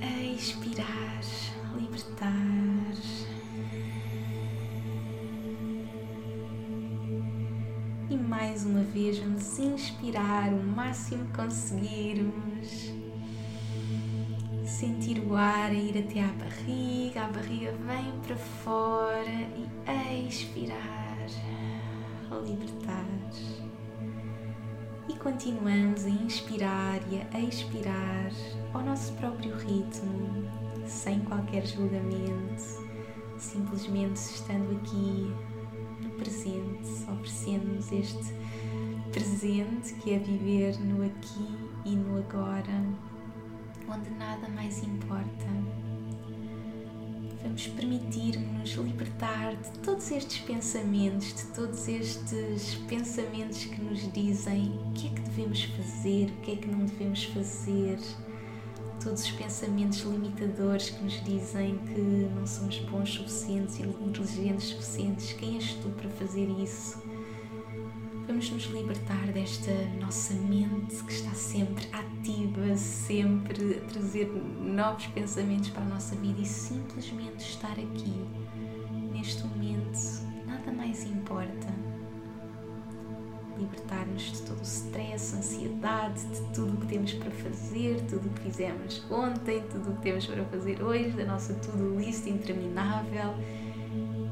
E 0.00 0.34
expirar, 0.34 1.20
libertar. 1.76 2.94
E 8.10 8.16
mais 8.16 8.66
uma 8.66 8.82
vez, 8.82 9.18
vamos 9.18 9.58
inspirar 9.58 10.52
o 10.52 10.62
máximo 10.64 11.26
que 11.26 11.32
conseguirmos 11.32 13.01
sentir 14.72 15.18
o 15.20 15.36
ar 15.36 15.70
a 15.70 15.74
ir 15.74 15.98
até 15.98 16.24
à 16.24 16.32
barriga, 16.32 17.24
a 17.24 17.28
barriga 17.28 17.72
vem 17.72 18.10
para 18.26 18.36
fora 18.36 19.28
e 19.28 20.26
expirar, 20.26 21.26
a 22.30 22.34
libertar. 22.36 23.04
E 25.08 25.14
continuamos 25.18 26.06
a 26.06 26.08
inspirar 26.08 27.00
e 27.10 27.20
a 27.36 27.40
expirar 27.40 28.32
ao 28.72 28.82
nosso 28.82 29.12
próprio 29.14 29.54
ritmo, 29.56 30.48
sem 30.86 31.20
qualquer 31.20 31.66
julgamento, 31.66 32.62
simplesmente 33.36 34.16
estando 34.16 34.74
aqui 34.78 35.30
no 36.00 36.10
presente, 36.12 36.88
oferecendo-nos 37.12 37.92
este 37.92 38.34
presente 39.12 39.92
que 39.96 40.14
é 40.14 40.18
viver 40.18 40.80
no 40.80 41.04
aqui 41.04 41.58
e 41.84 41.94
no 41.94 42.18
agora 42.18 43.11
onde 43.88 44.10
nada 44.10 44.48
mais 44.48 44.82
importa. 44.82 45.46
Vamos 47.42 47.66
permitir-nos 47.66 48.70
libertar 48.70 49.56
de 49.56 49.70
todos 49.80 50.10
estes 50.12 50.38
pensamentos, 50.38 51.34
de 51.34 51.44
todos 51.46 51.88
estes 51.88 52.76
pensamentos 52.88 53.64
que 53.64 53.80
nos 53.82 54.12
dizem 54.12 54.78
o 54.86 54.92
que 54.92 55.08
é 55.08 55.10
que 55.10 55.20
devemos 55.22 55.64
fazer, 55.64 56.26
o 56.26 56.40
que 56.42 56.52
é 56.52 56.56
que 56.56 56.68
não 56.68 56.86
devemos 56.86 57.24
fazer, 57.24 57.98
todos 59.02 59.24
os 59.24 59.30
pensamentos 59.32 59.98
limitadores 60.02 60.90
que 60.90 61.02
nos 61.02 61.24
dizem 61.24 61.76
que 61.78 62.00
não 62.00 62.46
somos 62.46 62.78
bons 62.78 63.10
suficientes 63.12 63.80
e 63.80 63.82
inteligentes 63.82 64.68
suficientes. 64.68 65.32
Quem 65.32 65.56
és 65.56 65.74
tu 65.74 65.88
para 65.90 66.08
fazer 66.10 66.48
isso? 66.48 67.01
Vamos 68.32 68.50
nos 68.50 68.64
libertar 68.64 69.26
desta 69.30 69.70
nossa 70.00 70.32
mente 70.32 71.04
que 71.04 71.12
está 71.12 71.34
sempre 71.34 71.86
ativa, 71.92 72.74
sempre 72.78 73.74
a 73.76 73.80
trazer 73.90 74.26
novos 74.26 75.06
pensamentos 75.08 75.68
para 75.68 75.82
a 75.82 75.84
nossa 75.84 76.16
vida 76.16 76.40
e 76.40 76.46
simplesmente 76.46 77.40
estar 77.40 77.72
aqui, 77.72 78.26
neste 79.12 79.44
momento, 79.44 79.98
nada 80.46 80.72
mais 80.72 81.04
importa. 81.04 81.68
Libertar-nos 83.58 84.22
de 84.22 84.42
todo 84.44 84.60
o 84.60 84.62
stress, 84.62 85.36
ansiedade, 85.36 86.24
de 86.24 86.40
tudo 86.54 86.72
o 86.72 86.76
que 86.78 86.86
temos 86.86 87.12
para 87.12 87.30
fazer, 87.30 88.00
tudo 88.08 88.30
o 88.30 88.32
que 88.32 88.40
fizemos 88.44 89.04
ontem, 89.10 89.62
tudo 89.70 89.90
o 89.90 89.96
que 89.96 90.02
temos 90.04 90.26
para 90.26 90.42
fazer 90.46 90.82
hoje, 90.82 91.10
da 91.10 91.26
nossa 91.26 91.52
to-do 91.52 91.98
list 91.98 92.26
interminável 92.26 93.34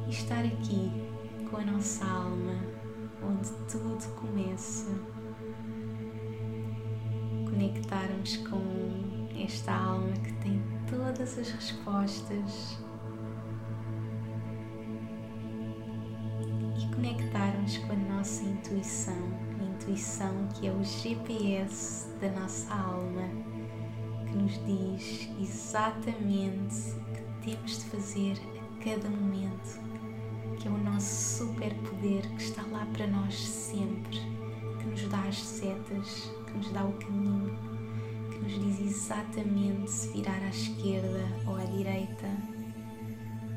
e 0.08 0.10
estar 0.10 0.42
aqui 0.42 0.90
com 1.50 1.58
a 1.58 1.64
nossa 1.66 2.02
alma 2.06 2.79
onde 3.22 3.50
tudo 3.70 4.14
começa. 4.14 4.90
Conectarmos 7.44 8.36
com 8.38 8.60
esta 9.38 9.72
alma 9.72 10.12
que 10.12 10.32
tem 10.34 10.62
todas 10.88 11.38
as 11.38 11.50
respostas 11.50 12.78
e 16.78 16.94
conectarmos 16.94 17.78
com 17.78 17.92
a 17.92 17.96
nossa 17.96 18.44
intuição, 18.44 19.28
a 19.60 19.64
intuição 19.64 20.48
que 20.54 20.66
é 20.66 20.72
o 20.72 20.82
GPS 20.82 22.08
da 22.20 22.30
nossa 22.30 22.72
alma, 22.72 23.28
que 24.26 24.36
nos 24.36 24.52
diz 24.64 25.28
exatamente 25.40 26.90
o 26.96 27.04
que 27.12 27.50
temos 27.50 27.78
de 27.78 27.84
fazer 27.86 28.36
a 28.56 28.84
cada 28.84 29.08
momento 29.08 29.89
que 30.60 30.68
é 30.68 30.70
o 30.70 30.76
nosso 30.76 31.38
superpoder 31.38 32.28
que 32.36 32.42
está 32.42 32.62
lá 32.66 32.86
para 32.92 33.06
nós 33.06 33.34
sempre, 33.34 34.20
que 34.78 34.86
nos 34.86 35.08
dá 35.08 35.22
as 35.22 35.38
setas, 35.38 36.30
que 36.46 36.52
nos 36.52 36.70
dá 36.70 36.84
o 36.84 36.92
caminho, 36.92 37.58
que 38.30 38.38
nos 38.38 38.52
diz 38.52 38.80
exatamente 38.80 39.90
se 39.90 40.08
virar 40.12 40.42
à 40.42 40.50
esquerda 40.50 41.24
ou 41.46 41.56
à 41.56 41.64
direita. 41.64 42.28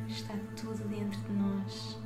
Está 0.07 0.33
tudo 0.55 0.87
dentro 0.87 1.19
de 1.21 1.33
nós. 1.33 1.99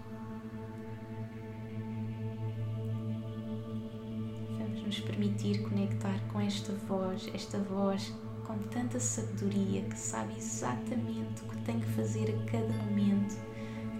Vamos 4.57 4.81
nos 4.81 4.99
permitir 5.01 5.17
permitir 5.37 5.61
conectar 5.61 6.19
com 6.31 6.39
esta 6.41 6.73
voz, 6.87 7.29
esta 7.33 7.59
voz 7.59 8.13
com 8.45 8.57
tanta 8.69 8.99
sabedoria 8.99 9.83
que 9.83 9.97
sabe 9.97 10.35
exatamente 10.37 11.43
o 11.43 11.47
que 11.49 11.57
tem 11.63 11.79
que 11.79 11.87
fazer 11.87 12.35
a 12.35 12.51
cada 12.51 12.73
momento. 12.83 13.46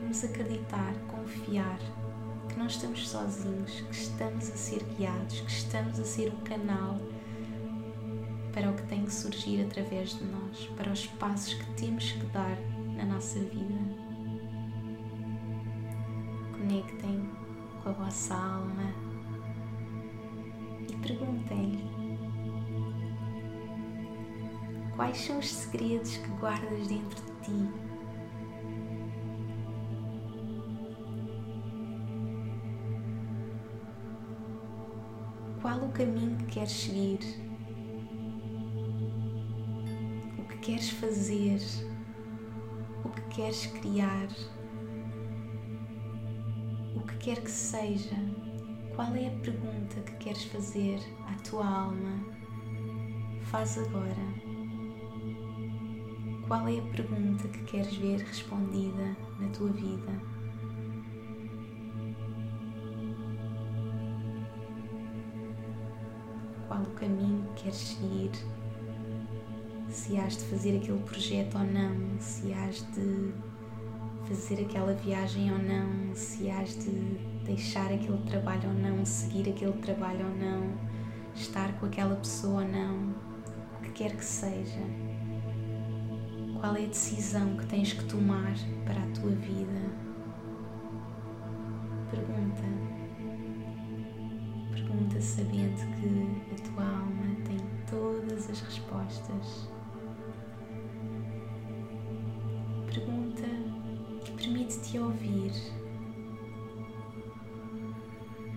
Vamos 0.07 0.23
acreditar, 0.23 0.93
confiar 1.09 1.79
que 2.47 2.57
não 2.57 2.67
estamos 2.67 3.09
sozinhos, 3.09 3.81
que 3.81 3.91
estamos 3.91 4.49
a 4.49 4.55
ser 4.55 4.81
guiados, 4.97 5.41
que 5.41 5.51
estamos 5.51 5.99
a 5.99 6.05
ser 6.05 6.33
um 6.33 6.39
canal 6.45 6.97
para 8.53 8.71
o 8.71 8.73
que 8.73 8.83
tem 8.83 9.03
que 9.03 9.13
surgir 9.13 9.65
através 9.65 10.17
de 10.17 10.23
nós, 10.23 10.65
para 10.77 10.93
os 10.93 11.05
passos 11.07 11.55
que 11.55 11.73
temos 11.73 12.09
que 12.09 12.25
dar 12.27 12.57
na 12.95 13.03
nossa 13.03 13.37
vida. 13.37 13.75
Conectem 16.53 17.29
com 17.83 17.89
a 17.89 17.91
vossa 17.91 18.33
alma 18.33 18.93
e 20.89 20.95
perguntem-lhe 21.05 21.83
quais 24.95 25.17
são 25.17 25.39
os 25.39 25.49
segredos 25.49 26.15
que 26.15 26.29
guardas 26.39 26.87
dentro 26.87 27.25
de 27.25 27.41
ti. 27.41 27.86
Qual 35.61 35.79
o 35.79 35.91
caminho 35.91 36.37
que 36.37 36.45
queres 36.45 36.71
seguir? 36.71 37.19
O 40.37 40.43
que 40.43 40.57
queres 40.59 40.91
fazer? 40.91 41.59
O 43.03 43.09
que 43.09 43.21
queres 43.35 43.65
criar? 43.65 44.27
O 46.95 46.99
que 47.01 47.17
quer 47.17 47.41
que 47.41 47.49
seja? 47.49 48.15
Qual 48.95 49.15
é 49.15 49.27
a 49.27 49.39
pergunta 49.39 49.99
que 50.01 50.15
queres 50.17 50.43
fazer 50.45 50.99
à 51.27 51.33
tua 51.41 51.67
alma? 51.67 52.23
Faz 53.43 53.79
agora. 53.79 54.15
Qual 56.47 56.67
é 56.67 56.79
a 56.79 56.95
pergunta 56.95 57.47
que 57.47 57.63
queres 57.63 57.95
ver 57.97 58.19
respondida 58.19 59.17
na 59.39 59.49
tua 59.49 59.69
vida? 59.69 60.36
Qual 66.77 66.85
o 66.85 66.91
caminho 66.91 67.43
que 67.55 67.63
queres 67.63 67.75
seguir? 67.77 68.29
Se 69.89 70.15
has 70.19 70.37
de 70.37 70.43
fazer 70.43 70.77
aquele 70.77 70.99
projeto 70.99 71.57
ou 71.57 71.63
não, 71.63 72.19
se 72.19 72.53
has 72.53 72.85
de 72.93 73.33
fazer 74.27 74.63
aquela 74.63 74.93
viagem 74.93 75.51
ou 75.51 75.57
não, 75.57 76.13
se 76.13 76.51
has 76.51 76.77
de 76.77 76.91
deixar 77.43 77.91
aquele 77.91 78.21
trabalho 78.27 78.69
ou 78.69 78.75
não, 78.75 79.03
seguir 79.03 79.49
aquele 79.49 79.73
trabalho 79.73 80.27
ou 80.27 80.35
não, 80.35 80.71
estar 81.33 81.73
com 81.79 81.87
aquela 81.87 82.15
pessoa 82.15 82.61
ou 82.61 82.67
não, 82.67 83.15
o 83.79 83.81
que 83.81 83.89
quer 83.93 84.15
que 84.15 84.25
seja. 84.25 84.83
Qual 86.59 86.75
é 86.75 86.83
a 86.83 86.87
decisão 86.87 87.57
que 87.57 87.65
tens 87.65 87.93
que 87.93 88.05
tomar 88.05 88.53
para 88.85 89.01
a 89.01 89.07
tua 89.19 89.31
vida? 89.31 89.81
Pergunta. 92.11 92.96
Sabendo 95.19 95.81
que 95.95 96.53
a 96.53 96.69
tua 96.69 96.83
alma 96.83 97.35
tem 97.45 97.57
todas 97.89 98.49
as 98.49 98.61
respostas. 98.61 99.69
Pergunta 102.85 103.47
e 104.25 104.31
permite-te 104.31 104.99
ouvir. 104.99 105.51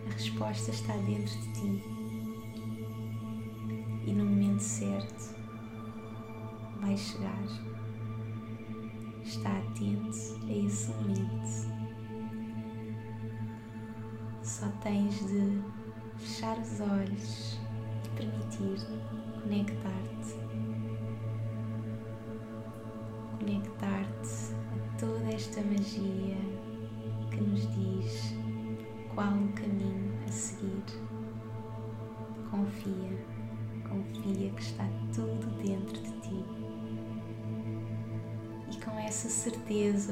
A 0.06 0.12
resposta 0.12 0.70
está 0.70 0.96
dentro 0.98 1.34
de 1.40 1.52
ti. 1.54 1.99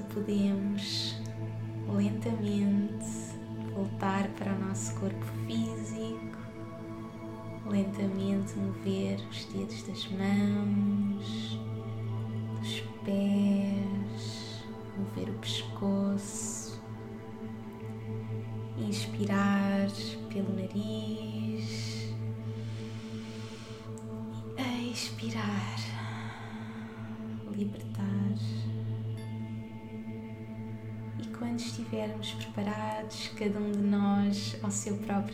Certeza 0.09 0.48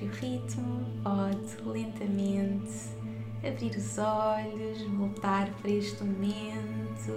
próprio 0.05 0.11
ritmo, 0.13 0.85
pode 1.03 1.69
lentamente 1.69 2.95
abrir 3.47 3.77
os 3.77 3.99
olhos, 3.99 4.83
voltar 4.97 5.51
para 5.61 5.71
este 5.71 6.03
momento. 6.03 7.13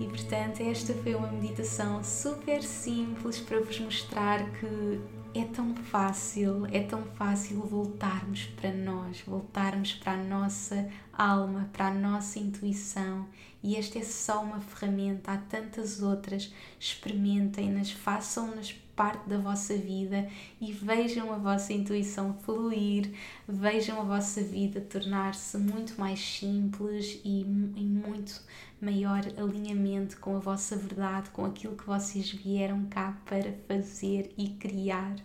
E 0.00 0.04
portanto, 0.04 0.62
esta 0.62 0.94
foi 0.94 1.14
uma 1.14 1.30
meditação 1.30 2.02
super 2.02 2.62
simples 2.62 3.38
para 3.40 3.60
vos 3.60 3.78
mostrar 3.80 4.50
que 4.52 5.00
é 5.34 5.44
tão 5.44 5.76
fácil, 5.76 6.66
é 6.72 6.82
tão 6.82 7.04
fácil 7.14 7.60
voltarmos 7.60 8.46
para 8.56 8.72
nós, 8.72 9.20
voltarmos 9.20 9.92
para 9.92 10.12
a 10.14 10.24
nossa 10.24 10.88
alma, 11.12 11.68
para 11.72 11.88
a 11.88 11.94
nossa 11.94 12.38
intuição. 12.38 13.28
E 13.62 13.76
esta 13.76 13.98
é 13.98 14.02
só 14.02 14.42
uma 14.42 14.58
ferramenta, 14.58 15.32
há 15.32 15.36
tantas 15.36 16.02
outras. 16.02 16.52
Experimentem-nas, 16.80 17.90
façam-nas 17.90 18.72
parte 19.00 19.30
da 19.30 19.38
vossa 19.38 19.74
vida 19.78 20.28
e 20.60 20.74
vejam 20.74 21.32
a 21.32 21.38
vossa 21.38 21.72
intuição 21.72 22.34
fluir, 22.34 23.10
vejam 23.48 23.98
a 23.98 24.04
vossa 24.04 24.42
vida 24.42 24.78
tornar-se 24.78 25.56
muito 25.56 25.98
mais 25.98 26.20
simples 26.20 27.18
e 27.24 27.40
em 27.40 27.86
muito 27.86 28.42
maior 28.78 29.22
alinhamento 29.38 30.20
com 30.20 30.36
a 30.36 30.38
vossa 30.38 30.76
verdade, 30.76 31.30
com 31.30 31.46
aquilo 31.46 31.76
que 31.76 31.86
vocês 31.86 32.30
vieram 32.30 32.84
cá 32.90 33.16
para 33.24 33.54
fazer 33.66 34.34
e 34.36 34.50
criar. 34.50 35.16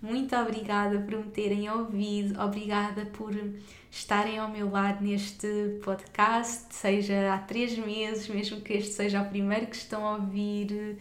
Muito 0.00 0.36
obrigada 0.36 1.00
por 1.00 1.18
me 1.18 1.32
terem 1.32 1.68
ouvido, 1.68 2.40
obrigada 2.40 3.06
por 3.06 3.34
estarem 3.90 4.38
ao 4.38 4.48
meu 4.48 4.70
lado 4.70 5.02
neste 5.02 5.80
podcast, 5.82 6.72
seja 6.72 7.34
há 7.34 7.38
três 7.38 7.76
meses, 7.76 8.28
mesmo 8.28 8.60
que 8.60 8.74
este 8.74 8.92
seja 8.92 9.20
o 9.20 9.28
primeiro 9.28 9.66
que 9.66 9.74
estão 9.74 10.06
a 10.06 10.14
ouvir. 10.14 10.96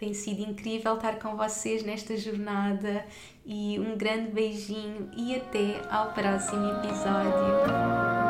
Tem 0.00 0.14
sido 0.14 0.40
incrível 0.40 0.94
estar 0.94 1.18
com 1.18 1.36
vocês 1.36 1.82
nesta 1.82 2.16
jornada 2.16 3.04
e 3.44 3.78
um 3.78 3.98
grande 3.98 4.30
beijinho 4.30 5.10
e 5.14 5.34
até 5.34 5.78
ao 5.90 6.14
próximo 6.14 6.70
episódio. 6.70 8.29